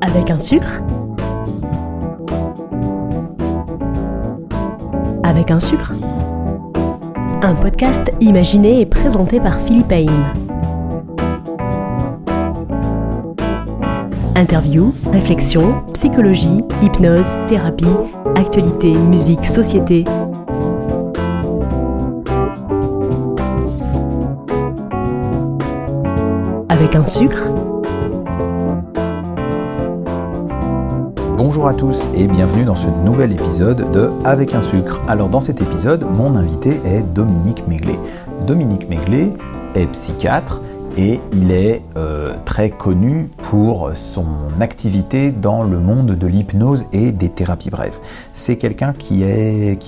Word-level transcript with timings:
Avec 0.00 0.30
un 0.30 0.38
sucre 0.38 0.80
Avec 5.24 5.50
un 5.50 5.58
sucre 5.58 5.92
Un 7.42 7.54
podcast 7.56 8.12
imaginé 8.20 8.80
et 8.80 8.86
présenté 8.86 9.40
par 9.40 9.58
Philippe 9.60 9.90
Haïm. 9.90 10.32
Interview, 14.36 14.94
réflexion, 15.12 15.82
psychologie, 15.92 16.62
hypnose, 16.80 17.38
thérapie, 17.48 17.84
actualité, 18.36 18.92
musique, 18.92 19.44
société. 19.44 20.04
Un 26.92 27.06
sucre 27.06 27.46
Bonjour 31.36 31.68
à 31.68 31.74
tous 31.74 32.10
et 32.16 32.26
bienvenue 32.26 32.64
dans 32.64 32.74
ce 32.74 32.88
nouvel 33.04 33.32
épisode 33.32 33.92
de 33.92 34.10
Avec 34.24 34.54
un 34.54 34.62
sucre. 34.62 35.00
Alors 35.06 35.28
dans 35.28 35.40
cet 35.40 35.62
épisode, 35.62 36.04
mon 36.04 36.34
invité 36.34 36.80
est 36.84 37.02
Dominique 37.02 37.62
Méglet. 37.68 37.98
Dominique 38.44 38.88
Méglet 38.88 39.28
est 39.76 39.86
psychiatre 39.92 40.62
et 40.98 41.20
il 41.32 41.52
est 41.52 41.82
euh, 41.96 42.34
très 42.44 42.70
connu 42.70 43.30
pour 43.44 43.92
son 43.94 44.26
activité 44.60 45.30
dans 45.30 45.62
le 45.62 45.78
monde 45.78 46.16
de 46.16 46.26
l'hypnose 46.26 46.86
et 46.92 47.12
des 47.12 47.28
thérapies 47.28 47.70
brèves. 47.70 48.00
C'est 48.32 48.56
quelqu'un 48.56 48.94
qui 48.94 49.22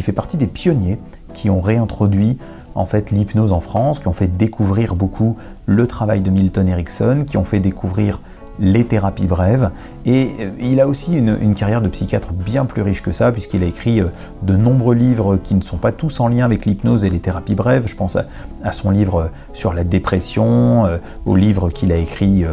fait 0.02 0.12
partie 0.12 0.36
des 0.36 0.46
pionniers 0.46 0.98
qui 1.34 1.50
ont 1.50 1.60
réintroduit 1.60 2.38
en 2.74 2.86
fait 2.86 3.10
l'hypnose 3.10 3.52
en 3.52 3.60
France, 3.60 3.98
qui 4.00 4.08
ont 4.08 4.12
fait 4.12 4.28
découvrir 4.28 4.94
beaucoup 4.94 5.36
le 5.66 5.86
travail 5.86 6.20
de 6.20 6.30
Milton 6.30 6.68
Erickson, 6.68 7.24
qui 7.26 7.36
ont 7.36 7.44
fait 7.44 7.60
découvrir 7.60 8.20
les 8.58 8.84
thérapies 8.84 9.26
brèves. 9.26 9.70
Et 10.04 10.30
euh, 10.40 10.50
il 10.60 10.80
a 10.80 10.88
aussi 10.88 11.16
une, 11.16 11.54
carrière 11.54 11.80
de 11.80 11.88
psychiatre 11.88 12.32
bien 12.32 12.64
plus 12.64 12.82
riche 12.82 13.02
que 13.02 13.12
ça, 13.12 13.30
puisqu'il 13.30 13.62
a 13.62 13.66
écrit 13.66 14.00
euh, 14.00 14.06
de 14.42 14.56
nombreux 14.56 14.94
livres 14.94 15.36
qui 15.36 15.54
ne 15.54 15.62
sont 15.62 15.76
pas 15.76 15.92
tous 15.92 16.20
en 16.20 16.28
lien 16.28 16.44
avec 16.44 16.66
l'hypnose 16.66 17.04
et 17.04 17.10
les 17.10 17.20
thérapies 17.20 17.54
brèves. 17.54 17.86
Je 17.86 17.94
pense 17.94 18.16
à, 18.16 18.72
son 18.72 18.90
livre 18.90 19.16
euh, 19.16 19.26
sur 19.52 19.72
la 19.72 19.84
dépression, 19.84 20.88
au 21.26 21.36
livre 21.36 21.70
qu'il 21.70 21.92
a 21.92 21.96
écrit 21.96 22.44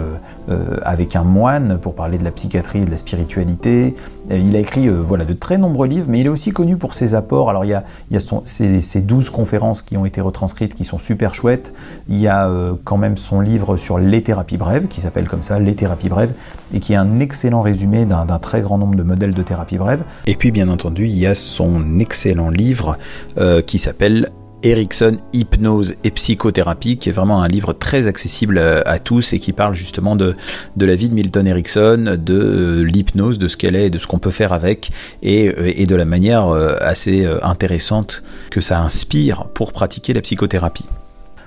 avec 0.83 1.15
un 1.15 1.23
moine 1.23 1.77
pour 1.79 1.95
parler 1.95 2.17
de 2.17 2.23
la 2.23 2.31
psychiatrie 2.31 2.79
et 2.79 2.85
de 2.85 2.91
la 2.91 2.97
spiritualité. 2.97 3.95
Il 4.29 4.55
a 4.55 4.59
écrit 4.59 4.89
voilà, 4.89 5.25
de 5.25 5.33
très 5.33 5.57
nombreux 5.57 5.87
livres, 5.87 6.07
mais 6.09 6.19
il 6.19 6.25
est 6.25 6.29
aussi 6.29 6.51
connu 6.51 6.77
pour 6.77 6.93
ses 6.93 7.15
apports. 7.15 7.49
Alors 7.49 7.65
il 7.65 7.69
y 7.69 7.73
a, 7.73 7.83
il 8.11 8.19
son, 8.19 8.43
ses, 8.45 9.01
12 9.01 9.29
conférences 9.29 9.81
qui 9.81 9.97
ont 9.97 10.05
été 10.05 10.21
retranscrites, 10.21 10.75
qui 10.75 10.85
sont 10.85 10.97
super 10.97 11.33
chouettes. 11.33 11.73
Il 12.09 12.19
y 12.19 12.27
a 12.27 12.49
quand 12.83 12.97
même 12.97 13.17
son 13.17 13.41
livre 13.41 13.77
sur 13.77 13.97
les 13.97 14.23
thérapies 14.23 14.57
brèves, 14.57 14.87
qui 14.87 15.01
s'appelle 15.01 15.27
comme 15.27 15.43
ça, 15.43 15.59
Les 15.59 15.75
thérapies 15.75 15.98
brèves, 16.07 16.33
et 16.73 16.79
qui 16.79 16.93
est 16.93 16.97
un 16.97 17.19
excellent 17.19 17.61
résumé 17.61 18.05
d'un 18.05 18.25
très 18.39 18.61
grand 18.61 18.77
nombre 18.77 18.95
de 18.95 19.03
modèles 19.03 19.33
de 19.33 19.43
thérapie 19.43 19.77
brève. 19.77 20.03
Et 20.27 20.35
puis 20.35 20.51
bien 20.51 20.69
entendu, 20.69 21.05
il 21.05 21.17
y 21.17 21.25
a 21.25 21.35
son 21.35 21.99
excellent 21.99 22.49
livre 22.49 22.97
euh, 23.37 23.61
qui 23.61 23.77
s'appelle 23.77 24.29
Erickson, 24.61 25.17
hypnose 25.31 25.95
et 26.03 26.11
psychothérapie, 26.11 26.97
qui 26.97 27.09
est 27.09 27.13
vraiment 27.13 27.41
un 27.41 27.47
livre 27.47 27.73
très 27.73 28.07
accessible 28.07 28.57
euh, 28.57 28.81
à 28.85 28.99
tous 28.99 29.33
et 29.33 29.39
qui 29.39 29.53
parle 29.53 29.73
justement 29.73 30.15
de, 30.15 30.35
la 30.77 30.95
vie 30.95 31.09
de 31.09 31.13
Milton 31.13 31.47
Erickson, 31.47 32.17
de 32.19 32.33
euh, 32.33 32.83
l'hypnose, 32.83 33.39
de 33.39 33.47
ce 33.47 33.57
qu'elle 33.57 33.75
est, 33.75 33.89
de 33.89 33.99
ce 33.99 34.07
qu'on 34.07 34.19
peut 34.19 34.31
faire 34.31 34.53
avec, 34.53 34.91
et, 35.23 35.85
de 35.85 35.95
la 35.95 36.05
manière 36.05 36.49
assez 36.81 37.25
intéressante 37.41 38.21
que 38.51 38.61
ça 38.61 38.79
inspire 38.79 39.45
pour 39.53 39.73
pratiquer 39.73 40.13
la 40.13 40.21
psychothérapie. 40.21 40.85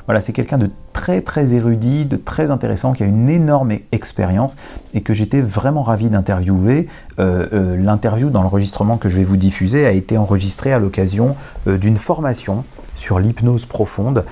Voilà, 0.07 0.21
c'est 0.21 0.33
quelqu'un 0.33 0.59
de 0.59 0.71
très 0.93 1.21
très 1.21 1.55
érudit, 1.55 2.05
de 2.05 2.17
très 2.17 2.51
intéressant, 2.51 2.93
qui 2.93 3.03
a 3.03 3.07
une 3.07 3.29
énorme 3.29 3.73
expérience 3.93 4.57
et 4.95 5.01
que 5.01 5.15
j'étais 5.15 5.41
vraiment 5.41 5.83
ravi 5.83 6.11
d'interviewer. 6.11 6.89
Euh, 7.19 7.47
euh, 7.53 7.77
l'interview 7.77 8.31
dans 8.31 8.43
l'enregistrement 8.43 8.99
que 8.99 9.09
je 9.09 9.17
vais 9.17 9.25
vous 9.25 9.37
diffuser 9.37 9.87
a 9.87 9.93
été 9.93 10.19
enregistrée 10.19 10.73
à 10.73 10.79
l'occasion 10.79 11.37
euh, 11.67 11.79
d'une 11.79 11.97
formation 11.97 12.65
sur 12.95 13.19
l'hypnose 13.19 13.65
profonde, 13.67 14.25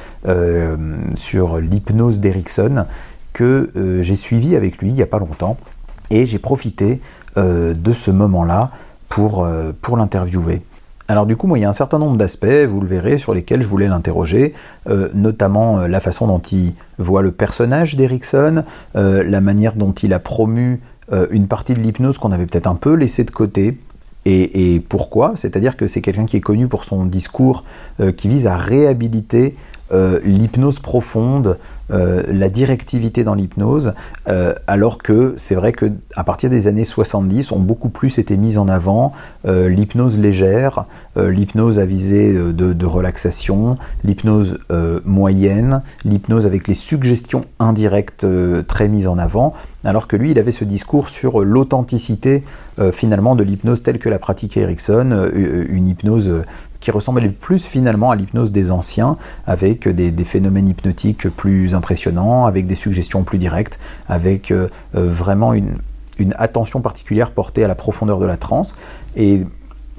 sur 1.15 1.59
l'hypnose 1.59 2.21
d'Erickson, 2.21 2.85
que 3.33 3.73
j'ai 4.03 4.17
suivi 4.17 4.55
avec 4.55 4.79
lui 4.79 4.91
il 4.91 4.95
n'y 4.95 5.03
a 5.03 5.07
pas 5.07 5.19
longtemps. 5.19 5.57
Et 6.11 6.27
j'ai 6.27 6.39
profité 6.39 7.01
de 7.37 7.93
ce 7.93 8.11
moment-là 8.11 8.71
pour, 9.09 9.49
pour 9.81 9.97
l'interviewer. 9.97 10.63
Alors 11.11 11.27
du 11.27 11.37
coup, 11.37 11.49
moi, 11.49 11.59
il 11.59 11.63
y 11.63 11.65
a 11.65 11.69
un 11.69 11.73
certain 11.73 11.99
nombre 11.99 12.17
d'aspects, 12.17 12.47
vous 12.69 12.81
le 12.81 12.87
verrez, 12.87 13.19
sur 13.19 13.35
lesquels 13.35 13.63
je 13.63 13.67
voulais 13.67 13.89
l'interroger, 13.89 14.55
euh, 14.89 15.09
notamment 15.13 15.81
euh, 15.81 15.89
la 15.89 15.99
façon 15.99 16.29
dont 16.29 16.39
il 16.39 16.75
voit 16.99 17.21
le 17.21 17.33
personnage 17.33 17.97
d'Erickson, 17.97 18.63
euh, 18.95 19.25
la 19.25 19.41
manière 19.41 19.75
dont 19.75 19.91
il 19.91 20.13
a 20.13 20.21
promu 20.21 20.81
une 21.33 21.49
partie 21.49 21.75
de 21.75 21.81
l'hypnose 21.81 22.19
qu'on 22.19 22.31
avait 22.31 22.47
peut-être 22.47 22.69
un 22.69 22.77
peu 22.77 22.95
laissé 22.95 23.25
de 23.25 23.33
côté. 23.33 23.77
Et 24.27 24.81
pourquoi? 24.89 25.33
C'est-à-dire 25.35 25.77
que 25.77 25.89
c'est 25.89 26.03
quelqu'un 26.03 26.25
qui 26.25 26.37
est 26.37 26.41
connu 26.41 26.69
pour 26.69 26.85
son 26.85 27.05
discours 27.05 27.65
qui 28.17 28.29
vise 28.29 28.47
à 28.47 28.57
réhabiliter 28.57 29.57
l'hypnose 29.93 30.79
profonde, 30.79 31.57
euh, 31.93 32.23
la 32.29 32.51
directivité 32.51 33.25
dans 33.25 33.35
l'hypnose, 33.35 33.95
euh, 34.29 34.55
alors 34.69 34.99
que 34.99 35.35
c'est 35.37 35.57
vrai 35.57 35.73
que 35.73 35.87
à 36.15 36.23
partir 36.23 36.49
des 36.49 36.69
années 36.69 36.85
70, 36.85 37.51
ont 37.51 37.59
beaucoup 37.59 37.89
plus 37.89 38.19
été 38.19 38.37
mis 38.37 38.59
en 38.59 38.69
avant 38.69 39.13
euh, 39.47 39.69
l'hypnose 39.69 40.19
légère, 40.19 40.85
l'hypnose 41.17 41.79
à 41.81 41.85
visée 41.85 42.33
de, 42.33 42.87
relaxation, 42.87 43.75
l'hypnose 44.05 44.59
moyenne, 45.05 45.83
l'hypnose 46.05 46.47
avec 46.47 46.69
les 46.69 46.75
suggestions 46.75 47.43
indirectes 47.59 48.27
très 48.67 48.89
mises 48.89 49.09
en 49.09 49.19
avant, 49.19 49.55
alors 49.85 50.07
que 50.07 50.17
lui, 50.17 50.31
il 50.31 50.39
avait 50.39 50.53
ce 50.53 50.65
discours 50.65 51.09
sur 51.09 51.41
l'authenticité 51.41 52.45
finalement 52.93 53.35
de 53.35 53.43
l'hypnose 53.43 53.83
telle 53.83 53.99
que 53.99 54.09
la 54.09 54.19
pratiquait 54.19 54.61
Erickson, 54.61 55.31
une 55.35 55.89
hypnose 55.89 56.33
qui 56.81 56.91
ressemblait 56.91 57.29
plus 57.29 57.67
finalement 57.67 58.11
à 58.11 58.17
l'hypnose 58.17 58.53
des 58.53 58.71
anciens, 58.71 59.17
avec 59.47 59.87
des, 59.89 60.11
des 60.11 60.25
phénomènes 60.25 60.69
hypnotiques 60.69 61.29
plus 61.29 61.75
impressionnant, 61.75 62.47
avec 62.47 62.67
des 62.67 62.75
suggestions 62.75 63.23
plus 63.23 63.39
directes, 63.39 63.79
avec 64.09 64.51
euh, 64.51 64.69
euh, 64.95 65.07
vraiment 65.09 65.53
une, 65.53 65.79
attention 66.37 66.83
particulière 66.83 67.31
portée 67.31 67.65
à 67.65 67.69
la 67.69 67.75
profondeur 67.75 68.19
de 68.19 68.27
la 68.27 68.37
transe. 68.37 68.77
Et 69.17 69.47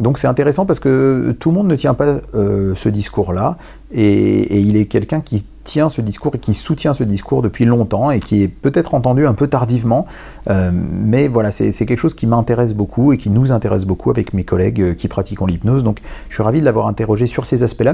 donc 0.02 0.18
c'est 0.18 0.28
intéressant 0.28 0.66
parce 0.66 0.80
que 0.80 1.36
tout 1.40 1.50
le 1.50 1.56
monde 1.56 1.68
ne 1.68 1.76
tient 1.76 1.94
pas 1.94 2.20
euh, 2.36 2.76
ce 2.76 2.90
discours-là, 2.90 3.58
et, 3.94 4.60
il 4.60 4.76
est 4.76 4.86
quelqu'un 4.86 5.22
qui 5.22 5.46
tient 5.64 5.90
ce 5.90 6.02
discours 6.02 6.36
et 6.36 6.40
qui 6.40 6.54
soutient 6.54 6.94
ce 6.94 7.04
discours 7.04 7.42
depuis 7.42 7.66
longtemps 7.66 8.12
et 8.12 8.20
qui 8.20 8.44
est 8.44 8.48
peut-être 8.48 8.96
entendu 8.96 9.28
un 9.28 9.34
peu 9.34 9.48
tardivement, 9.48 10.08
mais 10.50 11.28
voilà, 11.28 11.52
c'est 11.52 11.72
quelque 11.72 12.00
chose 12.00 12.16
qui 12.16 12.26
m'intéresse 12.26 12.74
beaucoup 12.74 13.14
et 13.14 13.18
qui 13.18 13.30
nous 13.30 13.52
intéresse 13.52 13.86
beaucoup 13.86 14.10
avec 14.10 14.34
mes 14.34 14.44
collègues 14.44 14.96
qui 14.96 15.08
pratiquent 15.08 15.42
l'hypnose. 15.48 15.84
Donc 15.84 16.00
je 16.30 16.34
suis 16.34 16.44
ravi 16.44 16.62
de 16.62 16.66
l'avoir 16.66 16.88
interrogé 16.88 17.28
sur 17.28 17.46
ces 17.46 17.62
aspects-là 17.62 17.94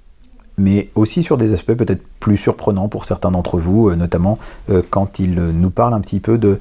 mais 0.57 0.89
aussi 0.95 1.23
sur 1.23 1.37
des 1.37 1.53
aspects 1.53 1.73
peut-être 1.73 2.01
plus 2.19 2.37
surprenants 2.37 2.87
pour 2.87 3.05
certains 3.05 3.31
d'entre 3.31 3.59
vous, 3.59 3.89
euh, 3.89 3.95
notamment 3.95 4.39
euh, 4.69 4.81
quand 4.89 5.19
il 5.19 5.35
nous 5.35 5.69
parle 5.69 5.93
un 5.93 6.01
petit 6.01 6.19
peu 6.19 6.37
de, 6.37 6.59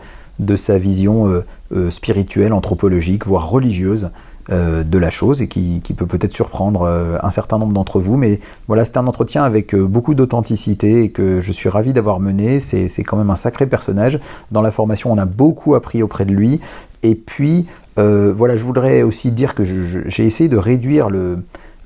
sa 0.57 0.79
vision 0.79 1.43
euh, 1.75 1.91
spirituelle, 1.91 2.53
anthropologique, 2.53 3.27
voire 3.27 3.49
religieuse 3.49 4.11
de 4.49 4.99
la 4.99 5.11
chose 5.11 5.43
et 5.43 5.49
qui, 5.49 5.81
peut 5.97 6.07
peut-être 6.07 6.33
surprendre 6.33 6.87
un 7.23 7.31
certain 7.31 7.59
nombre 7.59 7.73
d'entre 7.73 8.01
vous. 8.01 8.17
Mais 8.17 8.41
voilà, 8.69 8.85
c'est 8.85 8.97
un 8.97 9.07
entretien 9.07 9.43
avec 9.43 9.75
beaucoup 9.75 10.15
d'authenticité 10.15 11.03
et 11.03 11.11
que 11.11 11.41
je 11.41 11.53
suis 11.53 11.69
ravi 11.69 11.93
d'avoir 11.93 12.21
mené. 12.21 12.61
C'est 12.61 13.03
quand 13.03 13.17
même 13.17 13.31
un 13.31 13.37
sacré 13.37 13.67
personnage. 13.67 14.21
Dans 14.53 14.63
la 14.63 14.71
formation, 14.71 15.13
on 15.13 15.19
a 15.19 15.25
beaucoup 15.25 15.75
appris 15.75 16.03
auprès 16.03 16.25
de 16.25 16.33
lui. 16.33 16.61
Et 17.03 17.15
puis, 17.17 17.67
voilà, 17.97 18.57
je 18.57 18.65
voudrais 18.65 19.03
aussi 19.03 19.33
dire 19.33 19.55
que 19.55 19.65
j'ai 19.65 20.27
essayé 20.27 20.49
de 20.49 20.57
réduire 20.57 21.11
le, 21.11 21.39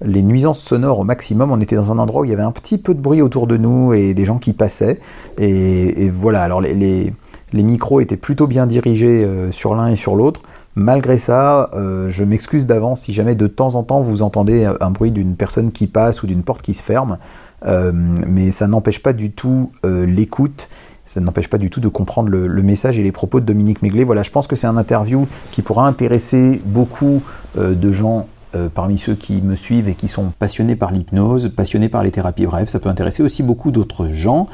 les 0.05 0.23
nuisances 0.23 0.61
sonores 0.61 1.01
au 1.01 1.05
maximum. 1.05 1.51
On 1.51 1.61
était 1.61 1.77
dans 1.77 1.93
un 1.93 1.99
endroit 1.99 2.23
où 2.23 2.25
il 2.25 2.31
y 2.31 2.35
avait 2.35 2.43
un 2.43 2.53
petit 2.53 2.79
peu 2.79 2.95
de 2.95 3.01
bruit 3.01 3.23
autour 3.23 3.47
de 3.47 3.57
nous 3.57 3.93
et 3.93 4.15
des 4.15 4.25
gens 4.25 4.39
qui 4.39 4.53
passaient. 4.53 5.01
Et, 5.39 6.09
voilà, 6.11 6.43
alors 6.43 6.61
les, 6.61 7.13
micros 7.53 8.01
étaient 8.01 8.17
plutôt 8.17 8.47
bien 8.47 8.67
dirigés 8.67 9.25
euh, 9.25 9.51
sur 9.51 9.75
l'un 9.75 9.89
et 9.89 9.97
sur 9.97 10.17
l'autre. 10.17 10.43
Malgré 10.77 11.19
ça, 11.19 11.71
euh, 11.75 12.09
je 12.09 12.25
m'excuse 12.25 12.67
d'avance 12.67 13.03
si 13.03 13.13
jamais 13.13 13.35
de 13.35 13.47
temps 13.47 13.75
en 13.75 13.83
temps 13.83 14.01
vous 14.01 14.23
entendez 14.23 14.71
un 14.81 14.91
bruit 14.91 15.11
d'une 15.11 15.35
personne 15.35 15.73
qui 15.73 15.87
passe 15.87 16.23
ou 16.23 16.27
d'une 16.27 16.43
porte 16.43 16.63
qui 16.63 16.75
se 16.75 16.83
ferme. 16.83 17.19
Euh, 17.67 17.93
mais 17.93 18.51
ça 18.53 18.67
n'empêche 18.67 19.03
pas 19.03 19.13
du 19.13 19.31
tout 19.33 19.71
l'écoute 19.85 20.69
ça 21.05 21.21
n'empêche 21.21 21.49
pas 21.49 21.59
du 21.59 21.71
tout 21.71 21.81
de 21.81 21.89
comprendre 21.89 22.29
le, 22.29 22.63
message 22.63 22.97
et 23.01 23.03
les 23.03 23.11
propos 23.11 23.41
de 23.41 23.45
Dominique 23.45 23.83
Méglet. 23.83 24.05
Voilà, 24.05 24.23
je 24.23 24.31
pense 24.31 24.47
que 24.47 24.55
c'est 24.55 24.69
un 24.69 24.77
interview 24.77 25.27
qui 25.51 25.61
pourra 25.61 25.89
intéresser 25.89 26.63
beaucoup 26.65 27.25
de 27.57 27.91
gens 27.91 28.29
euh, 28.57 28.69
parmi 28.69 28.99
ceux 28.99 29.15
qui 29.15 29.43
me 29.43 29.55
suivent 29.55 29.89
et 29.89 29.95
qui 29.95 30.09
sont 30.09 30.33
passionnés 30.37 30.75
par 30.75 30.91
l'hypnose, 30.91 31.51
passionnés 31.55 31.89
par 31.89 32.03
les 32.03 32.11
thérapies 32.11 32.47
brèves. 32.47 32.69
Ça 32.69 32.81
peut 32.81 32.89
intéresser 32.89 33.23
aussi 33.23 33.45
beaucoup 33.45 33.71
d'autres 33.71 34.09
gens. 34.09 34.47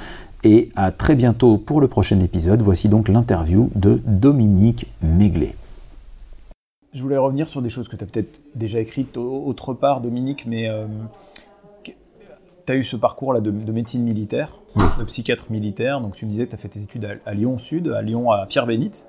Et 0.44 0.68
à 0.76 0.90
très 0.90 1.14
bientôt 1.14 1.56
pour 1.56 1.80
le 1.80 1.88
prochain 1.88 2.20
épisode. 2.20 2.60
Voici 2.60 2.90
donc 2.90 3.08
l'interview 3.08 3.70
de 3.74 4.02
Dominique 4.06 4.92
Méglet. 5.00 5.54
Je 6.96 7.02
voulais 7.02 7.18
revenir 7.18 7.50
sur 7.50 7.60
des 7.60 7.68
choses 7.68 7.88
que 7.88 7.96
tu 7.96 8.04
as 8.04 8.06
peut-être 8.06 8.40
déjà 8.54 8.80
écrites 8.80 9.18
autre 9.18 9.74
part, 9.74 10.00
Dominique, 10.00 10.46
mais 10.46 10.66
euh, 10.70 10.86
tu 11.84 11.92
as 12.68 12.74
eu 12.74 12.84
ce 12.84 12.96
parcours-là 12.96 13.40
de, 13.40 13.50
de 13.50 13.70
médecine 13.70 14.02
militaire, 14.02 14.48
de 14.98 15.04
psychiatre 15.04 15.52
militaire. 15.52 16.00
Donc, 16.00 16.14
tu 16.14 16.24
me 16.24 16.30
disais 16.30 16.46
que 16.46 16.50
tu 16.50 16.54
as 16.54 16.58
fait 16.58 16.70
tes 16.70 16.80
études 16.82 17.04
à, 17.04 17.10
à 17.30 17.34
Lyon 17.34 17.58
Sud, 17.58 17.88
à 17.88 18.00
Lyon 18.00 18.30
à 18.30 18.46
Pierre-Bénite, 18.46 19.06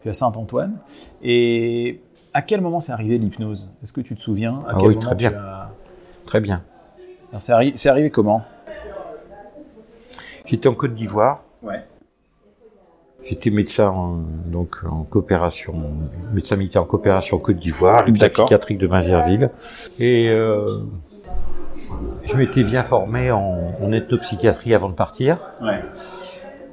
puis 0.00 0.10
à 0.10 0.14
Saint-Antoine. 0.14 0.78
Et 1.22 2.00
à 2.34 2.42
quel 2.42 2.60
moment 2.60 2.80
c'est 2.80 2.90
arrivé 2.90 3.18
l'hypnose? 3.18 3.70
Est-ce 3.84 3.92
que 3.92 4.00
tu 4.00 4.16
te 4.16 4.20
souviens? 4.20 4.56
À 4.66 4.70
Ah 4.70 4.74
quel 4.80 4.88
oui, 4.88 4.94
moment 4.96 5.00
très 5.06 5.10
tu 5.14 5.18
bien. 5.18 5.32
as- 5.34 5.70
Très 6.26 6.40
bien. 6.40 6.64
Alors, 7.30 7.40
C'est 7.40 7.52
arri- 7.52 7.76
c'est 7.76 7.88
arrivé 7.88 8.10
comment? 8.10 8.42
J'étais 10.44 10.68
en 10.68 10.74
Côte 10.74 10.94
d'Ivoire. 10.94 11.44
Ouais. 11.62 11.84
J'étais 13.24 13.50
médecin 13.50 13.88
en, 13.88 14.20
donc 14.46 14.78
en 14.84 15.04
coopération, 15.04 15.74
médecin 16.32 16.56
militaire 16.56 16.82
en 16.82 16.86
coopération 16.86 17.38
Côte 17.38 17.56
d'Ivoire, 17.56 18.04
psychiatrique 18.04 18.78
de 18.78 18.86
Mazerville. 18.88 19.50
Et 19.98 20.28
euh, 20.30 20.80
je 22.24 22.36
m'étais 22.36 22.64
bien 22.64 22.82
formé 22.82 23.30
en, 23.30 23.74
en 23.80 23.92
ethnopsychiatrie 23.92 24.74
avant 24.74 24.88
de 24.88 24.94
partir. 24.94 25.38
Ouais. 25.62 25.80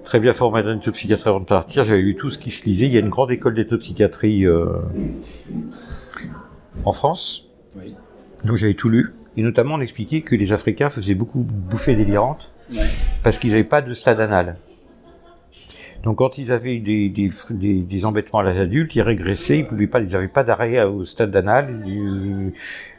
Très 0.04 0.20
bien 0.20 0.34
formé 0.34 0.62
en 0.62 0.80
ethnopsychiatrie 0.80 1.30
avant 1.30 1.40
de 1.40 1.46
partir. 1.46 1.86
J'avais 1.86 2.02
lu 2.02 2.16
tout 2.16 2.32
ce 2.32 2.40
qui 2.40 2.50
se 2.50 2.66
lisait. 2.66 2.88
Il 2.88 2.94
y 2.94 2.98
a 2.98 3.02
une 3.02 3.10
grande 3.10 3.30
école 3.32 3.54
d'ethnopsychiatrie 3.54 4.46
euh, 4.48 4.82
en 6.84 6.94
France. 6.94 7.48
Oui. 7.78 7.94
Donc 8.44 8.58
j'avais 8.58 8.74
tout 8.74 8.90
lu. 8.90 9.14
Et 9.38 9.44
notamment, 9.44 9.76
on 9.76 9.82
expliquait 9.82 10.22
que 10.22 10.36
les 10.36 10.52
Africains 10.52 10.90
faisaient 10.90 11.14
beaucoup 11.14 11.44
de 11.44 11.52
bouffées 11.52 11.96
délirantes 11.96 12.52
parce 13.24 13.38
qu'ils 13.38 13.52
n'avaient 13.52 13.64
pas 13.64 13.82
de 13.82 13.94
stade 13.94 14.20
anal. 14.20 14.58
Donc 16.04 16.18
quand 16.18 16.38
ils 16.38 16.52
avaient 16.52 16.78
des, 16.78 17.10
des, 17.10 17.32
des, 17.50 17.82
des 17.82 18.06
embêtements 18.06 18.40
à 18.40 18.44
l'âge 18.44 18.58
adulte, 18.58 18.96
ils 18.96 19.02
régressaient, 19.02 19.60
ils 19.60 19.68
pouvaient 19.68 19.88
pas, 19.88 20.00
ils 20.00 20.12
n'avaient 20.12 20.30
pas 20.30 20.44
d'arrêt 20.44 20.82
au 20.84 21.04
stade 21.04 21.36
anal, 21.36 21.84
du 21.84 22.54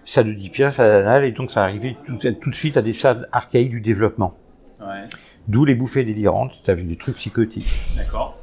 stade 0.04 0.28
oedipien, 0.28 0.70
stade 0.70 1.06
anal, 1.06 1.24
et 1.24 1.32
donc 1.32 1.50
ça 1.50 1.62
arrivait 1.62 1.96
tout, 2.06 2.18
tout 2.18 2.50
de 2.50 2.54
suite 2.54 2.76
à 2.76 2.82
des 2.82 2.92
stades 2.92 3.28
archaïques 3.32 3.70
du 3.70 3.80
développement. 3.80 4.34
Ouais. 4.80 5.04
D'où 5.48 5.64
les 5.64 5.74
bouffées 5.74 6.04
délirantes, 6.04 6.52
avec 6.68 6.86
des 6.86 6.96
trucs 6.96 7.16
psychotiques. 7.16 7.80
D'accord. 7.96 8.36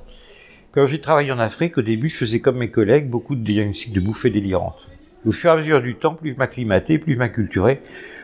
Quand 0.71 0.87
j'ai 0.87 0.99
travaillé 0.99 1.31
en 1.31 1.39
Afrique, 1.39 1.77
au 1.77 1.81
début, 1.81 2.09
je 2.09 2.17
faisais 2.17 2.39
comme 2.39 2.57
mes 2.57 2.69
collègues, 2.69 3.09
beaucoup 3.09 3.35
de 3.35 3.43
diagnostics 3.43 3.93
de 3.93 3.99
bouffées 3.99 4.29
délirantes. 4.29 4.87
Au 5.25 5.31
fur 5.31 5.49
et 5.49 5.53
à 5.53 5.57
mesure 5.57 5.81
du 5.81 5.95
temps, 5.95 6.15
plus 6.15 6.33
je 6.33 6.37
m'acclimatais, 6.37 6.97
plus 6.97 7.13
je 7.13 7.19
m'acculturais, 7.19 7.81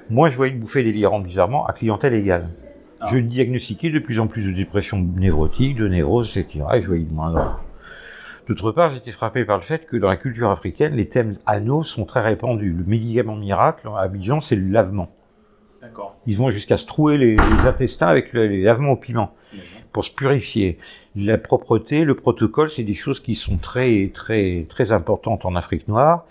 moins 0.09 0.29
je 0.29 0.35
voyais 0.35 0.53
une 0.53 0.59
bouffée 0.59 0.83
délirante 0.83 1.23
bizarrement 1.23 1.65
à 1.65 1.73
clientèle 1.73 2.13
égale. 2.13 2.49
Ah. 3.03 3.09
Je 3.11 3.17
diagnostiquais 3.19 3.89
de 3.89 3.99
plus 3.99 4.19
en 4.19 4.27
plus 4.27 4.45
de 4.47 4.51
dépression 4.51 4.99
névrotique, 5.01 5.75
de 5.75 5.87
névrose, 5.87 6.37
etc. 6.37 6.65
Et 6.75 6.81
je 6.81 6.87
voyais 6.87 7.03
de 7.03 7.13
moins 7.13 7.29
en 7.31 7.33
moins. 7.33 7.57
D'autre 8.47 8.71
part, 8.71 8.93
j'étais 8.93 9.11
frappé 9.11 9.45
par 9.45 9.57
le 9.57 9.63
fait 9.63 9.85
que 9.85 9.95
dans 9.97 10.09
la 10.09 10.17
culture 10.17 10.49
africaine, 10.49 10.95
les 10.95 11.07
thèmes 11.07 11.31
anneaux 11.45 11.83
sont 11.83 12.05
très 12.05 12.21
répandus. 12.21 12.73
Le 12.73 12.83
médicament 12.83 13.35
miracle 13.35 13.87
à 13.95 14.01
Abidjan, 14.01 14.41
c'est 14.41 14.55
le 14.57 14.69
lavement. 14.69 15.09
D'accord. 15.81 16.15
Ils 16.27 16.37
vont 16.37 16.49
jusqu'à 16.51 16.77
se 16.77 16.85
trouer 16.85 17.17
les, 17.17 17.35
les 17.35 17.65
intestins 17.67 18.07
avec 18.07 18.31
le- 18.33 18.47
les 18.47 18.61
lavements 18.63 18.91
au 18.91 18.95
piment 18.97 19.33
pour 19.91 20.03
se 20.05 20.11
purifier. 20.13 20.77
La 21.15 21.37
propreté, 21.37 22.03
le 22.05 22.15
protocole, 22.15 22.69
c'est 22.69 22.83
des 22.83 22.93
choses 22.95 23.19
qui 23.19 23.35
sont 23.35 23.57
très 23.57 24.09
très 24.13 24.65
très 24.69 24.91
importantes 24.93 25.45
en 25.45 25.55
Afrique 25.55 25.87
noire. 25.87 26.25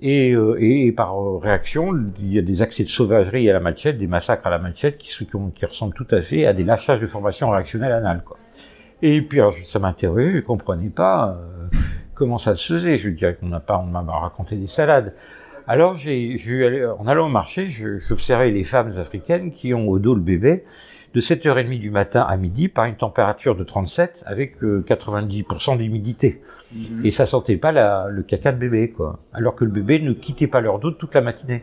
Et, 0.00 0.32
euh, 0.32 0.56
et, 0.60 0.86
et 0.86 0.92
par 0.92 1.20
euh, 1.20 1.38
réaction, 1.38 1.92
il 2.20 2.32
y 2.32 2.38
a 2.38 2.42
des 2.42 2.62
accès 2.62 2.84
de 2.84 2.88
sauvagerie 2.88 3.50
à 3.50 3.52
la 3.52 3.60
machette, 3.60 3.98
des 3.98 4.06
massacres 4.06 4.46
à 4.46 4.50
la 4.50 4.58
machette 4.58 4.98
qui, 4.98 5.12
ressemblent 5.66 5.94
tout 5.94 6.06
à 6.12 6.22
fait 6.22 6.46
à 6.46 6.52
des 6.52 6.62
lâchages 6.62 7.00
de 7.00 7.06
formation 7.06 7.50
réactionnelle 7.50 7.92
anale. 7.92 8.22
Quoi. 8.24 8.36
Et 9.02 9.20
puis 9.22 9.40
alors, 9.40 9.54
ça 9.64 9.78
m'interrogeait, 9.80 10.34
je 10.36 10.40
comprenais 10.40 10.88
pas 10.88 11.30
euh, 11.40 11.76
comment 12.14 12.38
ça 12.38 12.54
se 12.54 12.72
faisait. 12.72 12.98
Je 12.98 13.08
dirais 13.08 13.36
qu'on 13.40 13.48
n'a 13.48 13.60
pas, 13.60 13.78
on 13.78 13.86
m'a 13.86 14.02
raconté 14.02 14.56
des 14.56 14.68
salades. 14.68 15.14
Alors, 15.66 15.96
j'ai, 15.96 16.86
en 16.98 17.06
allant 17.06 17.26
au 17.26 17.30
marché, 17.30 17.68
j'observais 17.68 18.50
les 18.50 18.64
femmes 18.64 18.92
africaines 18.98 19.50
qui 19.50 19.74
ont 19.74 19.88
au 19.88 19.98
dos 19.98 20.14
le 20.14 20.20
bébé 20.22 20.64
de 21.14 21.20
7h30 21.20 21.78
du 21.78 21.90
matin 21.90 22.22
à 22.28 22.36
midi 22.36 22.68
par 22.68 22.84
une 22.84 22.96
température 22.96 23.56
de 23.56 23.64
37 23.64 24.22
avec 24.26 24.62
euh, 24.62 24.84
90% 24.86 25.78
d'humidité. 25.78 26.42
Et 27.02 27.10
ça 27.10 27.24
sentait 27.24 27.56
pas 27.56 27.72
la, 27.72 28.08
le 28.10 28.22
caca 28.22 28.52
de 28.52 28.58
bébé, 28.58 28.90
quoi. 28.90 29.20
Alors 29.32 29.54
que 29.54 29.64
le 29.64 29.70
bébé 29.70 30.00
ne 30.00 30.12
quittait 30.12 30.46
pas 30.46 30.60
leur 30.60 30.78
dos 30.78 30.90
toute 30.90 31.14
la 31.14 31.22
matinée. 31.22 31.62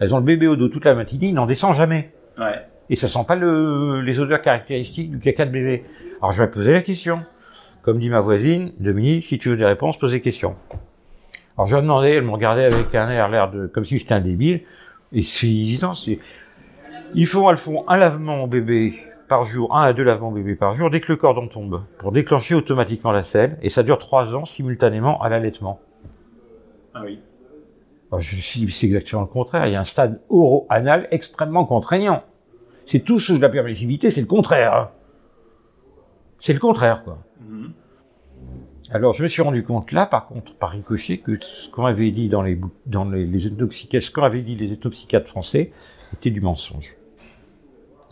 Elles 0.00 0.12
ont 0.12 0.18
le 0.18 0.24
bébé 0.24 0.48
au 0.48 0.56
dos 0.56 0.68
toute 0.68 0.84
la 0.84 0.94
matinée, 0.94 1.28
il 1.28 1.34
n'en 1.34 1.46
descend 1.46 1.74
jamais. 1.74 2.10
Ouais. 2.36 2.66
Et 2.90 2.96
ça 2.96 3.06
sent 3.06 3.24
pas 3.26 3.36
le, 3.36 4.00
les 4.00 4.18
odeurs 4.18 4.42
caractéristiques 4.42 5.10
du 5.10 5.18
caca 5.18 5.44
de 5.44 5.52
bébé. 5.52 5.84
Alors 6.20 6.32
je 6.32 6.42
vais 6.42 6.50
poser 6.50 6.72
la 6.72 6.82
question. 6.82 7.20
Comme 7.82 8.00
dit 8.00 8.10
ma 8.10 8.20
voisine, 8.20 8.72
Dominique, 8.80 9.24
si 9.24 9.38
tu 9.38 9.50
veux 9.50 9.56
des 9.56 9.64
réponses, 9.64 9.98
pose 9.98 10.12
des 10.12 10.20
questions. 10.20 10.56
Alors 11.56 11.66
je 11.66 11.74
lui 11.74 11.80
ai 11.80 11.82
demandé, 11.82 12.08
elle 12.10 12.24
me 12.24 12.30
regardait 12.30 12.64
avec 12.64 12.94
un 12.94 13.08
air, 13.08 13.28
l'air 13.28 13.50
de, 13.50 13.66
comme 13.66 13.84
si 13.84 13.98
j'étais 13.98 14.14
un 14.14 14.20
débile. 14.20 14.62
Et 15.12 15.22
c'est 15.22 15.48
c'est, 15.94 16.18
ils 17.14 17.26
font, 17.26 17.50
elles 17.50 17.56
font 17.56 17.84
un 17.88 17.96
lavement 17.96 18.46
bébé 18.46 18.94
par 19.28 19.44
jour, 19.44 19.76
un 19.76 19.82
à 19.82 19.92
deux 19.92 20.02
lavements 20.02 20.32
bébé 20.32 20.54
par 20.54 20.74
jour, 20.74 20.90
dès 20.90 21.00
que 21.00 21.12
le 21.12 21.16
cordon 21.16 21.48
tombe, 21.48 21.82
pour 21.98 22.12
déclencher 22.12 22.54
automatiquement 22.54 23.12
la 23.12 23.24
selle, 23.24 23.58
et 23.62 23.68
ça 23.68 23.82
dure 23.82 23.98
trois 23.98 24.34
ans 24.34 24.44
simultanément 24.44 25.20
à 25.20 25.28
l'allaitement. 25.28 25.80
Ah 26.94 27.02
oui. 27.04 27.20
Je 28.18 28.36
suis, 28.36 28.70
c'est 28.72 28.86
exactement 28.86 29.22
le 29.22 29.28
contraire. 29.28 29.66
Il 29.66 29.72
y 29.72 29.76
a 29.76 29.80
un 29.80 29.84
stade 29.84 30.20
oro-anal 30.30 31.08
extrêmement 31.10 31.66
contraignant. 31.66 32.22
C'est 32.86 33.00
tout 33.00 33.18
sous 33.18 33.38
la 33.38 33.50
permissivité, 33.50 34.10
c'est 34.10 34.22
le 34.22 34.26
contraire. 34.26 34.74
hein. 34.74 34.90
C'est 36.38 36.54
le 36.54 36.58
contraire, 36.58 37.04
quoi. 37.04 37.18
Mhm. 37.40 37.72
Alors, 38.90 39.12
je 39.12 39.22
me 39.22 39.28
suis 39.28 39.42
rendu 39.42 39.62
compte 39.62 39.92
là, 39.92 40.06
par 40.06 40.26
contre, 40.26 40.54
par 40.54 40.70
ricochet, 40.70 41.18
que 41.18 41.36
ce 41.42 41.68
qu'on 41.68 41.84
avait 41.84 42.10
dit 42.10 42.30
dans 42.30 42.40
les, 42.40 42.58
dans 42.86 43.04
les, 43.04 43.26
les 43.26 43.38
ce 43.38 44.10
qu'ont 44.10 44.22
avait 44.22 44.40
dit 44.40 44.54
les 44.56 44.74
français, 45.26 45.72
était 46.14 46.30
du 46.30 46.40
mensonge. 46.40 46.94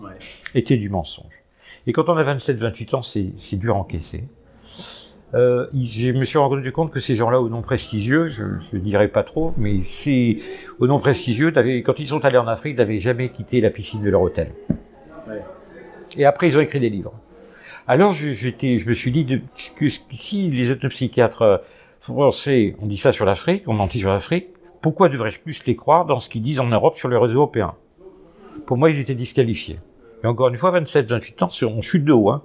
Ouais. 0.00 0.18
Était 0.54 0.76
du 0.76 0.88
mensonge. 0.88 1.32
Et 1.86 1.92
quand 1.92 2.08
on 2.08 2.16
a 2.16 2.34
27-28 2.34 2.96
ans, 2.96 3.02
c'est, 3.02 3.56
dur 3.56 3.76
à 3.76 3.78
encaisser. 3.78 4.24
Euh, 5.34 5.66
je 5.74 6.12
me 6.12 6.24
suis 6.24 6.38
rendu 6.38 6.72
compte 6.72 6.90
que 6.90 7.00
ces 7.00 7.16
gens-là, 7.16 7.40
au 7.40 7.48
nom 7.48 7.62
prestigieux, 7.62 8.30
je 8.30 8.76
ne 8.76 8.80
dirais 8.80 9.08
pas 9.08 9.22
trop, 9.22 9.54
mais 9.56 9.82
c'est 9.82 10.36
au 10.78 10.86
nom 10.86 10.98
prestigieux, 10.98 11.52
quand 11.84 11.98
ils 11.98 12.08
sont 12.08 12.24
allés 12.24 12.38
en 12.38 12.48
Afrique, 12.48 12.76
n'avaient 12.78 12.98
jamais 12.98 13.28
quitté 13.28 13.60
la 13.60 13.70
piscine 13.70 14.02
de 14.02 14.10
leur 14.10 14.22
hôtel. 14.22 14.52
Ouais. 15.28 15.42
Et 16.16 16.24
après, 16.24 16.48
ils 16.48 16.58
ont 16.58 16.60
écrit 16.60 16.80
des 16.80 16.90
livres. 16.90 17.12
Alors, 17.88 18.12
je, 18.12 18.30
j'étais, 18.30 18.78
je 18.78 18.88
me 18.88 18.94
suis 18.94 19.12
dit 19.12 19.24
de, 19.24 19.40
que 19.76 19.88
si 19.88 20.50
les 20.50 20.72
ethnopsychiatres 20.72 21.42
euh, 21.42 21.58
français, 22.00 22.74
on 22.80 22.86
dit 22.86 22.96
ça 22.96 23.12
sur 23.12 23.24
l'Afrique, 23.24 23.64
on 23.66 23.74
mentit 23.74 24.00
sur 24.00 24.10
l'Afrique, 24.10 24.48
pourquoi 24.80 25.08
devrais-je 25.08 25.40
plus 25.40 25.66
les 25.66 25.76
croire 25.76 26.04
dans 26.04 26.18
ce 26.18 26.28
qu'ils 26.28 26.42
disent 26.42 26.60
en 26.60 26.66
Europe 26.66 26.96
sur 26.96 27.08
les 27.08 27.16
réseaux 27.16 27.34
européens 27.34 27.74
Pour 28.64 28.76
moi, 28.76 28.90
ils 28.90 28.98
étaient 29.00 29.14
disqualifiés. 29.14 29.78
Et 30.24 30.26
encore 30.26 30.48
une 30.48 30.56
fois, 30.56 30.70
27, 30.70 31.10
28 31.10 31.42
ans, 31.42 31.48
on 31.62 31.82
chute 31.82 32.04
de 32.04 32.12
haut. 32.12 32.30
Hein. 32.30 32.42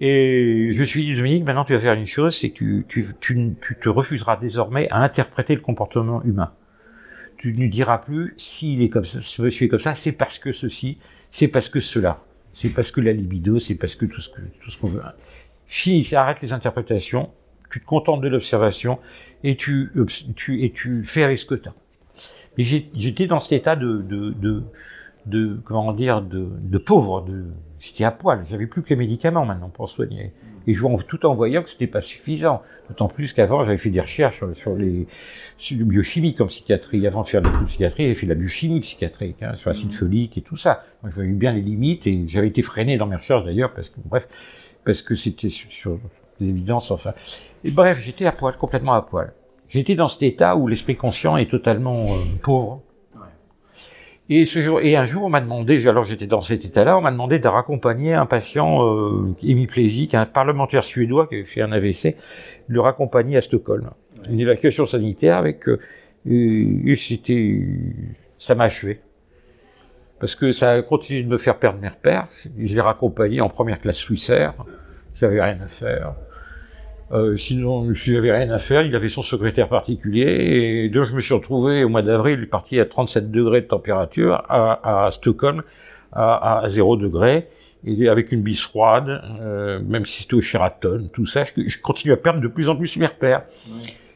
Et 0.00 0.70
je 0.72 0.80
me 0.80 0.84
suis 0.84 1.04
dit, 1.04 1.14
Dominique, 1.14 1.44
maintenant 1.44 1.64
tu 1.64 1.74
vas 1.74 1.80
faire 1.80 1.92
une 1.92 2.06
chose, 2.06 2.34
c'est 2.34 2.50
que 2.50 2.56
tu, 2.56 2.84
tu, 2.88 3.04
tu, 3.20 3.56
tu 3.60 3.76
te 3.78 3.88
refuseras 3.88 4.36
désormais 4.36 4.88
à 4.90 4.98
interpréter 4.98 5.54
le 5.54 5.60
comportement 5.60 6.22
humain. 6.24 6.52
Tu 7.36 7.52
ne 7.52 7.66
diras 7.68 7.98
plus, 7.98 8.34
s'il 8.38 8.82
est 8.82 8.88
comme 8.88 9.04
ça, 9.04 9.20
ce 9.20 9.42
monsieur 9.42 9.66
est 9.66 9.68
comme 9.68 9.78
ça, 9.78 9.94
c'est 9.94 10.12
parce 10.12 10.38
que 10.38 10.52
ceci, 10.52 10.98
c'est 11.30 11.48
parce 11.48 11.68
que 11.68 11.80
cela. 11.80 12.22
C'est 12.52 12.70
parce 12.70 12.90
que 12.90 13.00
la 13.00 13.12
libido, 13.12 13.58
c'est 13.58 13.74
parce 13.74 13.94
que 13.94 14.06
tout 14.06 14.20
ce 14.20 14.30
que, 14.30 14.40
tout 14.62 14.70
ce 14.70 14.78
qu'on 14.78 14.88
veut. 14.88 15.02
Fini, 15.66 16.06
arrête 16.14 16.40
les 16.40 16.52
interprétations, 16.52 17.30
tu 17.70 17.80
te 17.80 17.86
contentes 17.86 18.22
de 18.22 18.28
l'observation 18.28 18.98
et 19.44 19.56
tu, 19.56 19.92
tu, 20.34 20.64
et 20.64 20.72
tu 20.72 21.04
fais 21.04 21.22
avec 21.22 21.38
ce 21.38 21.46
que 21.46 21.54
tu 21.54 21.68
as. 21.68 21.74
Mais 22.58 22.64
j'étais 22.64 23.26
dans 23.26 23.38
cet 23.38 23.52
état 23.52 23.76
de, 23.76 23.98
de, 23.98 24.30
de, 24.30 24.62
de 25.26 25.60
comment 25.64 25.92
dire, 25.92 26.22
de, 26.22 26.48
de 26.60 26.78
pauvre, 26.78 27.22
de, 27.22 27.44
j'étais 27.78 28.04
à 28.04 28.10
poil, 28.10 28.44
j'avais 28.50 28.66
plus 28.66 28.82
que 28.82 28.90
les 28.90 28.96
médicaments 28.96 29.44
maintenant 29.44 29.68
pour 29.68 29.88
soigner. 29.88 30.32
Et 30.66 30.74
je 30.74 31.02
tout 31.06 31.24
en 31.26 31.34
voyant 31.34 31.62
que 31.62 31.70
c'était 31.70 31.86
pas 31.86 32.00
suffisant. 32.00 32.62
D'autant 32.88 33.08
plus 33.08 33.32
qu'avant, 33.32 33.64
j'avais 33.64 33.78
fait 33.78 33.90
des 33.90 34.00
recherches 34.00 34.44
sur, 34.52 34.74
les, 34.76 35.06
sur 35.56 35.78
le 35.78 35.84
biochimique 35.84 36.40
en 36.40 36.46
psychiatrie. 36.46 37.06
Avant 37.06 37.22
de 37.22 37.28
faire 37.28 37.40
de 37.40 37.48
la 37.48 37.62
psychiatrie, 37.66 38.04
j'avais 38.04 38.14
fait 38.14 38.26
de 38.26 38.32
la 38.32 38.38
biochimie 38.38 38.80
psychiatrique, 38.80 39.42
hein, 39.42 39.54
sur 39.56 39.70
l'acide 39.70 39.92
folique 39.92 40.36
et 40.36 40.42
tout 40.42 40.56
ça. 40.56 40.84
Moi, 41.02 41.10
je 41.10 41.16
voyais 41.16 41.32
bien 41.32 41.52
les 41.52 41.62
limites 41.62 42.06
et 42.06 42.26
j'avais 42.28 42.48
été 42.48 42.62
freiné 42.62 42.98
dans 42.98 43.06
mes 43.06 43.16
recherches 43.16 43.44
d'ailleurs 43.44 43.72
parce 43.72 43.88
que, 43.88 44.00
bref, 44.04 44.28
parce 44.84 45.02
que 45.02 45.14
c'était 45.14 45.48
sur, 45.48 45.70
sur 45.72 45.98
des 46.40 46.48
évidences, 46.48 46.90
enfin. 46.90 47.14
Et 47.64 47.70
bref, 47.70 47.98
j'étais 48.00 48.26
à 48.26 48.32
poil, 48.32 48.56
complètement 48.56 48.94
à 48.94 49.02
poil. 49.02 49.32
J'étais 49.68 49.94
dans 49.94 50.08
cet 50.08 50.22
état 50.24 50.56
où 50.56 50.66
l'esprit 50.66 50.96
conscient 50.96 51.36
est 51.36 51.50
totalement 51.50 52.04
euh, 52.04 52.16
pauvre. 52.42 52.82
Et, 54.32 54.44
ce 54.44 54.60
jour, 54.60 54.80
et 54.80 54.94
un 54.94 55.06
jour, 55.06 55.24
on 55.24 55.28
m'a 55.28 55.40
demandé, 55.40 55.86
alors 55.88 56.04
j'étais 56.04 56.28
dans 56.28 56.40
cet 56.40 56.64
état-là, 56.64 56.96
on 56.96 57.00
m'a 57.00 57.10
demandé 57.10 57.40
de 57.40 57.48
raccompagner 57.48 58.14
un 58.14 58.26
patient 58.26 58.86
euh, 58.86 59.34
hémiplégique, 59.42 60.14
un 60.14 60.24
parlementaire 60.24 60.84
suédois 60.84 61.26
qui 61.26 61.34
avait 61.34 61.44
fait 61.44 61.62
un 61.62 61.72
AVC, 61.72 62.14
de 62.68 62.74
le 62.74 62.80
raccompagner 62.80 63.36
à 63.36 63.40
Stockholm. 63.40 63.90
Une 64.30 64.38
évacuation 64.38 64.86
sanitaire 64.86 65.36
avec... 65.36 65.68
euh, 65.68 65.80
et, 66.26 66.92
et 66.92 66.96
c'était... 66.96 67.60
Ça 68.38 68.54
m'a 68.54 68.64
achevé. 68.64 69.00
Parce 70.20 70.36
que 70.36 70.52
ça 70.52 70.70
a 70.70 70.82
continué 70.82 71.24
de 71.24 71.28
me 71.28 71.38
faire 71.38 71.58
perdre 71.58 71.80
mes 71.80 71.88
repères. 71.88 72.28
Je 72.56 72.74
l'ai 72.74 72.80
raccompagné 72.80 73.40
en 73.40 73.48
première 73.48 73.80
classe 73.80 73.96
Swissair. 73.96 74.54
J'avais 75.14 75.42
rien 75.42 75.58
à 75.60 75.66
faire. 75.66 76.14
Euh, 77.12 77.36
sinon, 77.36 77.92
s'il 77.94 78.16
avait 78.16 78.32
rien 78.32 78.50
à 78.50 78.58
faire, 78.58 78.82
il 78.82 78.94
avait 78.94 79.08
son 79.08 79.22
secrétaire 79.22 79.68
particulier. 79.68 80.84
Et 80.84 80.88
donc, 80.88 81.08
je 81.08 81.14
me 81.14 81.20
suis 81.20 81.34
retrouvé 81.34 81.82
au 81.82 81.88
mois 81.88 82.02
d'avril, 82.02 82.48
parti 82.48 82.78
à 82.78 82.84
37 82.84 83.30
degrés 83.30 83.62
de 83.62 83.66
température 83.66 84.44
à, 84.48 85.08
Stockholm, 85.10 85.62
à, 86.12 86.60
à 86.60 86.68
0 86.68 86.96
degré, 86.96 87.48
et 87.84 88.08
avec 88.08 88.30
une 88.30 88.42
bise 88.42 88.60
froide, 88.60 89.22
euh, 89.40 89.80
même 89.84 90.06
si 90.06 90.22
c'était 90.22 90.34
au 90.34 90.40
Sheraton, 90.40 91.08
tout 91.12 91.26
ça, 91.26 91.44
je, 91.44 91.68
je, 91.68 91.80
continue 91.80 92.12
à 92.12 92.16
perdre 92.16 92.40
de 92.40 92.48
plus 92.48 92.68
en 92.68 92.76
plus 92.76 92.96
mes 92.96 93.06
repères. 93.06 93.42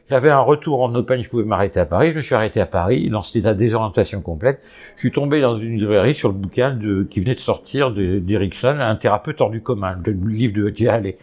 J'avais 0.07 0.29
un 0.29 0.39
retour 0.39 0.83
en 0.83 0.93
open, 0.93 1.23
je 1.23 1.29
pouvais 1.29 1.43
m'arrêter 1.43 1.79
à 1.79 1.85
Paris. 1.85 2.11
Je 2.11 2.17
me 2.17 2.21
suis 2.21 2.35
arrêté 2.35 2.61
à 2.61 2.67
Paris, 2.67 3.09
dans 3.09 3.23
cet 3.23 3.37
état 3.37 3.55
de 3.55 3.59
désorientation 3.59 4.21
complète. 4.21 4.61
Je 4.95 4.99
suis 4.99 5.11
tombé 5.11 5.41
dans 5.41 5.57
une 5.57 5.79
librairie 5.79 6.13
sur 6.13 6.29
le 6.29 6.35
bouquin 6.35 6.71
de, 6.75 7.03
qui 7.09 7.21
venait 7.21 7.33
de 7.33 7.39
sortir 7.39 7.91
d'Erickson, 7.91 8.77
Un 8.79 8.95
thérapeute 8.97 9.41
hors 9.41 9.49
du 9.49 9.61
commun, 9.61 9.97
le 10.05 10.11
livre 10.11 10.53
de 10.53 10.71
J. 10.73 10.87
Halley. 10.87 11.17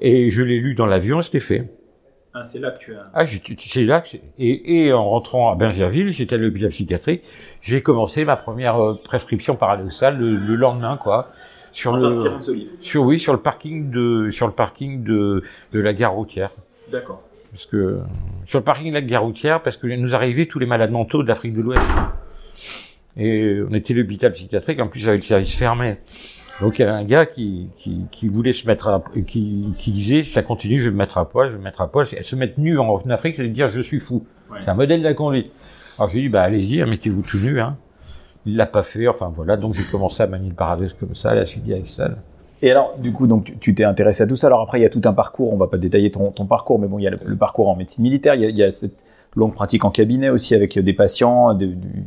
Et 0.00 0.30
je 0.30 0.40
l'ai 0.42 0.58
lu 0.58 0.74
dans 0.74 0.86
l'avion, 0.86 1.20
c'était 1.20 1.40
fait. 1.40 1.68
Ah, 2.32 2.42
c'est 2.42 2.60
là 2.60 2.70
que 2.70 2.78
tu 2.78 2.94
as. 2.94 3.10
Ah, 3.12 3.26
c'est 3.58 3.84
là 3.84 4.00
que 4.00 4.16
et, 4.38 4.86
et 4.86 4.92
en 4.92 5.08
rentrant 5.08 5.52
à 5.52 5.54
Bergerville, 5.54 6.08
j'étais 6.08 6.34
à 6.34 6.38
l'hôpital 6.38 6.70
psychiatrique. 6.70 7.22
J'ai 7.60 7.82
commencé 7.82 8.24
ma 8.24 8.36
première 8.36 8.82
euh, 8.82 8.94
prescription 9.04 9.54
paradoxale 9.54 10.18
le, 10.18 10.34
le 10.34 10.56
lendemain, 10.56 10.96
quoi 10.96 11.28
sur 11.72 11.92
en 11.92 11.96
le 11.96 12.10
ce 12.40 12.50
livre. 12.52 12.70
sur 12.80 13.02
oui 13.02 13.18
sur 13.18 13.32
le 13.34 13.40
parking 13.40 13.90
de 13.90 14.30
sur 14.30 14.46
le 14.46 14.52
parking 14.52 15.04
de 15.04 15.42
de 15.72 15.80
la 15.80 15.92
gare 15.92 16.14
routière. 16.14 16.50
D'accord 16.90 17.22
parce 17.54 17.66
que 17.66 18.00
sur 18.46 18.58
le 18.58 18.64
parking 18.64 18.88
de 18.88 18.94
la 18.94 19.00
gare 19.00 19.22
routière, 19.22 19.62
parce 19.62 19.76
que 19.76 19.86
nous 19.86 20.16
arrivaient 20.16 20.46
tous 20.46 20.58
les 20.58 20.66
malades 20.66 20.90
mentaux 20.90 21.22
de 21.22 21.28
l'Afrique 21.28 21.54
de 21.54 21.62
l'Ouest. 21.62 21.80
Et 23.16 23.60
on 23.70 23.72
était 23.72 23.94
l'hôpital 23.94 24.32
psychiatrique, 24.32 24.80
en 24.80 24.88
plus 24.88 24.98
j'avais 24.98 25.18
le 25.18 25.22
service 25.22 25.54
fermé. 25.54 25.98
Donc 26.60 26.80
il 26.80 26.82
y 26.82 26.84
avait 26.84 26.98
un 26.98 27.04
gars 27.04 27.26
qui, 27.26 27.68
qui, 27.76 28.06
qui 28.10 28.26
voulait 28.26 28.52
se 28.52 28.66
mettre 28.66 28.88
à, 28.88 29.04
qui, 29.28 29.72
qui 29.78 29.92
disait, 29.92 30.24
ça 30.24 30.42
continue, 30.42 30.80
je 30.80 30.86
vais 30.86 30.90
me 30.90 30.96
mettre 30.96 31.16
à 31.16 31.28
poil, 31.28 31.46
je 31.46 31.52
vais 31.52 31.58
me 31.58 31.62
mettre 31.62 31.80
à 31.80 31.86
poil. 31.88 32.08
Se 32.08 32.34
mettre 32.34 32.58
nu 32.58 32.76
en 32.76 32.96
Afrique, 33.10 33.36
c'est 33.36 33.46
dire 33.46 33.70
je 33.70 33.80
suis 33.80 34.00
fou. 34.00 34.26
Ouais. 34.50 34.58
C'est 34.64 34.70
un 34.70 34.74
modèle 34.74 34.98
de 34.98 35.04
la 35.04 35.14
conduite. 35.14 35.52
Alors 35.96 36.10
j'ai 36.10 36.22
dit, 36.22 36.28
bah 36.28 36.42
allez-y, 36.42 36.84
mettez-vous 36.84 37.22
tout 37.22 37.38
nu. 37.38 37.60
Hein. 37.60 37.76
Il 38.46 38.56
l'a 38.56 38.66
pas 38.66 38.82
fait, 38.82 39.06
enfin 39.06 39.32
voilà, 39.32 39.56
donc 39.56 39.74
j'ai 39.74 39.84
commencé 39.84 40.24
à 40.24 40.26
manier 40.26 40.48
le 40.48 40.56
paradoxe 40.56 40.94
comme 40.98 41.14
ça, 41.14 41.36
la 41.36 41.44
suite 41.44 41.70
avec 41.70 41.86
ça. 41.86 42.10
Et 42.64 42.70
alors, 42.70 42.94
du 42.96 43.12
coup, 43.12 43.26
donc 43.26 43.52
tu 43.60 43.74
t'es 43.74 43.84
intéressé 43.84 44.22
à 44.22 44.26
tout 44.26 44.36
ça. 44.36 44.46
Alors 44.46 44.62
après, 44.62 44.80
il 44.80 44.82
y 44.82 44.86
a 44.86 44.88
tout 44.88 45.02
un 45.04 45.12
parcours. 45.12 45.52
On 45.52 45.58
va 45.58 45.66
pas 45.66 45.76
détailler 45.76 46.10
ton, 46.10 46.30
parcours, 46.46 46.78
mais 46.78 46.86
bon, 46.86 46.98
il 46.98 47.02
y 47.02 47.06
a 47.06 47.10
le, 47.10 47.36
parcours 47.36 47.68
en 47.68 47.76
médecine 47.76 48.02
militaire. 48.02 48.34
Il 48.36 48.40
y, 48.40 48.62
a, 48.62 48.70
cette 48.70 49.04
longue 49.36 49.52
pratique 49.52 49.84
en 49.84 49.90
cabinet 49.90 50.30
aussi 50.30 50.54
avec 50.54 50.78
des 50.78 50.92
patients, 50.94 51.54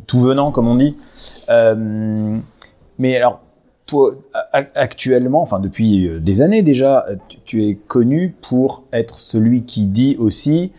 tout 0.08 0.20
venant, 0.20 0.52
comme 0.52 0.68
on 0.68 0.74
dit. 0.74 0.98
Euh, 1.50 2.40
mais 2.98 3.16
alors, 3.16 3.42
toi, 3.86 4.16
actuellement, 4.52 5.44
enfin 5.44 5.60
depuis 5.60 6.10
des 6.20 6.42
années 6.42 6.64
déjà, 6.64 7.06
tu, 7.46 7.70
es 7.70 7.76
connu 7.76 8.36
pour 8.42 8.84
être 8.92 9.20
celui 9.20 9.64
qui 9.64 9.86
dit 9.86 10.18
aussi 10.20 10.72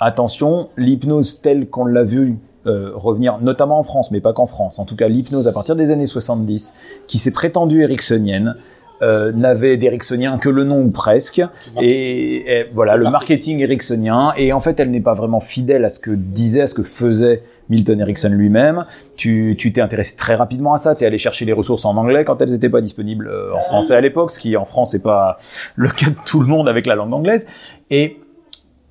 attention, 0.00 0.70
l'hypnose 0.78 1.42
telle 1.42 1.68
qu'on 1.68 1.84
l'a 1.84 2.04
vue 2.04 2.38
euh, 2.66 2.92
revenir, 2.94 3.38
notamment 3.40 3.78
en 3.78 3.82
France, 3.82 4.10
mais 4.10 4.20
pas 4.20 4.32
qu'en 4.32 4.46
France, 4.46 4.78
en 4.78 4.84
tout 4.84 4.96
cas 4.96 5.08
l'hypnose 5.08 5.48
à 5.48 5.52
partir 5.52 5.76
des 5.76 5.92
années 5.92 6.06
70, 6.06 6.74
qui 7.06 7.18
s'est 7.18 7.30
prétendue 7.30 7.82
ericksonienne, 7.82 8.56
euh, 9.02 9.32
n'avait 9.32 9.76
d'Ericksonien 9.76 10.38
que 10.38 10.48
le 10.48 10.64
nom 10.64 10.82
ou 10.82 10.90
presque, 10.90 11.42
et, 11.80 12.60
et 12.60 12.66
voilà 12.74 12.96
le 12.96 13.10
marketing 13.10 13.60
ericksonien. 13.60 14.32
Et 14.36 14.52
en 14.52 14.60
fait, 14.60 14.78
elle 14.80 14.90
n'est 14.90 15.00
pas 15.00 15.14
vraiment 15.14 15.40
fidèle 15.40 15.84
à 15.84 15.88
ce 15.88 15.98
que 15.98 16.10
disait, 16.10 16.62
à 16.62 16.66
ce 16.66 16.74
que 16.74 16.82
faisait 16.82 17.42
Milton 17.70 18.00
Erickson 18.00 18.28
lui-même. 18.28 18.84
Tu 19.16 19.56
t'es 19.56 19.80
intéressé 19.80 20.16
très 20.16 20.34
rapidement 20.34 20.74
à 20.74 20.78
ça. 20.78 20.94
Tu 20.94 21.04
es 21.04 21.06
allé 21.06 21.18
chercher 21.18 21.44
les 21.46 21.52
ressources 21.52 21.84
en 21.84 21.96
anglais 21.96 22.24
quand 22.24 22.42
elles 22.42 22.50
n'étaient 22.50 22.68
pas 22.68 22.82
disponibles 22.82 23.28
euh, 23.28 23.54
en 23.54 23.62
français 23.62 23.94
à 23.94 24.00
l'époque, 24.00 24.30
ce 24.32 24.38
qui 24.38 24.56
en 24.56 24.64
France 24.64 24.92
n'est 24.92 25.00
pas 25.00 25.38
le 25.76 25.88
cas 25.88 26.10
de 26.10 26.16
tout 26.26 26.40
le 26.40 26.46
monde 26.46 26.68
avec 26.68 26.84
la 26.86 26.94
langue 26.94 27.14
anglaise. 27.14 27.46
Et, 27.90 28.18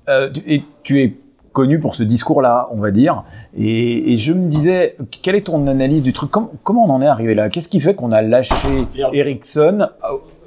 euh, 0.08 0.30
et 0.46 0.62
tu 0.82 1.02
es 1.02 1.14
connu 1.52 1.78
pour 1.80 1.94
ce 1.94 2.02
discours-là, 2.02 2.68
on 2.72 2.76
va 2.78 2.90
dire. 2.90 3.24
Et, 3.56 4.12
et, 4.12 4.18
je 4.18 4.32
me 4.32 4.48
disais, 4.48 4.96
quelle 5.22 5.34
est 5.34 5.46
ton 5.46 5.66
analyse 5.66 6.02
du 6.02 6.12
truc? 6.12 6.30
Comment, 6.30 6.52
comment 6.62 6.84
on 6.84 6.90
en 6.90 7.02
est 7.02 7.06
arrivé 7.06 7.34
là? 7.34 7.48
Qu'est-ce 7.48 7.68
qui 7.68 7.80
fait 7.80 7.94
qu'on 7.94 8.12
a 8.12 8.22
lâché 8.22 8.54
Ericsson 9.12 9.88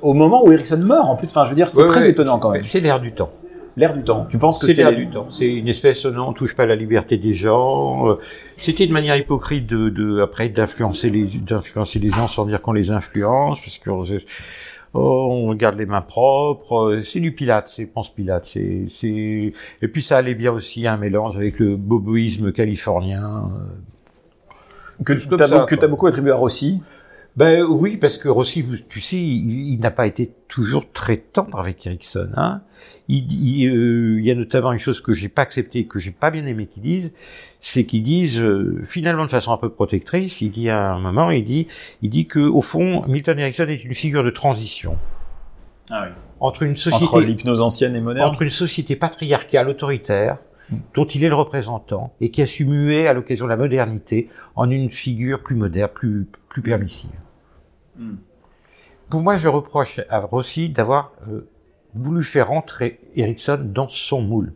au 0.02 0.14
moment 0.14 0.46
où 0.46 0.52
Ericsson 0.52 0.78
meurt 0.78 1.08
En 1.08 1.16
plus, 1.16 1.28
enfin, 1.28 1.44
je 1.46 1.50
veux 1.50 1.56
dire, 1.56 1.70
c'est 1.70 1.82
Ouais, 1.82 1.88
très 1.88 2.02
ouais, 2.02 2.10
étonnant 2.10 2.40
quand 2.40 2.52
même. 2.52 2.62
C'est 2.62 2.80
l'air 2.80 3.00
du 3.00 3.14
temps. 3.14 3.32
L'air 3.76 3.96
du 3.96 4.04
temps. 4.04 4.28
Tu 4.30 4.38
penses 4.38 4.60
que 4.60 4.68
C'est 4.72 4.84
l'air 4.84 4.96
du 4.96 5.10
temps. 5.10 5.28
C'est 5.32 5.48
une 5.48 5.68
espèce, 5.68 6.06
non, 6.06 6.28
on 6.30 6.34
touche 6.34 6.56
pas 6.56 6.64
à 6.64 6.66
la 6.68 6.76
liberté 6.76 7.18
des 7.18 7.34
gens. 7.34 8.08
Euh, 8.08 8.20
C'était 8.58 8.86
une 8.86 8.92
manière 8.92 9.18
hypocrite 9.18 9.66
de, 9.66 9.90
de 9.90 10.22
après 10.22 10.50
d'influencer 10.50 11.10
les, 11.10 11.26
d'influencer 11.26 11.98
les 11.98 12.12
gens 12.12 12.28
sans 12.28 12.46
dire 12.46 12.62
qu'on 12.62 12.74
les 12.74 12.92
influence, 12.92 13.60
parce 13.62 13.80
que 13.80 13.90
oh, 13.90 14.06
on 14.94 15.54
garde 15.56 15.78
les 15.78 15.86
mains 15.86 16.02
propres. 16.02 17.00
C'est 17.02 17.20
du 17.20 17.32
Pilate, 17.32 17.70
c'est 17.70 17.86
pense 17.86 18.14
Pilate. 18.14 18.46
C'est, 18.46 18.86
c'est, 18.90 19.54
et 19.82 19.88
puis 19.88 20.04
ça 20.04 20.18
allait 20.18 20.36
bien 20.36 20.52
aussi 20.52 20.88
un 20.88 20.98
mélange 20.98 21.36
avec 21.36 21.60
le 21.60 21.76
boboïsme 21.76 22.52
californien. 22.52 23.52
euh, 23.52 25.04
que 25.04 25.14
tu 25.14 25.84
as, 25.84 25.88
beaucoup 25.88 26.08
attribué 26.08 26.32
à 26.32 26.36
Rossi. 26.36 26.82
Ben 27.36 27.64
oui, 27.64 27.98
parce 27.98 28.20
que 28.20 28.30
Rossi, 28.30 28.62
vous- 28.62 28.78
tu 28.78 29.02
sais, 29.02 29.18
il, 29.18 29.74
il 29.74 29.80
n'a 29.80 29.90
pas 29.90 30.06
été 30.06 30.32
toujours 30.48 30.92
très 30.92 31.18
tendre 31.18 31.58
avec 31.60 31.84
Ericsson. 31.88 32.30
Hein. 32.36 32.62
Il, 33.08 33.26
il, 33.32 33.68
euh, 33.70 34.20
il 34.20 34.26
y 34.26 34.30
a 34.30 34.36
notamment 34.36 34.72
une 34.72 34.78
chose 34.80 35.02
que 35.02 35.16
j'ai 35.16 35.30
pas 35.30 35.42
acceptée, 35.42 35.88
que 35.88 36.00
j'ai 36.00 36.12
pas 36.12 36.30
bien 36.30 36.46
aimé 36.46 36.68
qu'ils 36.68 36.84
disent, 36.84 37.12
c'est 37.60 37.86
qu'ils 37.86 38.04
disent 38.04 38.40
euh, 38.40 38.82
finalement 38.86 39.26
de 39.26 39.32
façon 39.32 39.52
un 39.52 39.58
peu 39.58 39.70
protectrice. 39.70 40.42
Il 40.42 40.52
dit 40.52 40.70
à 40.70 40.92
un 40.94 41.00
moment, 41.00 41.32
il 41.32 41.44
dit, 41.44 41.66
il 42.04 42.12
dit 42.12 42.28
que 42.28 42.40
au 42.40 42.62
fond, 42.62 43.04
Milton 43.08 43.40
Erickson 43.40 43.66
est 43.68 43.84
une 43.84 43.96
figure 43.96 44.24
de 44.24 44.30
transition 44.30 44.98
Ah 45.90 46.04
oui. 46.08 46.14
entre 46.40 46.62
une 46.62 46.78
société 46.78 47.06
Entre 47.06 47.22
l'hypnose 47.22 47.62
ancienne 47.62 47.96
et 47.96 48.02
moderne. 48.02 48.30
entre 48.30 48.44
une 48.44 48.52
société 48.52 48.96
patriarcale 48.96 49.70
autoritaire 49.70 50.38
dont 50.94 51.06
il 51.06 51.24
est 51.24 51.30
le 51.30 51.36
représentant 51.36 52.14
et 52.22 52.32
qui 52.32 52.42
a 52.42 52.46
su 52.46 52.66
muer 52.66 53.08
à 53.08 53.14
l'occasion 53.14 53.46
de 53.46 53.50
la 53.50 53.58
modernité 53.58 54.30
en 54.56 54.70
une 54.70 54.90
figure 54.90 55.42
plus 55.42 55.56
moderne, 55.56 55.92
plus, 55.94 56.28
plus 56.50 56.62
permissive. 56.62 57.12
Hmm. 57.98 58.16
Pour 59.10 59.22
moi, 59.22 59.38
je 59.38 59.48
reproche 59.48 60.00
à 60.10 60.20
Rossi 60.20 60.70
d'avoir 60.70 61.14
euh, 61.28 61.48
voulu 61.94 62.24
faire 62.24 62.52
entrer 62.52 63.00
Erickson 63.16 63.60
dans 63.64 63.88
son 63.88 64.22
moule, 64.22 64.54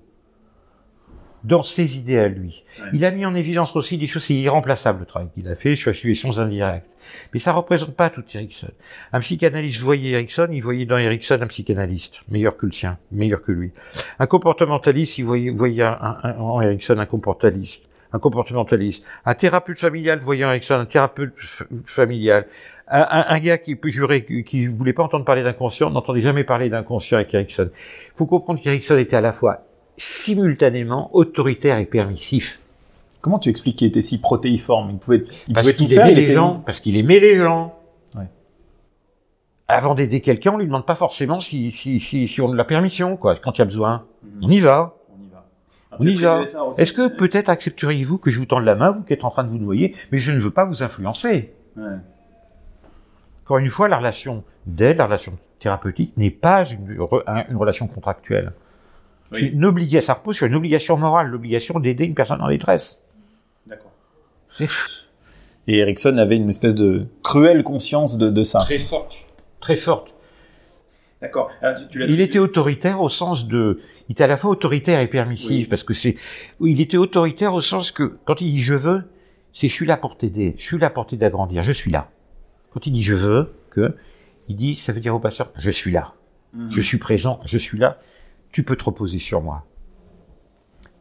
dans 1.44 1.64
ses 1.64 1.98
idées 1.98 2.18
à 2.18 2.28
lui. 2.28 2.64
Ouais. 2.80 2.88
Il 2.94 3.06
a 3.06 3.12
mis 3.12 3.26
en 3.26 3.36
évidence 3.36 3.76
aussi 3.76 3.98
des 3.98 4.08
choses, 4.08 4.24
c'est 4.24 4.34
irremplaçable 4.34 5.02
le 5.02 5.06
travail 5.06 5.30
qu'il 5.34 5.48
a 5.48 5.56
fait 5.56 5.76
sur 5.76 5.92
la 5.92 5.96
suggestions 5.96 6.38
indirectes. 6.40 6.86
Mais 7.34 7.40
ça 7.40 7.54
représente 7.54 7.96
pas 7.96 8.10
tout 8.10 8.24
Erickson. 8.34 8.68
Un 9.14 9.20
psychanalyste 9.22 9.82
voyait 9.82 10.12
Erickson, 10.12 10.48
il 10.52 10.62
voyait 10.62 10.86
dans 10.86 10.98
Erickson 10.98 11.38
un 11.42 11.48
psychanalyste, 11.48 12.22
meilleur 12.30 12.58
que 12.58 12.66
le 12.66 12.72
sien, 12.74 12.98
meilleur 13.12 13.42
que 13.42 13.52
lui. 13.54 13.72
Un 14.20 14.26
comportementaliste, 14.28 15.18
il 15.20 15.24
voyait, 15.26 15.52
voyait 15.52 15.84
un- 15.84 16.18
un- 16.24 16.38
en 16.38 16.60
Erickson 16.62 16.98
un 16.98 17.06
comportaliste, 17.06 17.88
un 18.12 18.20
comportementaliste. 18.20 19.06
Un 19.26 19.36
thérapeute 19.36 19.80
familial 19.80 20.20
voyait 20.20 20.44
en 20.44 20.50
Erickson 20.50 20.74
un 20.76 20.86
thérapeute 20.86 21.34
familial. 21.86 22.46
Un, 22.90 23.02
un- 23.10 23.26
un 23.36 23.40
gars 23.40 23.58
qui 23.58 23.76
peut 23.76 23.90
jurer, 23.90 24.26
qui, 24.26 24.44
qui 24.44 24.68
voulait 24.68 24.94
pas 24.94 25.04
entendre 25.04 25.24
parler 25.26 25.44
d'inconscient, 25.44 25.90
n'entendait 25.90 26.22
jamais 26.22 26.44
parler 26.44 26.70
d'inconscient 26.70 27.18
avec 27.18 27.34
Erickson. 27.34 27.70
Il 27.74 28.18
faut 28.18 28.26
comprendre 28.26 28.60
qu'Erickson 28.62 28.98
était 28.98 29.16
à 29.16 29.22
la 29.22 29.32
fois 29.34 29.64
simultanément 29.98 31.10
autoritaire 31.14 31.78
et 31.78 31.86
permissif. 31.86 32.60
Comment 33.22 33.40
tu 33.40 33.50
expliques 33.50 33.78
qu'il 33.78 33.88
était 33.88 34.02
si 34.02 34.20
protéiforme? 34.20 34.92
Il 34.92 34.98
pouvait, 34.98 35.26
il 35.48 35.54
Parce 35.54 35.68
pouvait 35.68 35.78
tout 35.78 35.86
qu'il 35.86 36.00
aimait 36.00 36.14
les 36.14 36.32
gens, 36.34 36.62
parce 36.66 36.80
qu'il 36.80 36.98
aimait 36.98 37.20
les 37.20 37.36
gens. 37.38 37.74
Avant 39.70 39.96
d'aider 39.96 40.22
quelqu'un, 40.22 40.54
on 40.54 40.58
lui 40.60 40.66
demande 40.66 40.86
pas 40.86 40.96
forcément 40.96 41.42
si, 41.42 41.72
si, 41.72 42.00
si, 42.00 42.26
si 42.30 42.40
on 42.40 42.54
a 42.54 42.56
la 42.56 42.64
permission, 42.64 43.18
quoi. 43.18 43.36
Quand 43.36 43.52
il 43.58 43.60
y 43.60 43.62
a 43.64 43.66
besoin, 43.66 44.06
on 44.42 44.50
y 44.50 44.62
va. 44.62 44.96
On 45.12 45.22
y 45.22 45.28
va. 45.28 45.46
On 46.00 46.06
y 46.06 46.16
va. 46.16 46.44
Est-ce 46.78 46.94
que 46.94 47.10
peut-être 47.10 47.50
accepteriez-vous 47.50 48.18
que 48.18 48.32
je 48.32 48.40
vous 48.40 48.46
tende 48.46 48.64
la 48.64 48.76
main, 48.76 48.92
vous 48.92 49.04
qui 49.04 49.12
êtes 49.12 49.26
en 49.26 49.30
train 49.30 49.44
de 49.44 49.50
vous 49.50 49.58
noyer, 49.58 49.94
mais 50.14 50.20
je 50.20 50.32
ne 50.32 50.40
veux 50.40 50.52
pas 50.52 50.64
vous 50.64 50.84
influencer? 50.84 51.52
Ouais. 51.76 51.84
Encore 53.44 53.58
une 53.58 53.68
fois, 53.68 53.90
la 53.90 53.98
relation 53.98 54.46
d'aide, 54.68 54.98
la 54.98 55.06
relation 55.06 55.38
thérapeutique 55.60 56.14
n'est 56.16 56.32
pas 56.32 56.64
une 56.64 57.58
relation 57.58 57.88
contractuelle. 57.88 58.54
Oui. 59.32 59.40
C'est 59.40 59.46
une 59.48 59.66
obligation, 59.66 60.06
ça 60.08 60.14
repose 60.14 60.36
sur 60.38 60.46
une 60.48 60.56
obligation 60.56 60.96
morale, 60.98 61.28
l'obligation 61.28 61.80
d'aider 61.80 62.06
une 62.06 62.16
personne 62.16 62.42
en 62.42 62.48
détresse. 62.50 63.04
D'accord. 63.66 63.92
Et 65.68 65.78
Erickson 65.80 66.18
avait 66.18 66.38
une 66.38 66.50
espèce 66.50 66.76
de 66.76 67.08
cruelle 67.24 67.64
conscience 67.64 68.18
de, 68.18 68.30
de 68.30 68.44
ça. 68.44 68.60
très 68.60 68.80
forte. 68.80 69.14
Très 69.60 69.76
forte. 69.76 70.14
D'accord. 71.22 71.50
Il 71.96 72.22
était 72.22 72.40
autoritaire 72.40 73.02
au 73.02 73.10
sens 73.10 73.48
de, 73.48 73.82
il 74.08 74.14
était 74.14 74.24
à 74.24 74.28
la 74.28 74.38
fois 74.38 74.52
autoritaire 74.52 75.00
et 75.02 75.08
permissif, 75.08 75.50
Oui. 75.50 75.66
parce 75.66 75.84
que 75.84 75.94
c'est, 75.94 76.16
il 76.62 76.80
était 76.80 76.98
autoritaire 76.98 77.54
au 77.54 77.62
sens 77.62 77.92
que, 77.92 78.18
quand 78.26 78.40
il 78.40 78.52
dit 78.52 78.60
je 78.62 78.74
veux, 78.76 79.04
c'est 79.52 79.68
je 79.68 79.74
suis 79.74 79.86
là 79.88 79.98
pour 79.98 80.18
t'aider, 80.18 80.56
je 80.60 80.64
suis 80.64 80.78
là 80.78 80.90
pour 80.92 81.08
t'aider 81.08 81.26
à 81.26 81.30
grandir, 81.32 81.64
je 81.64 81.72
suis 81.72 81.92
là. 81.92 82.10
Quand 82.72 82.86
il 82.86 82.92
dit 82.94 83.02
je 83.04 83.16
veux, 83.16 83.52
que, 83.72 83.96
il 84.48 84.56
dit, 84.56 84.76
ça 84.76 84.94
veut 84.94 85.00
dire 85.02 85.16
au 85.16 85.20
patient, 85.20 85.48
je 85.58 85.70
suis 85.72 85.92
là, 85.92 86.14
Mhm. 86.54 86.72
je 86.72 86.82
suis 86.82 86.98
présent, 87.00 87.40
je 87.46 87.58
suis 87.58 87.78
là, 87.80 87.98
tu 88.52 88.64
peux 88.64 88.76
te 88.76 88.84
reposer 88.84 89.20
sur 89.20 89.42
moi. 89.42 89.66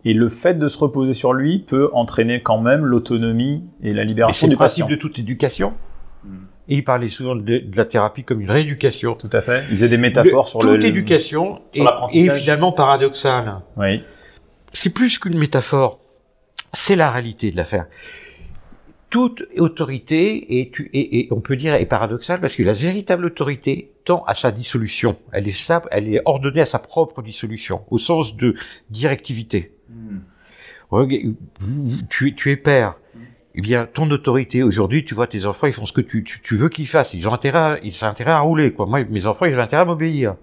Et 0.05 0.15
le 0.15 0.29
fait 0.29 0.55
de 0.55 0.69
se 0.69 0.79
reposer 0.79 1.13
sur 1.13 1.33
lui 1.33 1.59
peut 1.61 1.91
entraîner 1.93 2.43
quand 2.43 2.61
même 2.61 2.85
l'autonomie 2.85 3.65
et 3.83 3.91
la 3.93 4.03
Et 4.03 4.05
c'est 4.05 4.09
libération 4.09 4.47
le 4.47 4.51
du 4.53 4.57
principe 4.57 4.85
patient. 4.85 4.89
de 4.97 5.01
toute 5.01 5.19
éducation. 5.19 5.75
Et 6.69 6.77
il 6.77 6.85
parlait 6.85 7.09
souvent 7.09 7.35
de, 7.37 7.43
de 7.43 7.77
la 7.77 7.85
thérapie 7.85 8.25
comme 8.25 8.41
une 8.41 8.51
rééducation. 8.51 9.15
Tout 9.15 9.31
à 9.33 9.41
fait. 9.41 9.63
Il 9.71 9.77
faisait 9.77 9.89
des 9.89 9.97
métaphores 9.99 10.45
Le- 10.45 10.49
sur 10.49 10.61
toute 10.61 10.71
le. 10.71 10.77
le- 10.79 10.85
éducation 10.85 11.61
sur 11.73 12.09
est, 12.13 12.17
est 12.19 12.31
finalement 12.41 12.73
paradoxale. 12.73 13.61
Oui. 13.77 14.03
C'est 14.73 14.91
plus 14.91 15.19
qu'une 15.19 15.39
métaphore, 15.39 15.99
c'est 16.73 16.97
la 16.97 17.11
réalité 17.11 17.51
de 17.51 17.57
l'affaire. 17.57 17.87
Toute 19.09 19.45
autorité 19.57 20.59
est, 20.61 20.81
et, 20.93 21.19
et 21.21 21.29
on 21.31 21.41
peut 21.41 21.57
dire 21.57 21.75
est 21.75 21.87
paradoxale 21.87 22.41
parce 22.41 22.57
que 22.57 22.63
la 22.65 22.73
véritable 22.73 23.25
autorité 23.27 23.93
tend 24.05 24.25
à 24.27 24.35
sa 24.35 24.51
dissolution. 24.51 25.17
Elle 25.33 25.47
est, 25.49 25.57
sa- 25.57 25.83
elle 25.93 26.13
est 26.13 26.21
ordonnée 26.25 26.61
à 26.61 26.67
sa 26.67 26.79
propre 26.81 27.23
dissolution, 27.23 27.83
au 27.91 27.99
sens 27.99 28.37
de 28.37 28.55
directivité. 28.91 29.73
Regarde, 30.91 31.35
Tu, 32.11 32.29
es- 32.29 32.35
tu 32.35 32.51
es 32.51 32.57
père. 32.57 32.95
Eh 33.55 33.61
bien, 33.63 33.87
ton 33.91 34.11
autorité 34.11 34.63
aujourd'hui, 34.63 35.05
tu 35.05 35.15
vois 35.15 35.27
tes 35.27 35.47
enfants, 35.47 35.67
ils 35.67 35.73
font 35.73 35.87
ce 35.87 35.93
que 35.93 36.03
tu, 36.03 36.23
tu, 36.25 36.41
tu 36.43 36.57
veux 36.57 36.69
qu'ils 36.69 36.87
fassent. 36.89 37.15
Ils 37.15 37.27
ont 37.27 37.33
intérêt, 37.33 37.59
à, 37.59 37.79
ils 37.83 38.05
ont 38.05 38.09
intérêt 38.09 38.33
à 38.33 38.41
rouler. 38.41 38.73
Quoi. 38.73 38.87
Moi, 38.87 39.05
mes 39.05 39.25
enfants, 39.27 39.47
ils 39.47 39.57
ont 39.57 39.63
intérêt 39.63 39.83
à 39.83 39.85
m'obéir. 39.87 40.35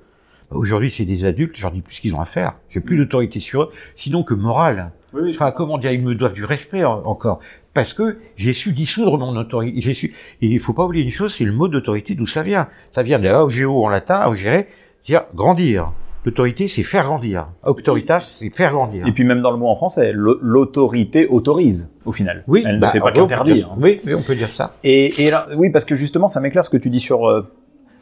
Bah, 0.49 0.57
Aujourd'hui, 0.57 0.89
c'est 0.89 1.05
des 1.05 1.25
adultes. 1.25 1.55
Je 1.55 1.61
leur 1.61 1.71
dis 1.71 1.81
plus 1.81 1.95
ce 1.95 2.01
qu'ils 2.01 2.15
ont 2.15 2.21
à 2.21 2.25
faire. 2.25 2.55
J'ai 2.71 2.79
plus 2.79 2.97
d'autorité 2.97 3.39
sur 3.39 3.63
eux, 3.63 3.71
sinon 3.95 4.23
que 4.23 4.33
morale. 4.33 4.91
Enfin, 5.29 5.51
comment 5.51 5.77
dire, 5.77 5.91
ils 5.91 6.01
me 6.01 6.15
doivent 6.15 6.33
du 6.33 6.43
respect 6.43 6.83
en- 6.85 7.05
encore. 7.05 7.39
Parce 7.73 7.93
que 7.93 8.19
j'ai 8.37 8.53
su 8.53 8.71
dissoudre 8.73 9.17
mon 9.17 9.35
autorité. 9.35 9.81
J'ai 9.81 9.93
su. 9.93 10.13
Et 10.41 10.47
il 10.47 10.59
faut 10.59 10.73
pas 10.73 10.83
oublier 10.85 11.03
une 11.03 11.11
chose, 11.11 11.33
c'est 11.33 11.45
le 11.45 11.51
mot 11.53 11.67
d'autorité 11.67 12.13
d'où 12.15 12.27
ça 12.27 12.43
vient. 12.43 12.67
Ça 12.91 13.01
vient 13.03 13.17
de 13.19 13.27
augeo 13.29 13.83
en 13.83 13.89
latin, 13.89 14.27
augere, 14.27 14.65
dire 15.05 15.23
grandir. 15.33 15.91
L'autorité, 16.25 16.69
c'est 16.69 16.83
faire 16.83 17.03
grandir. 17.03 17.47
Auctoritas, 17.65 18.21
c'est 18.21 18.49
faire 18.55 18.71
grandir. 18.73 19.05
Et 19.07 19.11
puis 19.11 19.25
même 19.25 19.41
dans 19.41 19.51
le 19.51 19.57
mot 19.57 19.67
en 19.67 19.75
français, 19.75 20.13
l'au- 20.13 20.37
l'autorité 20.41 21.27
autorise 21.27 21.91
au 22.05 22.11
final. 22.13 22.43
oui, 22.47 22.63
Elle 22.65 22.79
bah, 22.79 22.87
ne 22.87 22.91
fait 22.93 22.99
pas 23.01 23.11
qu'interdire. 23.11 23.73
Oui, 23.77 23.99
oui, 24.05 24.13
on 24.15 24.21
peut 24.21 24.35
dire 24.35 24.49
ça. 24.49 24.75
Et, 24.85 25.25
et 25.25 25.29
là, 25.31 25.47
oui, 25.57 25.69
parce 25.69 25.83
que 25.83 25.95
justement, 25.95 26.29
ça 26.29 26.39
m'éclaire 26.39 26.63
ce 26.63 26.69
que 26.69 26.77
tu 26.77 26.89
dis 26.89 27.01
sur 27.01 27.27
euh, 27.27 27.41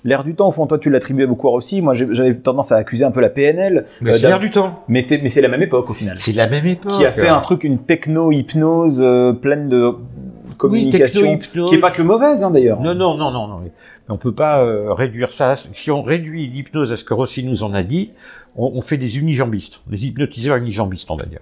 l'air 0.04 0.24
du 0.24 0.36
temps. 0.36 0.48
Au 0.48 0.52
fond, 0.52 0.68
toi, 0.68 0.78
tu 0.80 0.90
l'attribuais 0.90 1.26
beaucoup 1.28 1.48
aussi. 1.50 1.82
Moi, 1.82 1.94
j'ai- 1.94 2.08
j'avais 2.12 2.36
tendance 2.36 2.72
à 2.72 2.78
accuser 2.78 3.06
un 3.06 3.12
peu 3.12 3.22
la 3.22 3.30
PNL. 3.30 3.86
Mais 4.02 4.12
euh, 4.12 4.18
c'est 4.18 4.28
l'air 4.28 4.40
du 4.40 4.50
temps. 4.52 4.84
Mais 4.88 5.02
c'est 5.02 5.20
mais 5.22 5.28
c'est 5.28 5.42
la 5.42 5.48
même 5.50 5.62
époque 5.62 5.90
au 5.90 5.94
final. 5.94 6.16
C'est 6.18 6.34
la 6.34 6.48
même 6.48 6.66
époque. 6.66 6.92
Qui 6.92 7.06
a 7.06 7.12
fait 7.12 7.28
un 7.28 7.40
truc, 7.42 7.64
une 7.64 7.80
techno-hypnose 7.80 9.02
euh, 9.02 9.34
pleine 9.34 9.70
de 9.70 9.94
communication, 10.58 11.22
techno-hypnose. 11.22 11.70
qui 11.70 11.76
est 11.76 11.80
pas 11.80 11.92
que 11.92 12.02
mauvaise 12.02 12.44
hein, 12.44 12.52
d'ailleurs. 12.52 12.80
Non, 12.82 12.94
non, 12.94 13.16
non, 13.18 13.32
non, 13.32 13.48
non. 13.48 13.60
Mais 13.64 13.72
on 14.10 14.18
peut 14.18 14.34
pas 14.34 14.62
euh, 14.64 14.94
réduire 14.94 15.32
ça. 15.32 15.56
Si 15.56 15.92
on 15.92 16.02
réduit 16.02 16.48
l'hypnose 16.48 16.92
à 16.92 16.96
ce 16.96 17.04
que 17.04 17.14
Rossi 17.14 17.44
nous 17.44 17.64
en 17.64 17.74
a 17.74 17.84
dit, 17.84 18.12
on, 18.56 18.72
on 18.76 18.82
fait 18.82 18.98
des 18.98 19.18
unijambistes, 19.20 19.82
des 19.88 20.06
hypnotiseurs 20.08 20.58
unijambistes, 20.58 21.10
on 21.12 21.16
va 21.16 21.26
dire. 21.26 21.40